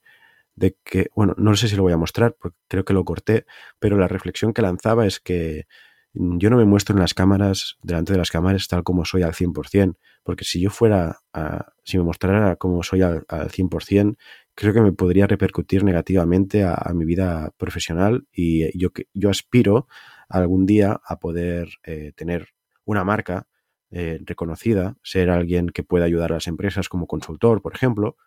[0.55, 3.45] de que, bueno, no sé si lo voy a mostrar, porque creo que lo corté,
[3.79, 5.65] pero la reflexión que lanzaba es que
[6.13, 9.33] yo no me muestro en las cámaras, delante de las cámaras, tal como soy al
[9.33, 14.17] 100%, porque si yo fuera, a- si me mostrara como soy al, al 100%,
[14.55, 19.29] creo que me podría repercutir negativamente a, a mi vida profesional y yo, que- yo
[19.29, 19.87] aspiro
[20.29, 22.49] algún día a poder eh, tener
[22.85, 23.47] una marca
[23.91, 28.17] eh, reconocida, ser alguien que pueda ayudar a las empresas como consultor, por ejemplo,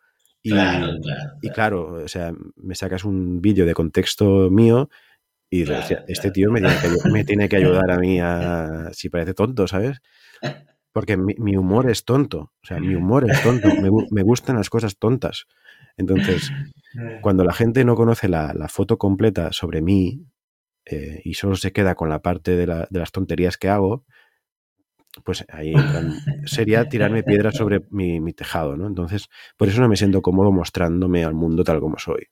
[0.43, 0.97] Y Claro,
[1.43, 4.89] y claro, claro, o sea, me sacas un vídeo de contexto mío
[5.51, 8.21] y dices, Claro, "Hostia, este tío me tiene, que, me tiene que ayudar a mí
[8.21, 8.91] a...
[8.93, 10.01] Si parece tonto, ¿sabes?
[10.93, 12.53] Porque mi, mi humor es tonto.
[12.63, 13.75] O sea, mi humor es tonto.
[13.79, 15.47] Me, gu- me gustan las cosas tontas.
[15.97, 16.55] Entonces,
[17.21, 20.27] cuando la gente no conoce la, la foto completa sobre mí
[20.87, 24.05] eh, y solo se queda con la parte de, la- de las tonterías que hago,
[25.25, 28.87] pues ahí entran- sería tirarme piedras sobre mi, mi tejado, ¿no?
[28.87, 32.27] Entonces, por eso no me siento cómodo mostrándome al mundo tal como soy.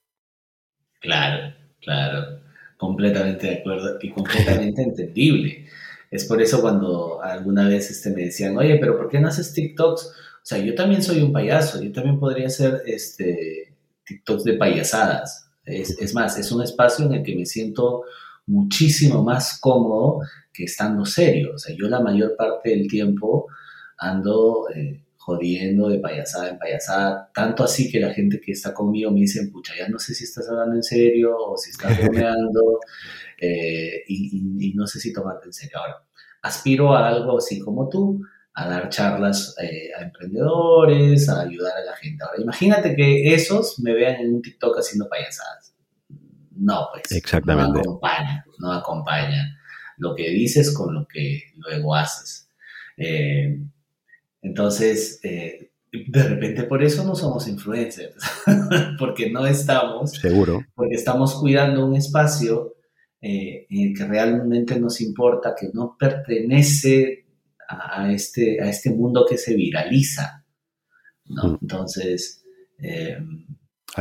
[1.01, 2.41] Claro, claro,
[2.79, 5.67] completamente de acuerdo y completamente entendible.
[6.11, 9.53] Es por eso cuando alguna vez este, me decían, oye, pero ¿por qué no haces
[9.53, 10.07] TikToks?
[10.07, 13.75] O sea, yo también soy un payaso, yo también podría hacer este,
[14.07, 15.51] TikToks de payasadas.
[15.65, 18.05] Es, es más, es un espacio en el que me siento
[18.47, 20.21] muchísimo más cómodo
[20.55, 21.53] que estando serio.
[21.55, 23.49] O sea, yo la mayor parte del tiempo
[23.99, 29.11] ando eh, jodiendo de payasada en payasada, tanto así que la gente que está conmigo
[29.11, 32.81] me dice, pucha, ya no sé si estás hablando en serio o si estás bromeando
[33.39, 35.77] eh, y, y- y no sé si tomarte en serio.
[35.79, 35.97] Ahora,
[36.43, 38.23] aspiro a algo así como tú,
[38.55, 42.25] a dar charlas eh, a emprendedores, a ayudar a la gente.
[42.25, 45.75] Ahora, imagínate que esos me vean en un TikTok haciendo payasadas.
[46.57, 47.13] No, pues.
[47.13, 47.73] Exactamente.
[47.75, 49.59] No acompaña, no acompaña
[49.99, 52.49] lo que dices con lo que luego haces.
[52.97, 53.61] Eh,
[54.43, 58.17] entonces, eh, de repente por eso no somos influencers,
[58.99, 60.61] porque no estamos Seguro.
[60.75, 62.75] porque estamos cuidando un espacio
[63.21, 67.27] eh, en el que realmente nos importa, que no pertenece
[67.69, 70.45] a, a este, a este mundo que se viraliza.
[71.27, 71.53] ¿no?
[71.53, 71.59] Mm.
[71.63, 72.45] Entonces,
[72.79, 73.19] eh,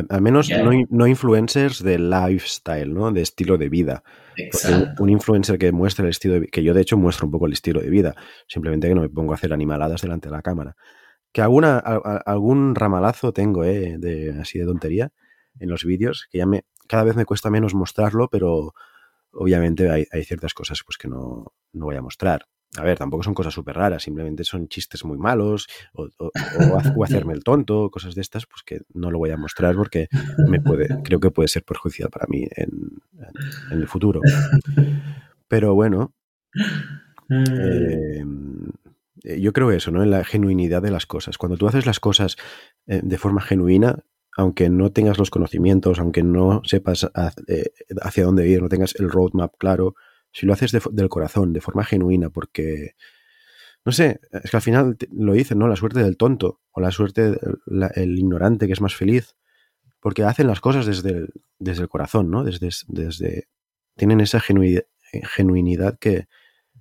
[0.09, 0.61] Al, menos Ya.
[0.63, 3.11] no, no influencers de lifestyle, ¿no?
[3.11, 4.03] De estilo de vida.
[4.39, 5.01] Exacto.
[5.03, 7.53] un influencer que muestra el estilo de que yo de hecho muestro un poco el
[7.53, 8.13] estilo de vida,
[8.47, 10.75] simplemente que no me pongo a hacer animaladas delante de la cámara.
[11.31, 13.95] Que alguna, a- a- algún ramalazo tengo, ¿eh?
[13.97, 15.11] De, así de tontería
[15.59, 18.73] en los vídeos, que ya me, cada vez me cuesta menos mostrarlo, pero
[19.31, 22.45] obviamente hay, hay ciertas cosas pues que no, no voy a mostrar.
[22.75, 26.77] A ver, tampoco son cosas súper raras, simplemente son chistes muy malos o, o- o
[26.79, 29.75] ha- o hacerme el tonto, cosas de estas, pues que no lo voy a mostrar
[29.75, 30.07] porque
[30.47, 32.69] me puede, creo que puede ser perjudicial para mí en,
[33.71, 34.21] en- el futuro.
[35.47, 36.13] Pero bueno,
[37.29, 38.23] eh,
[39.23, 40.03] eh, yo creo eso, ¿no?
[40.03, 41.37] En la genuinidad de las cosas.
[41.37, 42.37] Cuando tú haces las cosas
[42.85, 44.03] eh, de forma genuina,
[44.35, 47.09] aunque no tengas los conocimientos, aunque no sepas
[47.47, 47.71] eh,
[48.01, 49.95] hacia dónde ir, no tengas el roadmap claro,
[50.37, 52.93] si lo haces del corazón, de forma genuina, porque,
[53.85, 55.67] no sé, es que al final lo dicen, ¿no?
[55.67, 57.39] La suerte del tonto o la suerte del
[57.95, 59.35] el ignorante que es más feliz,
[60.01, 62.43] porque hacen las cosas desde el, desde el corazón, ¿no?
[62.43, 63.47] Desde, desde,
[63.97, 66.27] tienen esa genuinidad que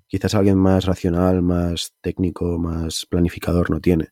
[0.09, 4.11] quizás alguien más racional, más técnico, más planificador no tiene.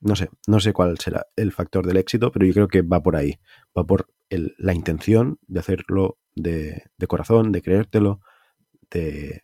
[0.00, 3.02] No sé, no sé cuál será el factor del éxito, pero yo creo que va
[3.02, 3.38] por ahí.
[3.76, 8.20] Va por el- la intención de hacerlo de, de corazón, de creértelo,
[8.90, 9.42] de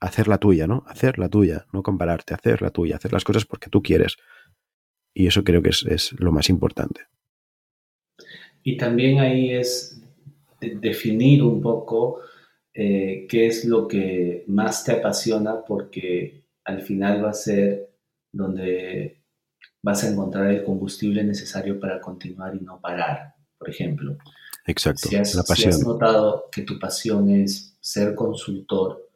[0.00, 0.84] hacer la tuya, ¿no?
[0.86, 4.16] Hacer la tuya, no compararte, hacer la tuya, hacer las cosas porque tú quieres.
[5.14, 7.02] Y eso creo que es, es lo más importante.
[8.62, 10.00] Y también ahí es
[10.60, 12.20] de- definir un poco
[12.74, 17.90] eh, qué es lo que más te apasiona, porque al final va a ser
[18.32, 19.22] donde
[19.82, 23.34] vas a encontrar el combustible necesario para continuar y no parar.
[23.58, 24.18] Por ejemplo,
[24.66, 25.70] Exacto, si has, la si pasión.
[25.70, 29.10] has notado que tu pasión es ser consultor,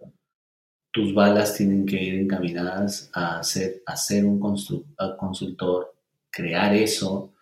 [0.90, 5.94] tus balas tienen que ir encaminadas a ser, a ser un consultor,
[6.31, 7.35] crear eso,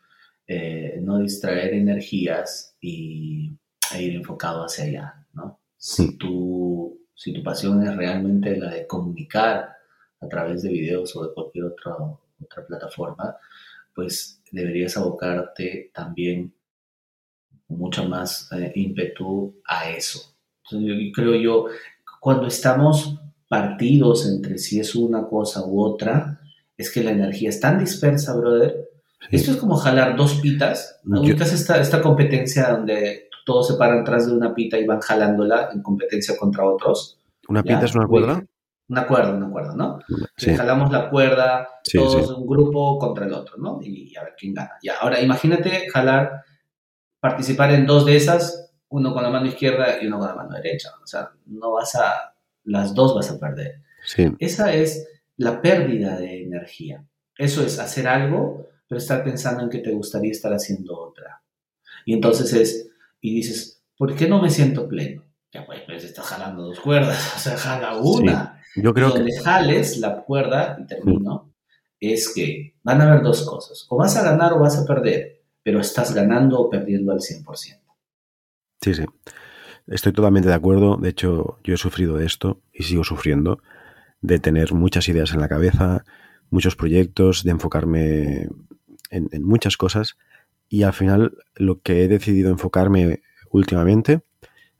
[0.44, 3.52] eh, no distraer energías y
[3.94, 5.60] e ir enfocado hacia allá, ¿no?
[5.76, 9.76] Si tu, si tu pasión es realmente la de comunicar
[10.20, 11.94] a través de videos o de cualquier otra,
[12.42, 13.36] otra plataforma,
[13.94, 16.52] pues deberías abocarte también
[17.68, 20.29] con mucho más eh, ímpetu a eso.
[20.70, 21.66] Entonces, yo, yo creo yo,
[22.20, 23.18] cuando estamos
[23.48, 26.40] partidos entre si es una cosa u otra,
[26.76, 28.88] es que la energía es tan dispersa, brother.
[29.28, 29.36] Sí.
[29.36, 31.00] Esto es como jalar dos pitas.
[31.04, 35.00] Yo- Ubicas esta, esta competencia donde todos se paran atrás de una pita y van
[35.00, 37.18] jalándola en competencia contra otros.
[37.48, 37.64] ¿Una ¿ya?
[37.64, 38.44] pinta es una cuerda?
[38.88, 39.98] Una cuerda, una cuerda, ¿no?
[40.36, 42.34] Sí, Jalamos la cuerda, Sí, todos sí.
[42.36, 43.78] un grupo contra el otro, ¿no?
[43.82, 44.72] Y, a ver quién gana.
[44.82, 46.42] Ya, ahora imagínate jalar,
[47.20, 50.54] participar en dos de esas, uno con la mano izquierda y uno con la mano
[50.54, 50.90] derecha.
[51.02, 52.34] O sea, no vas a,
[52.64, 53.82] las dos vas a perder.
[54.04, 54.30] sí.
[54.38, 57.04] Esa es la pérdida de energía.
[57.38, 61.42] Eso es hacer algo, pero estar pensando en que te gustaría estar haciendo otra.
[62.04, 62.90] Y entonces es,
[63.20, 65.24] y dices, ¿por qué no me siento pleno?
[65.52, 68.60] Ya pues, pues estás jalando dos cuerdas, o sea, jala una.
[68.76, 71.52] Yo creo y que donde jales la cuerda, y termino,
[71.98, 73.86] es que van a haber dos cosas.
[73.88, 75.40] O vas a ganar o vas a perder.
[75.62, 77.79] pero estás ganando o perdiendo al 100%.
[78.80, 79.04] Sí, sí.
[79.86, 80.96] Estoy totalmente de acuerdo.
[80.96, 83.60] De hecho, yo he sufrido de esto y sigo sufriendo,
[84.22, 86.04] de tener muchas ideas en la cabeza,
[86.50, 88.48] muchos proyectos, de enfocarme
[89.10, 90.16] en, muchas cosas.
[90.68, 94.22] Y al final lo que he decidido enfocarme últimamente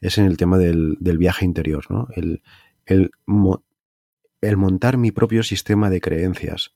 [0.01, 2.09] es en el tema del, viaje interior, ¿no?
[2.15, 2.43] El,
[2.87, 3.11] el,
[4.41, 6.73] el montar mi propio sistema de creencias,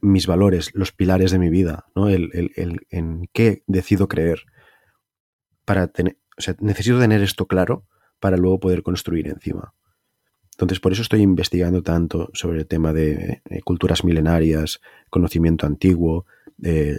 [0.00, 2.08] mis valores, los pilares de mi vida, ¿no?
[2.08, 4.44] El, el, en qué decido creer.
[5.68, 7.84] Para tener, o sea, necesito tener esto claro
[8.20, 9.74] para luego poder construir encima.
[10.52, 14.80] Entonces, por eso estoy investigando tanto sobre el tema de eh, culturas milenarias,
[15.10, 16.24] conocimiento antiguo,
[16.62, 16.96] eh,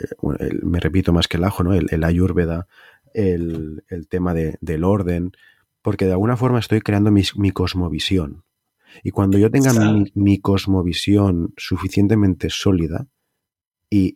[0.61, 1.73] me repito más que el ajo, ¿no?
[1.73, 2.67] el, ayurveda,
[3.13, 5.31] el, tema del orden,
[5.81, 8.43] porque de alguna forma estoy creando mi, mi cosmovisión.
[9.03, 9.73] Y cuando yo tenga
[10.13, 13.07] mi, cosmovisión suficientemente sólida
[13.89, 14.15] y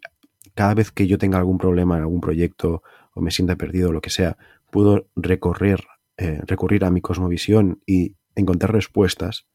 [0.53, 2.83] cada vez que yo tenga algún problema en algún proyecto
[3.13, 4.37] o me sienta perdido o lo que sea,
[4.71, 5.85] puedo recorrer,
[6.17, 9.45] eh, recurrir a mi cosmovisión y encontrar respuestas,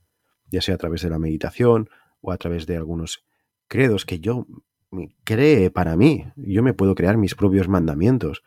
[0.50, 1.90] ya sea a través de la meditación
[2.20, 3.24] o a través de algunos
[3.68, 4.46] credos que yo
[5.24, 6.24] cree para mí.
[6.36, 8.42] Yo me puedo crear mis propios mandamientos.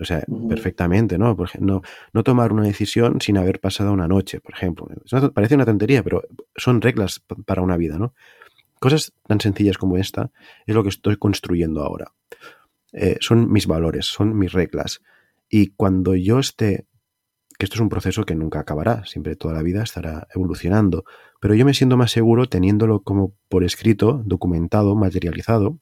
[0.00, 1.36] O sea, perfectamente, ¿no?
[1.60, 4.88] no, no tomar una decisión sin haber pasado una noche, por ejemplo.
[5.32, 6.24] parece una tontería, pero
[6.56, 8.12] son reglas para una vida, ¿no?
[8.80, 10.32] Cosas tan sencillas como esta
[10.66, 12.12] es lo que estoy construyendo ahora.
[12.94, 15.02] Eh, son mis valores, son mis reglas.
[15.48, 16.86] Y cuando yo esté,
[17.58, 21.04] que esto es un proceso que nunca acabará, siempre toda la vida estará evolucionando,
[21.40, 25.80] pero yo me siento más seguro teniéndolo como por escrito, documentado, materializado,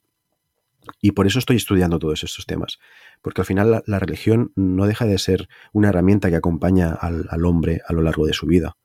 [1.00, 2.78] y por eso estoy estudiando todos estos temas,
[3.20, 7.82] porque al final la, religión no deja de ser una herramienta que acompaña al, hombre
[7.86, 8.76] a lo largo de su vida.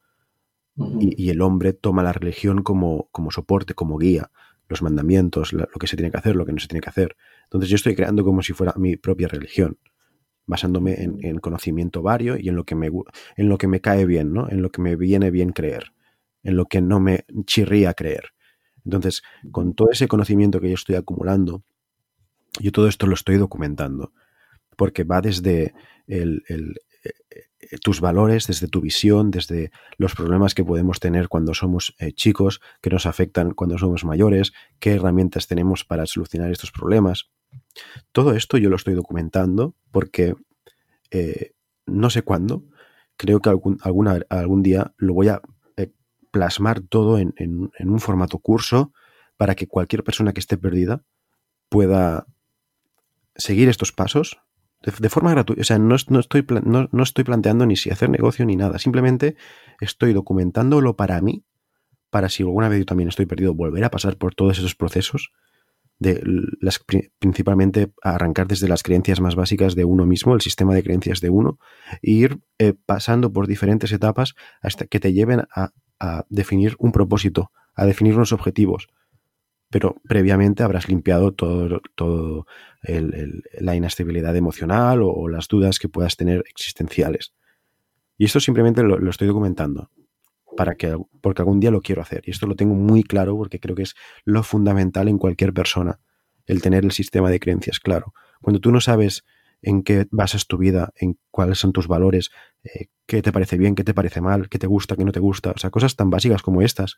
[1.00, 4.30] y, el hombre toma la religión como, como soporte, como guía,
[4.68, 7.16] los mandamientos, lo que se tiene que hacer, lo que no se tiene que hacer.
[7.44, 9.78] Entonces yo estoy creando como si fuera mi propia religión,
[10.46, 14.34] basándome en, conocimiento vario y en lo, que me, en lo que me cae bien,
[14.34, 14.50] ¿no?
[14.50, 15.94] en lo que me viene bien creer,
[16.44, 18.32] en lo que no me chirría creer.
[18.84, 19.22] Entonces,
[19.52, 21.64] con todo ese conocimiento que yo estoy acumulando,
[22.60, 24.14] yo todo esto lo estoy documentando,
[24.78, 25.74] porque va desde
[26.08, 27.47] el, eh,
[27.82, 32.62] tus valores, desde tu visión, desde los problemas que podemos tener cuando somos eh, chicos,
[32.82, 37.30] que nos afectan cuando somos mayores, qué herramientas tenemos para solucionar estos problemas.
[38.12, 40.36] Todo esto yo lo estoy documentando porque
[41.86, 42.66] no sé cuándo,
[43.16, 45.42] creo que algún, algún día lo voy a
[46.32, 48.92] plasmar todo en, en un formato curso
[49.38, 51.04] para que cualquier persona que esté perdida
[51.70, 52.28] pueda
[53.36, 54.40] seguir estos pasos
[54.82, 55.62] de, forma gratuita.
[55.62, 58.80] O sea, no, estoy, no, estoy planteando ni si hacer negocio ni nada.
[58.80, 59.36] Simplemente
[59.80, 61.44] estoy documentándolo para mí,
[62.10, 65.32] para si alguna vez yo también estoy perdido, volver a pasar por todos esos procesos,
[66.00, 66.22] de
[66.62, 66.80] las,
[67.20, 71.32] principalmente arrancar desde las creencias más básicas de uno mismo, el sistema de creencias de
[71.32, 71.58] uno,
[72.04, 75.72] e ir eh, pasando por diferentes etapas hasta que te lleven a
[76.30, 78.90] definir un propósito, a definir unos objetivos,
[79.70, 82.46] pero previamente habrás limpiado todo,
[82.84, 87.34] la inestabilidad emocional o, las dudas que puedas tener existenciales.
[88.18, 89.92] Y esto simplemente lo, estoy documentando
[90.56, 92.24] para que, porque algún día lo quiero hacer.
[92.26, 96.00] Y esto lo tengo muy claro porque creo que es lo fundamental en cualquier persona,
[96.46, 98.14] el tener el sistema de creencias claro.
[98.42, 99.24] Cuando tú no sabes
[99.62, 102.30] en qué basas tu vida, en cuáles son tus valores,
[102.64, 105.20] eh, qué te parece bien, qué te parece mal, qué te gusta, qué no te
[105.20, 106.98] gusta, o sea, cosas tan básicas como estas,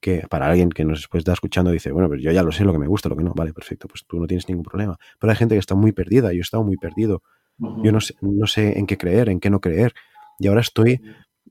[0.00, 2.72] que para alguien que nos está escuchando dice, bueno, pues yo ya lo sé lo
[2.72, 4.98] que me gusta, lo que no, vale, perfecto, pues tú no tienes ningún problema.
[5.18, 7.22] Pero hay gente que está muy perdida, yo he estado muy perdido,
[7.58, 9.92] yo no sé, no sé en qué creer, en qué no creer,
[10.38, 11.02] y ahora estoy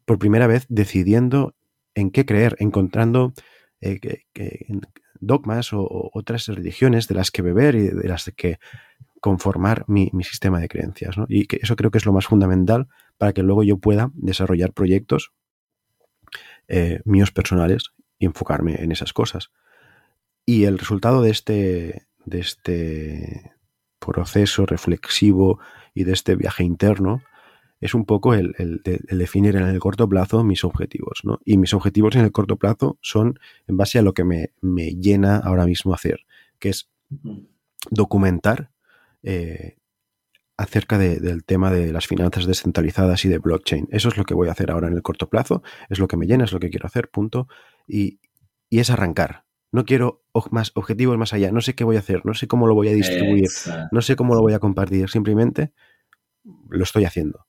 [0.05, 1.53] por primera vez decidiendo
[1.93, 3.33] en qué creer, encontrando
[3.81, 3.99] eh,
[5.19, 8.57] dogmas o, otras religiones de las que beber y de las que
[9.21, 11.15] conformar mi, sistema de creencias.
[11.27, 14.73] Y que eso creo que es lo más fundamental para que luego yo pueda desarrollar
[14.73, 15.31] proyectos
[16.67, 19.49] eh, míos personales y enfocarme en esas cosas.
[20.45, 23.53] Y el resultado de este, de este
[23.99, 25.59] proceso reflexivo
[25.93, 27.21] y de este viaje interno
[27.81, 31.21] es un poco el, definir en el corto plazo mis objetivos.
[31.23, 31.39] ¿no?
[31.45, 35.37] Y mis objetivos en el corto plazo son en base a lo que me, llena
[35.37, 36.25] ahora mismo hacer,
[36.59, 36.89] que es
[37.89, 38.71] documentar
[39.23, 39.78] eh,
[40.59, 43.87] acerca del tema de las finanzas descentralizadas y de blockchain.
[43.91, 46.17] Eso es lo que voy a hacer ahora en el corto plazo, es lo que
[46.17, 47.47] me llena, es lo que quiero hacer, punto.
[47.87, 48.19] Y,
[48.69, 49.45] es arrancar.
[49.71, 52.67] No quiero más objetivos más allá, no sé qué voy a hacer, no sé cómo
[52.67, 53.47] lo voy a distribuir,
[53.91, 55.71] no sé cómo lo voy a compartir, simplemente
[56.69, 57.47] lo estoy haciendo.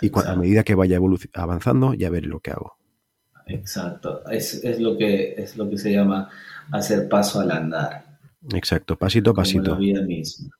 [0.00, 0.98] y a medida que vaya
[1.34, 2.78] avanzando, ya veré lo que hago.
[3.46, 6.28] Exacto, es, lo que, es lo que se llama
[6.72, 8.18] hacer paso al andar.
[8.52, 9.70] Exacto, pasito a como pasito.
[9.70, 10.50] la vida misma.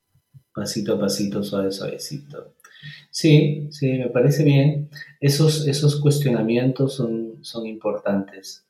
[0.55, 2.55] Pasito a pasito, suave, suavecito.
[3.11, 4.89] Sí, sí, me parece bien.
[5.21, 8.65] Esos, esos cuestionamientos son, son importantes,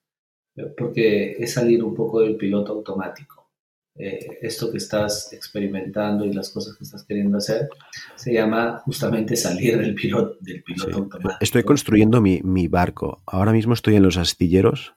[0.57, 3.51] eh, porque es salir un poco del piloto automático.
[3.95, 7.69] Eh, esto que estás experimentando y las cosas que estás queriendo hacer
[8.17, 10.97] se llama justamente salir del piloto, del piloto Sí.
[10.99, 11.37] automático.
[11.41, 13.23] Estoy construyendo mi, mi barco.
[13.27, 14.95] Ahora mismo estoy en los astilleros,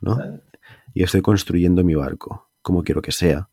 [0.00, 0.16] ¿no?
[0.16, 0.40] ¿Vale?
[0.94, 3.48] Y estoy construyendo mi barco, como quiero que sea.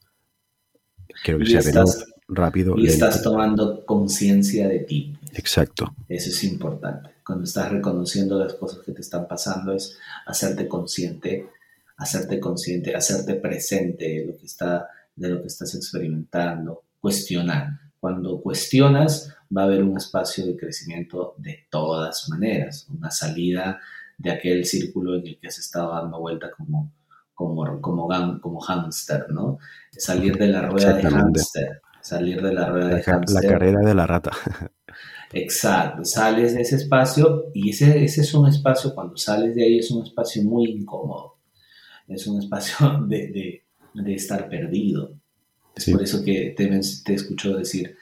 [1.23, 2.93] Quiero que Y sea estás- rápido, Y lento.
[2.93, 5.17] estás tomando conciencia de ti.
[5.33, 5.93] Exacto.
[6.07, 7.09] Eso es importante.
[7.25, 11.49] Cuando estás reconociendo las cosas que te están pasando es hacerte consciente,
[11.97, 17.79] hacerte consciente, hacerte presente de lo que está, de lo que estás experimentando, cuestionar.
[17.99, 23.79] Cuando cuestionas va a haber un espacio de crecimiento de todas maneras, una salida
[24.17, 26.91] de aquel círculo en el que has estado dando vuelta como
[27.33, 29.59] como como como hámster, ¿no?
[29.91, 33.03] Salir de la rueda de hámster, salir de la rueda de
[33.33, 34.31] La, carrera de la rata.
[35.33, 39.77] Exacto, sales de ese espacio y ese, ese es un espacio, cuando sales de ahí
[39.79, 41.37] es un espacio muy incómodo,
[42.07, 42.77] es un espacio
[43.07, 43.63] de, de-
[43.93, 45.13] de estar perdido.
[45.75, 45.91] Es Sí.
[45.93, 46.67] por eso que te,
[47.05, 47.95] te escucho decir,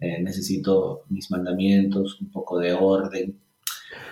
[0.00, 3.38] eh, necesito mis mandamientos, un poco de orden,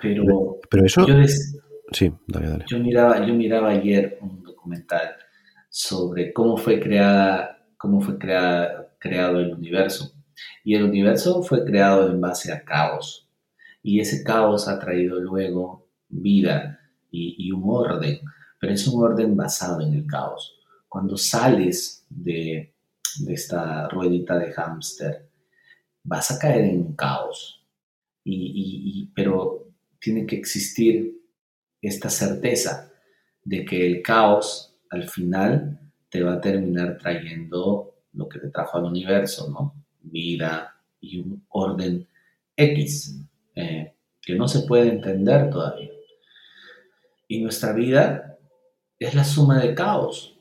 [0.01, 1.07] pero Pero eso...
[1.07, 1.57] yo, des-
[1.93, 2.65] Sí, dale, dale.
[2.69, 5.11] yo miraba, yo miraba ayer un documental
[5.69, 10.15] sobre cómo fue creada, cómo fue creada, creado el universo.
[10.65, 13.29] Y el universo fue creado en base a caos.
[13.83, 18.21] Y ese caos ha traído luego vida y, un orden,
[18.61, 20.59] pero es un orden basado en el caos.
[20.89, 22.75] Cuando sales de,
[23.21, 25.29] de esta ruedita de hámster,
[26.05, 27.65] vas a caer en un caos.
[28.25, 29.69] Y, y- y- pero
[30.01, 31.21] tiene que existir
[31.83, 32.93] esta certeza
[33.45, 38.79] de que el caos al final te va a terminar trayendo lo que te trajo
[38.79, 39.75] al universo, ¿no?
[40.03, 42.07] Vida y un orden
[42.57, 43.21] X,
[43.55, 45.91] eh, que no se puede entender todavía.
[47.29, 48.39] Y nuestra vida
[48.99, 50.37] es la suma de caos,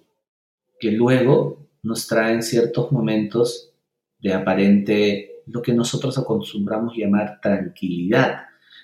[0.80, 3.72] que luego nos traen ciertos momentos
[4.20, 8.44] de aparente, lo que nosotros acostumbramos llamar tranquilidad,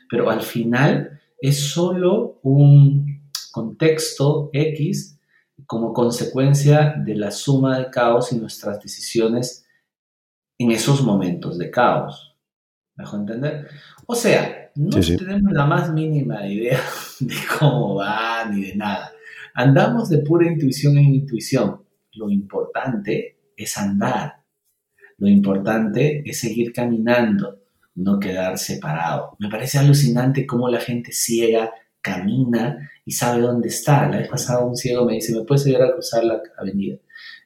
[0.09, 5.14] pero al final es solo un contexto X
[5.65, 9.65] como consecuencia de la suma de caos y nuestras decisiones
[10.57, 12.35] en esos momentos de caos.
[12.95, 13.67] ¿Me dejo entender?
[14.05, 15.17] O sea, no Sí, sí.
[15.17, 16.79] tenemos la más mínima idea
[17.19, 19.11] de cómo va ni de nada.
[19.53, 21.81] Andamos de pura intuición en intuición.
[22.13, 24.43] Lo importante es andar.
[25.17, 27.59] Lo importante es seguir caminando,
[27.95, 29.35] no quedarse parado.
[29.39, 31.71] Me parece alucinante cómo la gente ciega
[32.05, 34.07] camina y sabe dónde está.
[34.07, 36.97] La vez pasada un ciego me dice, ¿me puedes ayudar a cruzar la avenida?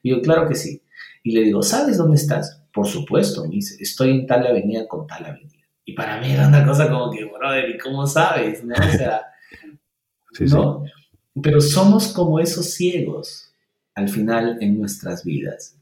[0.02, 0.82] Y yo, claro que sí.
[1.22, 2.62] Y le digo, ¿sabes dónde estás?
[2.72, 5.64] Por supuesto, me dice, estoy en tal avenida con tal avenida.
[5.84, 8.62] Y para mí era una cosa como que, brother, ¿y cómo sabes?
[8.62, 8.74] ¿No?
[8.74, 9.22] O sea,
[10.32, 10.54] Sí, sí.
[10.54, 10.84] ¿no?
[11.42, 13.52] Pero somos como esos ciegos
[13.94, 15.76] al final en nuestras vidas.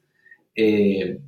[0.55, 1.21] Eh,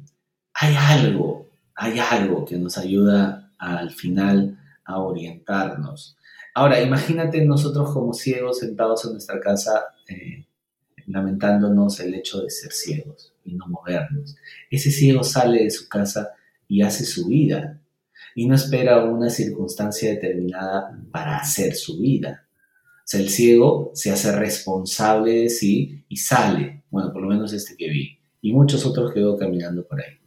[0.54, 6.16] hay algo, hay algo que nos ayuda al final a orientarnos.
[6.54, 10.46] Ahora, imagínate nosotros como ciegos sentados en nuestra casa eh,
[11.06, 14.36] lamentándonos el hecho de ser ciegos y no movernos.
[14.70, 16.30] Ese ciego sale de su casa
[16.68, 17.80] y hace su vida
[18.34, 22.46] y no espera una circunstancia determinada para hacer su vida.
[22.84, 26.84] O sea, el ciego se hace responsable de sí y sale.
[26.90, 28.18] Bueno, por lo menos este que vi.
[28.42, 30.18] Y muchos otros que caminando por ahí.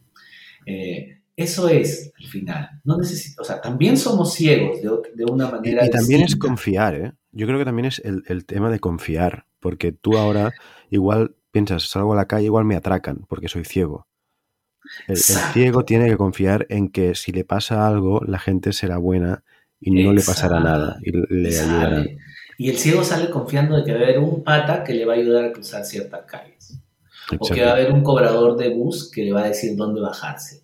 [0.66, 2.68] Eh, eso es, al final.
[2.84, 6.36] No necesito, o sea, también somos ciegos de, de una Y, manera y también es
[6.36, 7.12] confiar, ¿eh?
[7.32, 10.54] Yo creo que también es el, el tema de confiar, porque tú ahora
[10.90, 14.08] igual piensas, salgo a la calle, igual me atracan, porque soy ciego.
[15.06, 15.52] El, el Exacto.
[15.52, 19.44] ciego tiene que confiar en que si le pasa algo, la gente será buena
[19.80, 20.60] y no le pasará Exacto.
[20.60, 22.08] nada y le Y ayudará.
[22.08, 22.18] sale.
[22.58, 25.14] Y el ciego sale confiando de que va a haber un pata que le va
[25.14, 26.80] a ayudar a cruzar ciertas calles.
[27.38, 27.74] O que va a Exacto.
[27.74, 30.63] haber un cobrador de bus que le va a decir dónde bajarse.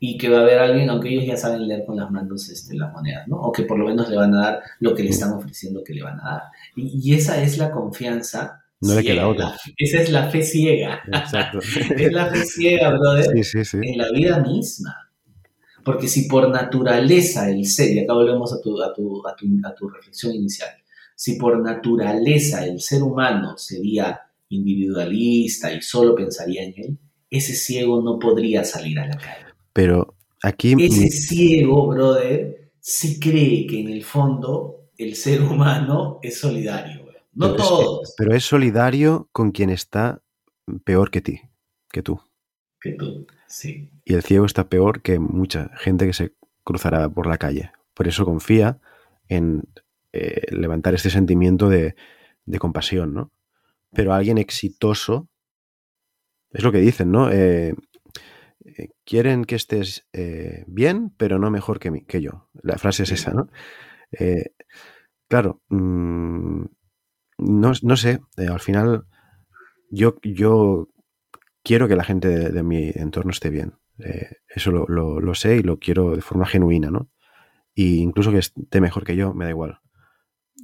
[0.00, 2.76] Y que va a haber alguien, aunque ellos ya saben leer con las manos este,
[2.76, 3.36] las monedas, ¿no?
[3.36, 5.94] O que por lo menos le van a dar lo que le están ofreciendo que
[5.94, 6.42] le van a dar.
[6.76, 8.62] Y, y esa es la confianza.
[8.80, 9.56] No le queda otra.
[9.76, 11.00] esa es la fe ciega.
[11.06, 11.58] Exacto.
[11.96, 13.78] es la fe ciega, brother Sí, sí, sí.
[13.82, 15.10] en la vida misma.
[15.84, 19.46] Porque si por naturaleza el ser, y acá volvemos a tu, a tu, a tu,
[19.64, 20.68] a tu reflexión inicial,
[21.16, 24.20] si por naturaleza el ser humano sería
[24.50, 26.98] individualista y solo pensaría en él,
[27.30, 29.47] ese ciego no podría salir a la calle.
[29.72, 36.38] Pero aquí Ese ciego, brother, sí cree que en el fondo el ser humano es
[36.40, 37.06] solidario.
[37.34, 38.14] No Pero es que- todos.
[38.16, 40.22] pero es solidario con quien está
[40.84, 41.40] peor que ti.
[41.90, 42.20] que tú.
[42.80, 43.90] Que tú, sí.
[44.04, 46.34] Y el ciego está peor que mucha gente que se
[46.64, 47.70] cruzará por la calle.
[47.94, 48.78] Por eso confía
[49.28, 49.62] en
[50.12, 51.94] eh, levantar este sentimiento de,
[52.44, 53.32] de, compasión, ¿no?
[53.92, 55.28] Pero alguien exitoso,
[56.52, 57.30] es lo que dicen, ¿no?
[57.32, 57.74] Eh,
[58.78, 60.06] eh, quieren que estés
[60.66, 62.48] bien, pero no mejor que, mí, que yo.
[62.62, 63.48] La frase es esa, ¿no?
[65.28, 66.64] claro, mmm,
[67.38, 69.04] no, no, sé, al final
[69.90, 70.88] yo, yo
[71.62, 73.74] quiero que la gente de, de mi entorno esté bien.
[74.48, 77.10] eso lo, lo, lo, sé y lo quiero de forma genuina, ¿no?
[77.74, 79.80] Y incluso que esté mejor que yo, me da igual.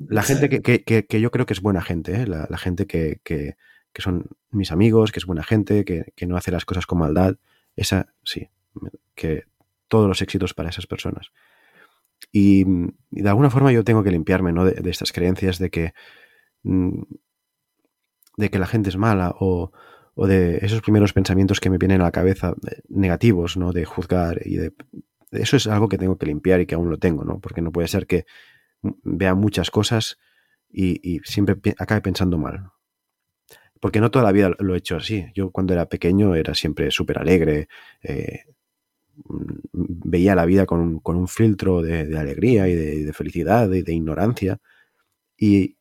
[0.08, 2.26] La gente que, que, que, yo creo que es buena gente, ¿eh?
[2.26, 3.54] la, la, gente que, que,
[3.98, 7.36] son mis amigos, que es buena gente, que, no hace las cosas con maldad,
[7.76, 8.48] esa sí,
[9.14, 9.44] que
[9.88, 11.30] todos los éxitos para esas personas.
[12.32, 12.64] Y,
[13.10, 14.64] de alguna forma yo tengo que limpiarme ¿no?
[14.64, 15.92] de, de, estas creencias de que,
[16.62, 17.02] mm,
[18.36, 19.72] de que la gente es mala o,
[20.14, 23.72] o, de esos primeros pensamientos que me vienen a la cabeza eh, negativos, ¿no?
[23.72, 24.72] de juzgar y de...
[25.30, 27.40] Eso es algo que tengo que limpiar y que aún lo tengo, ¿no?
[27.40, 28.24] Porque no puede ser que
[29.02, 30.18] vea muchas cosas
[30.70, 32.70] y, y siempre acabe pensando mal.
[33.85, 35.27] Porque no toda la vida lo he hecho así.
[35.35, 37.69] Yo cuando era pequeño era siempre súper alegre,
[38.02, 38.44] eh,
[39.74, 43.66] veía la vida con un, con un filtro de, de, alegría y de, de felicidad
[43.66, 44.59] y de, de, ignorancia.
[45.36, 45.77] Y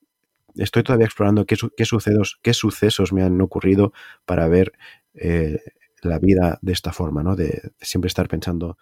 [0.58, 3.94] estoy todavía explorando qué, qué, sucesos, qué sucesos me han ocurrido
[4.26, 4.74] para ver
[5.14, 5.62] eh,
[6.02, 7.38] la vida de esta forma, ¿no?
[7.38, 8.78] De, siempre estar pensando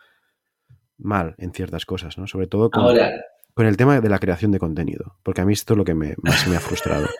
[0.98, 2.26] mal en ciertas cosas, ¿no?
[2.26, 3.24] Sobre todo con, Ahora,
[3.54, 5.94] con el tema de la creación de contenido, porque a mí esto es lo que
[5.94, 7.06] me, más me ha frustrado.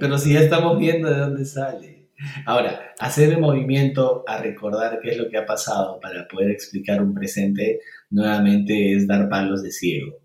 [0.00, 2.08] Pero si ya estamos viendo de dónde sale.
[2.46, 7.02] Ahora, hacer el movimiento a recordar qué es lo que ha pasado para poder explicar
[7.02, 7.80] un presente,
[8.10, 10.18] nuevamente es dar palos de ciego.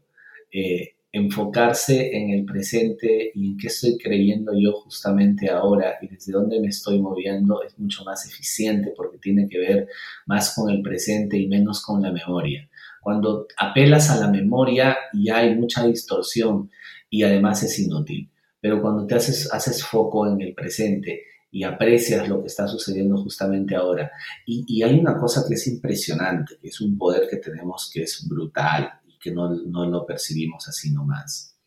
[0.51, 6.31] Eh, enfocarse en el presente y en qué estoy creyendo yo justamente ahora y desde
[6.31, 9.87] dónde me estoy moviendo es mucho más eficiente porque tiene que ver
[10.25, 12.69] más con el presente y menos con la memoria.
[13.01, 16.71] Cuando apelas a la memoria ya hay mucha distorsión
[17.09, 18.29] y además es inútil.
[18.61, 23.17] Pero cuando te haces, haces foco en el presente y aprecias lo que está sucediendo
[23.17, 24.11] justamente ahora.
[24.45, 28.03] Y, y, hay una cosa que es impresionante, que es un poder que tenemos que
[28.03, 31.57] es brutal y que no, no lo percibimos así nomás,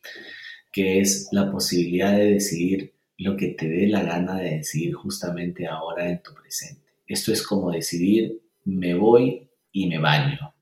[0.73, 5.67] que es la posibilidad de decidir lo que te dé la gana de decidir justamente
[5.67, 6.83] ahora en tu presente.
[7.07, 10.55] Esto es como decidir, me voy y me baño.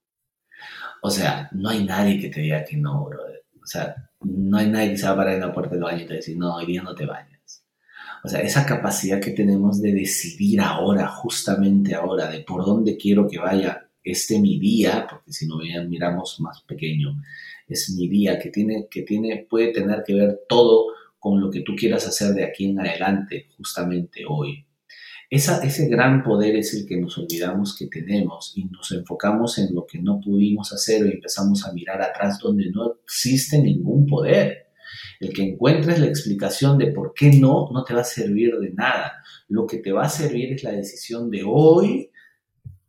[1.03, 3.45] O sea, no hay nadie que te diga que no, brother.
[3.63, 6.03] O sea, no hay nadie que se va a parar en la puerta del baño
[6.03, 7.65] y te decir, no, hoy día no te bañas.
[8.25, 13.27] O sea, esa capacidad que tenemos de decidir ahora, justamente ahora, de por dónde quiero
[13.27, 15.59] que vaya este mi día, porque si no
[15.89, 17.21] miramos más pequeño,
[17.69, 20.87] es mi día que tiene, que tiene, puede tener que ver todo
[21.19, 24.65] con lo que tú quieras hacer de aquí en adelante, justamente hoy.
[25.33, 29.87] Ese gran poder es el que nos olvidamos que tenemos y nos enfocamos en lo
[29.87, 34.67] que no pudimos hacer y empezamos a mirar atrás donde no existe ningún poder.
[35.21, 38.75] El que encuentres la explicación de por qué no, no te va a servir de
[38.75, 39.11] nada.
[39.49, 42.11] Lo que te va a servir es la decisión de hoy,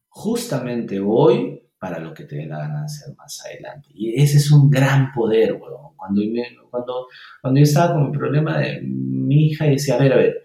[0.10, 3.88] justamente hoy, para lo que te dé la gana de hacer más adelante.
[3.94, 5.58] Y ese es un gran poder.
[5.96, 6.22] Cuando,
[6.70, 7.08] cuando,
[7.42, 10.43] cuando yo estaba con el problema de mi hija y decía, a ver, a ver,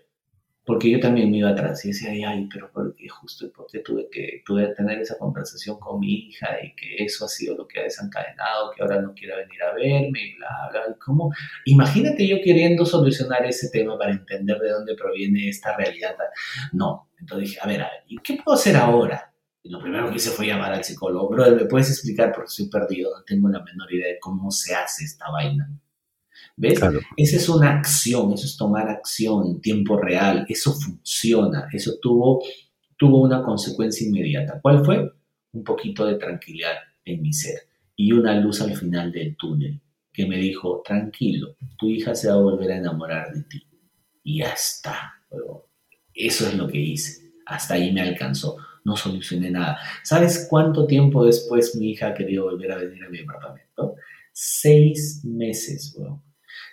[0.69, 4.07] porque yo también me iba atrás y decía, ay, ay pero porque justo porque tuve
[4.13, 7.67] que tuve que tener esa conversación con mi hija y que eso ha sido lo
[7.67, 11.33] que ha desencadenado, que ahora no quiera venir a verme y bla, bla, y cómo,
[11.65, 16.15] imagínate yo queriendo solucionar ese tema para entender de dónde proviene esta realidad.
[16.75, 19.33] No, entonces dije, a ver, a ver, ¿y qué puedo hacer ahora?
[19.63, 22.31] Y lo primero que hice fue llamar al psicólogo, brother, ¿me puedes explicar?
[22.31, 25.67] Porque estoy perdido, no tengo la menor idea de cómo se hace esta vaina.
[26.61, 26.81] ¿Ves?
[26.81, 26.99] Claro.
[27.17, 32.43] Esa es una acción, eso es tomar acción en tiempo real, eso funciona, eso tuvo,
[32.97, 34.59] tuvo una consecuencia inmediata.
[34.61, 35.13] ¿Cuál fue?
[35.53, 36.75] Un poquito de tranquilidad
[37.05, 37.61] en mi ser
[37.95, 39.81] y una luz al final del túnel
[40.13, 43.63] que me dijo, tranquilo, tu hija se va a volver a enamorar de ti.
[44.25, 45.13] Y ya está.
[46.13, 47.31] Eso es lo que hice.
[47.47, 48.57] Hasta ahí me alcanzó.
[48.85, 49.79] No solucioné nada.
[50.03, 53.95] ¿Sabes cuánto tiempo después mi hija quería volver a venir a mi apartamento?
[54.33, 56.28] Seis meses, weón.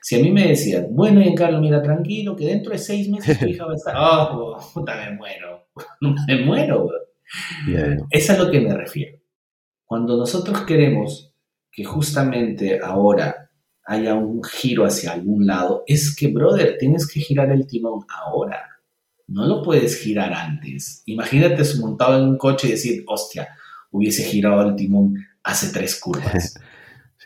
[0.05, 3.45] Si a mí me decían, bueno, Giancarlo, mira, tranquilo, que dentro de seis meses tu
[3.47, 5.67] hija va a estar, oh, puta, me muero,
[6.27, 6.91] me muero.
[7.67, 7.97] Yeah.
[8.11, 9.17] Es a lo que me refiero.
[9.83, 11.33] Cuando nosotros queremos
[11.71, 13.49] que justamente ahora
[13.83, 18.63] haya un giro hacia algún lado, es que, brother, tienes que girar el timón ahora.
[19.25, 21.01] No lo puedes girar antes.
[21.07, 23.47] Imagínate montado en un coche y decir, hostia,
[23.89, 26.59] hubiese girado el timón hace tres curvas.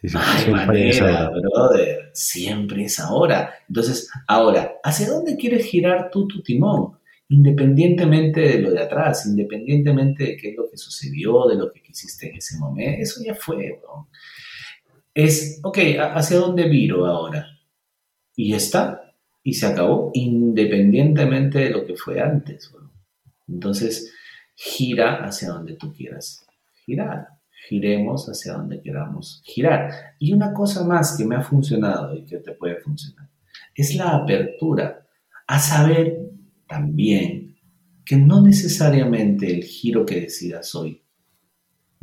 [0.02, 3.54] Sí, sí, Ay, manera, brother, siempre es ahora.
[3.68, 7.00] Entonces, ahora, ¿hacia dónde quieres girar tú tu timón?
[7.30, 11.82] independientemente de lo de atrás, independientemente de qué es lo que sucedió, de lo que
[11.82, 14.10] quisiste en ese momento, eso ya fue, ¿no?
[15.14, 17.46] Es, ok, ¿hacia dónde viro ahora?
[18.36, 19.14] Y está,
[19.44, 22.72] y se acabó, independientemente de lo que fue antes.
[23.48, 24.12] Entonces,
[24.56, 26.46] gira hacia donde tú quieras
[26.86, 27.28] girar.
[27.70, 29.92] Giremos hacia donde queramos girar.
[30.18, 33.30] Y una cosa más que me ha funcionado y que te puede funcionar
[33.76, 35.08] es la apertura
[35.48, 36.20] a saber
[36.68, 37.56] también
[38.04, 41.04] que no necesariamente el giro que decidas hoy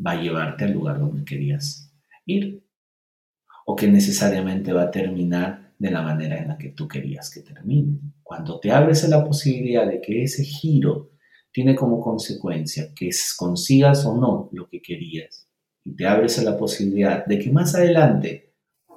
[0.05, 1.93] va a llevarte al lugar donde querías
[2.25, 2.65] ir
[3.67, 7.41] o que necesariamente va a terminar de la manera en la que tú querías que
[7.41, 7.99] termine.
[8.23, 11.11] Cuando te abres a la posibilidad de que ese giro
[11.51, 15.46] tiene como consecuencia que consigas o no lo que querías
[15.87, 18.53] y te abres a la posibilidad de que más adelante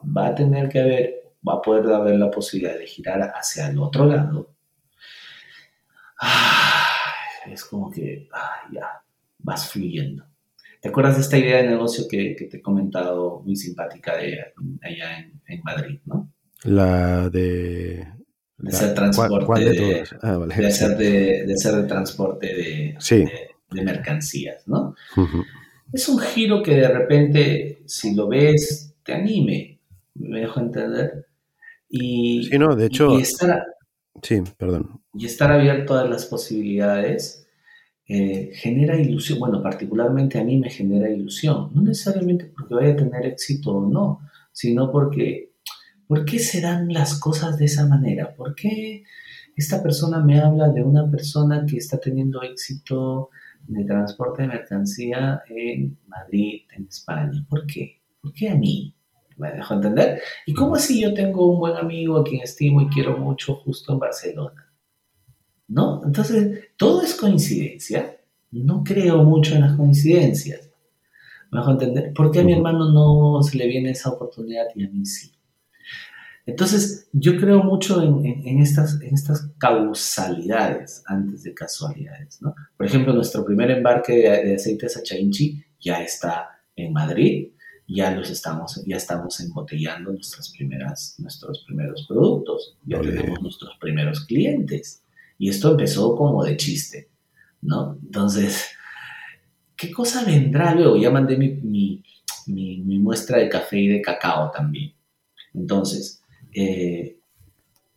[0.06, 3.78] va a tener que haber, va a poder haber la posibilidad de girar hacia el
[3.78, 4.56] otro lado,
[7.48, 8.28] es como que
[8.72, 9.04] ya
[9.38, 10.26] vas fluyendo.
[10.82, 14.40] ¿Te acuerdas de esta idea de negocio que, te he comentado muy simpática de
[14.82, 16.32] allá en Madrid, no?
[16.64, 18.08] La de
[18.60, 22.98] de ser transporte de, ah, de, ser de, transporte de,
[23.72, 24.96] de, mercancías, ¿no?
[25.92, 29.80] Es un giro que de repente, si lo ves, te anime,
[30.16, 31.28] me dejo entender.
[31.90, 33.18] Y, sí, no, de hecho...
[33.18, 33.64] Y estar,
[34.22, 35.02] sí, perdón.
[35.14, 37.48] Y estar abierto a las posibilidades
[38.12, 42.96] eh, genera ilusión, bueno, particularmente a mí me genera ilusión, no necesariamente porque vaya a
[42.96, 44.22] tener éxito o no,
[44.52, 45.49] sino porque
[46.10, 48.34] ¿Por qué se dan las cosas de esa manera?
[48.36, 49.04] ¿Por qué
[49.56, 53.30] esta persona me habla de una persona que está teniendo éxito
[53.68, 57.46] de transporte de mercancía en Madrid, en España?
[57.48, 58.02] ¿Por qué?
[58.20, 58.96] ¿Por qué a mí?
[59.38, 60.20] ¿Me dejo entender?
[60.48, 63.94] ¿Y cómo así yo tengo un buen amigo a quien estimo y quiero mucho justo
[63.94, 64.74] en Barcelona?
[65.68, 66.02] ¿No?
[66.04, 68.18] Entonces, todo es coincidencia.
[68.50, 70.72] No creo mucho en las coincidencias.
[71.52, 72.14] ¿Me dejo entender?
[72.16, 75.34] ¿Por qué a mi hermano no se le viene esa oportunidad y a mí sí?
[76.46, 82.56] Entonces, yo creo mucho en, estas, en estas causalidades antes de casualidades, ¿no?
[82.76, 87.50] Por ejemplo, nuestro primer embarque de, aceites a Chainchi ya está en Madrid,
[87.88, 94.26] ya los estamos, ya estamos embotellando nuestras primeras, nuestros primeros productos, ya tenemos nuestros primeros
[94.26, 95.04] clientes.
[95.38, 97.10] Y esto empezó como de chiste,
[97.62, 97.98] ¿no?
[98.04, 98.70] Entonces,
[99.76, 100.98] ¿qué cosa vendrá luego?
[100.98, 102.04] Ya mandé mi,
[102.48, 104.94] mi muestra de café y de cacao también.
[105.54, 106.19] Entonces,
[106.54, 107.20] eh,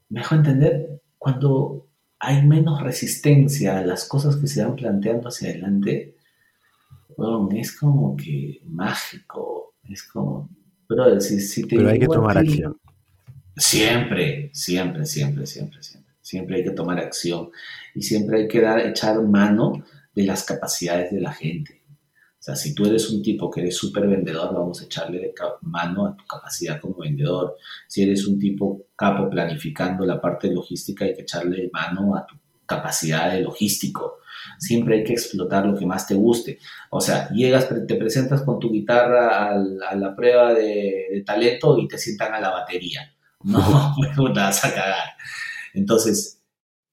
[0.08, 1.88] me dejo entender, cuando
[2.18, 6.16] hay menos resistencia a las cosas que se van planteando hacia adelante,
[7.52, 10.48] es como que mágico, es como,
[10.88, 12.76] pero si, Pero hay que tomar acción.
[13.56, 16.12] Siempre, siempre, siempre, siempre, siempre.
[16.20, 17.50] Siempre hay que tomar acción
[17.94, 19.84] y siempre hay que dar, echar mano
[20.14, 21.81] de las capacidades de la gente.
[22.42, 26.08] O sea, si tú eres un tipo que eres súper vendedor, vamos a echarle mano
[26.08, 27.54] a tu capacidad como vendedor.
[27.86, 32.34] Si eres un tipo capo planificando la parte logística, hay que echarle mano a tu
[32.66, 34.18] capacidad de logístico.
[34.58, 36.58] Siempre hay que explotar lo que más te guste.
[36.90, 41.96] O sea, llegas, te presentas con tu guitarra a la prueba de, talento y te
[41.96, 43.02] sientan a la batería.
[43.44, 45.10] No, me vas a cagar.
[45.74, 46.42] Entonces,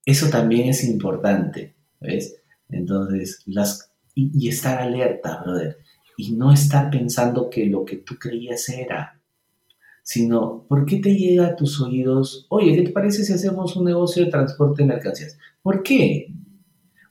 [0.05, 2.39] eso también es importante, ¿ves?
[2.69, 3.88] Entonces, las,
[4.33, 5.77] y, estar alerta, brother.
[6.17, 9.19] Y no estar pensando que lo que tú creías era,
[10.03, 13.85] sino, ¿por qué te llega a tus oídos, oye, ¿qué te parece si hacemos un
[13.85, 15.37] negocio de transporte de mercancías?
[15.61, 16.33] ¿Por qué?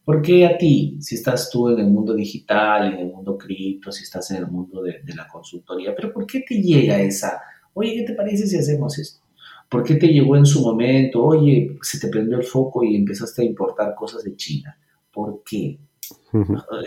[0.05, 3.93] ¿Por qué a ti, si estás tú en el mundo digital, en el mundo cripto,
[3.93, 7.40] si estás en el mundo de, de la consultoría, pero ¿por qué te llega esa,
[7.74, 9.20] oye, ¿qué te parece si hacemos esto?
[9.68, 13.43] ¿Por qué te llegó en su momento, oye, se te prendió el foco y empezaste
[13.43, 14.78] a importar cosas de China?
[15.12, 15.78] ¿Por qué?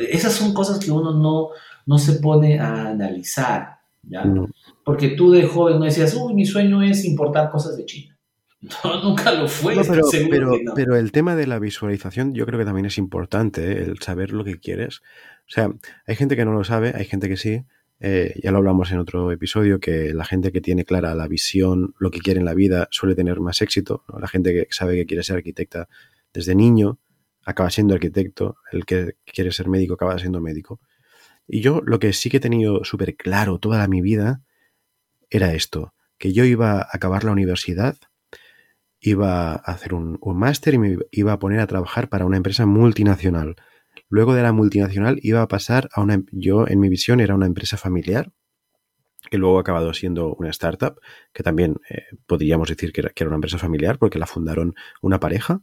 [0.10, 1.50] Esas son cosas que uno no,
[1.86, 4.24] no se pone a analizar, ¿ya?
[4.84, 8.18] Porque tú de joven no decías, uy, mi sueño es importar cosas de China.
[8.84, 9.76] No, nunca lo fue.
[10.30, 13.84] pero, pero, el tema de la visualización yo creo que también es importante, ¿eh?
[13.84, 15.02] el saber lo que quieres.
[15.48, 15.72] O sea,
[16.06, 17.66] hay gente que no lo sabe, hay gente que sí.
[18.00, 21.94] Eh, ya lo hablamos en otro episodio, que la gente que tiene clara la visión,
[22.00, 24.04] lo que quiere en la vida, suele tener más éxito.
[24.20, 25.88] La gente que sabe que quiere ser arquitecta
[26.34, 26.98] desde niño,
[27.46, 30.80] acaba siendo arquitecto, el que quiere ser médico acaba siendo médico.
[31.48, 34.42] Y yo lo que sí que he tenido súper claro toda mi vida
[35.30, 37.98] era esto, que yo iba a acabar la universidad,
[39.00, 42.66] iba a hacer un, máster y me iba a poner a trabajar para una empresa
[42.66, 43.56] multinacional.
[44.08, 46.22] Luego de la multinacional iba a pasar a una...
[46.32, 48.32] Yo en mi visión era una empresa familiar,
[49.30, 51.00] que luego ha acabado siendo una startup,
[51.34, 55.20] que también eh, podríamos decir era, que era, una empresa familiar porque la fundaron una
[55.20, 55.62] pareja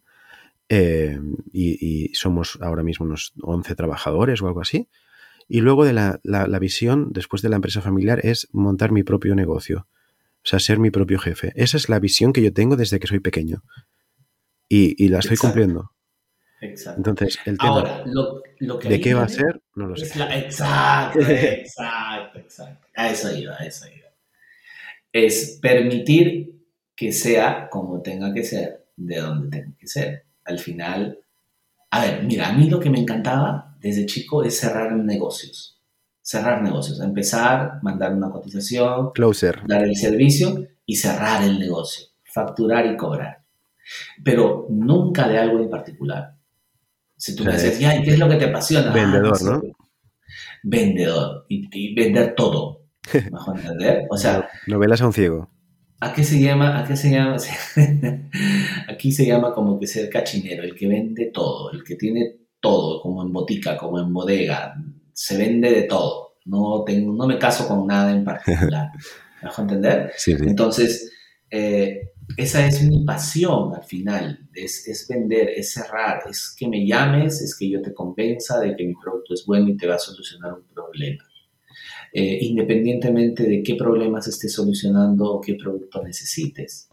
[0.68, 1.18] eh,
[1.52, 4.88] y, y somos ahora mismo unos 11 trabajadores o algo así.
[5.48, 9.02] Y luego de la, la- la visión, después de la empresa familiar, es montar mi
[9.02, 9.86] propio negocio.
[10.44, 11.52] O sea, ser mi propio jefe.
[11.56, 13.62] Esa es la visión que yo tengo desde que soy pequeño.
[14.68, 15.54] Y, y la estoy Exacto.
[15.54, 15.92] cumpliendo.
[16.60, 16.98] Exacto.
[16.98, 20.18] Entonces, el tema Ahora, lo, lo que de qué va a ser, no lo sé.
[20.18, 22.86] la- exacto, exacto, exacto.
[22.96, 24.08] A eso iba, a eso iba.
[25.12, 26.52] Es permitir
[26.94, 30.24] que sea como tenga que ser, de donde tenga que ser.
[30.48, 31.18] Al final,
[31.90, 35.80] a ver, mira, a mí lo que me encantaba desde chico es cerrar negocios.
[36.22, 39.60] Cerrar negocios, empezar, mandar una cotización, Closer.
[39.66, 43.44] dar el servicio y cerrar el negocio, facturar y cobrar.
[44.22, 46.34] Pero nunca de algo en particular.
[47.16, 48.90] Si tú O sea, me dices, es ya, ¿y qué es lo que te apasiona?
[48.90, 49.62] Ah, vendedor, sé, ¿no?
[50.62, 51.46] Vendedor.
[51.48, 52.82] Y, y vender todo.
[53.14, 54.06] ¿Me dejo entender?
[54.10, 55.50] O sea, Novelas a un ciego.
[56.00, 56.78] ¿A qué se llama?
[56.78, 57.36] ¿A qué se llama?
[58.88, 63.00] Aquí se llama como que ser cachinero, el que vende todo, el que tiene todo,
[63.00, 64.74] como en botica, como en bodega.
[65.12, 66.36] Se vende de todo.
[66.44, 68.90] No, tengo, no me caso con nada en particular.
[69.42, 70.12] ¿Me dejo entender?
[70.16, 70.44] Sí, sí.
[70.46, 71.12] Entonces,
[71.50, 76.86] eh, esa es mi pasión al final, es, es vender, es cerrar, es que me
[76.86, 79.94] llames, es que yo te convenza de que mi producto es bueno y te va
[79.94, 81.24] a solucionar un problema.
[82.12, 86.89] Eh, independientemente de qué problemas estés solucionando o qué producto necesites.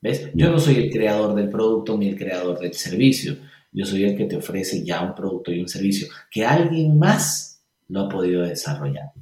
[0.00, 0.30] ¿Ves?
[0.34, 3.36] Yo no soy el creador del producto ni el creador del servicio.
[3.70, 7.62] Yo soy el que te ofrece ya un producto y un servicio que alguien más
[7.88, 9.12] lo ha podido desarrollar.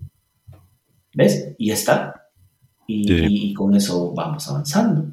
[1.15, 1.55] ¿Ves?
[1.59, 2.29] Y ya está.
[2.87, 3.27] Y, Sí, sí.
[3.29, 5.13] y- y con eso vamos avanzando.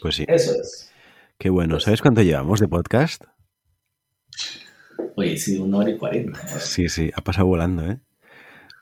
[0.00, 0.24] Pues sí.
[0.28, 0.90] Eso es.
[1.38, 1.80] Qué bueno.
[1.80, 3.24] ¿Sabes cuánto llevamos de podcast?
[5.16, 6.38] Oye, sí, una hora y cuarenta.
[6.42, 6.60] ¿no?
[6.60, 8.00] Sí, sí, ha pasado volando, ¿eh?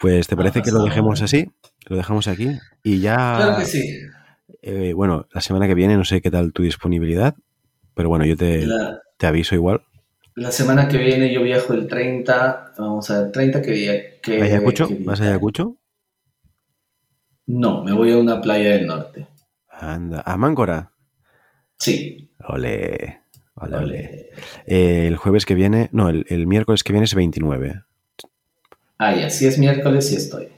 [0.00, 1.50] Pues, ¿te parece que lo dejemos así?
[1.86, 2.50] Lo dejamos aquí.
[2.82, 3.88] Y ya, Claro que sí.
[4.62, 7.34] eh, bueno, la semana que viene no sé qué tal tu disponibilidad,
[7.94, 9.82] pero bueno, yo te, La, te aviso igual.
[10.34, 12.74] la semana que viene yo viajo el 30.
[12.76, 14.20] Vamos a ver, 30 que día.
[14.20, 14.88] Que, ¿Ayacucho?
[14.88, 15.24] que ¿Vas a.
[15.24, 15.78] Ayacucho?
[17.46, 19.26] No, me voy a una playa del norte.
[19.70, 20.22] Anda.
[20.26, 20.92] ¿A Máncora?
[21.78, 22.30] Sí.
[22.48, 23.22] Ole.
[23.56, 23.76] Ole.
[23.76, 24.30] Ole.
[24.66, 27.82] Eh, el jueves que viene, no, el, el miércoles que viene es 29.
[28.98, 30.48] Ah, ya, si es miércoles, sí estoy.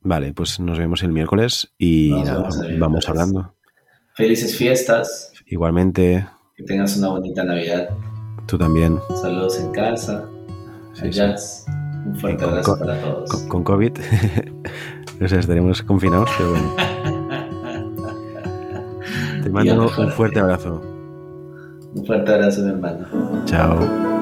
[0.00, 2.48] Vale, pues nos vemos el miércoles y Nos nada,
[2.78, 3.54] vamos hablando.
[4.14, 5.32] Felices fiestas.
[5.46, 7.88] Igualmente, Que tengas una bonita Navidad.
[8.46, 10.28] tú también, Saludos en casa.
[10.94, 11.10] Sí.
[12.06, 13.30] Un fuerte abrazo con- para todos.
[13.30, 13.92] con, con COVID.
[15.24, 16.76] o sea, estaremos confinados, pero bueno.
[19.42, 20.82] Te mando un fuerte abrazo.
[21.94, 23.06] Un fuerte abrazo, mi hermano.
[23.44, 24.13] Chao.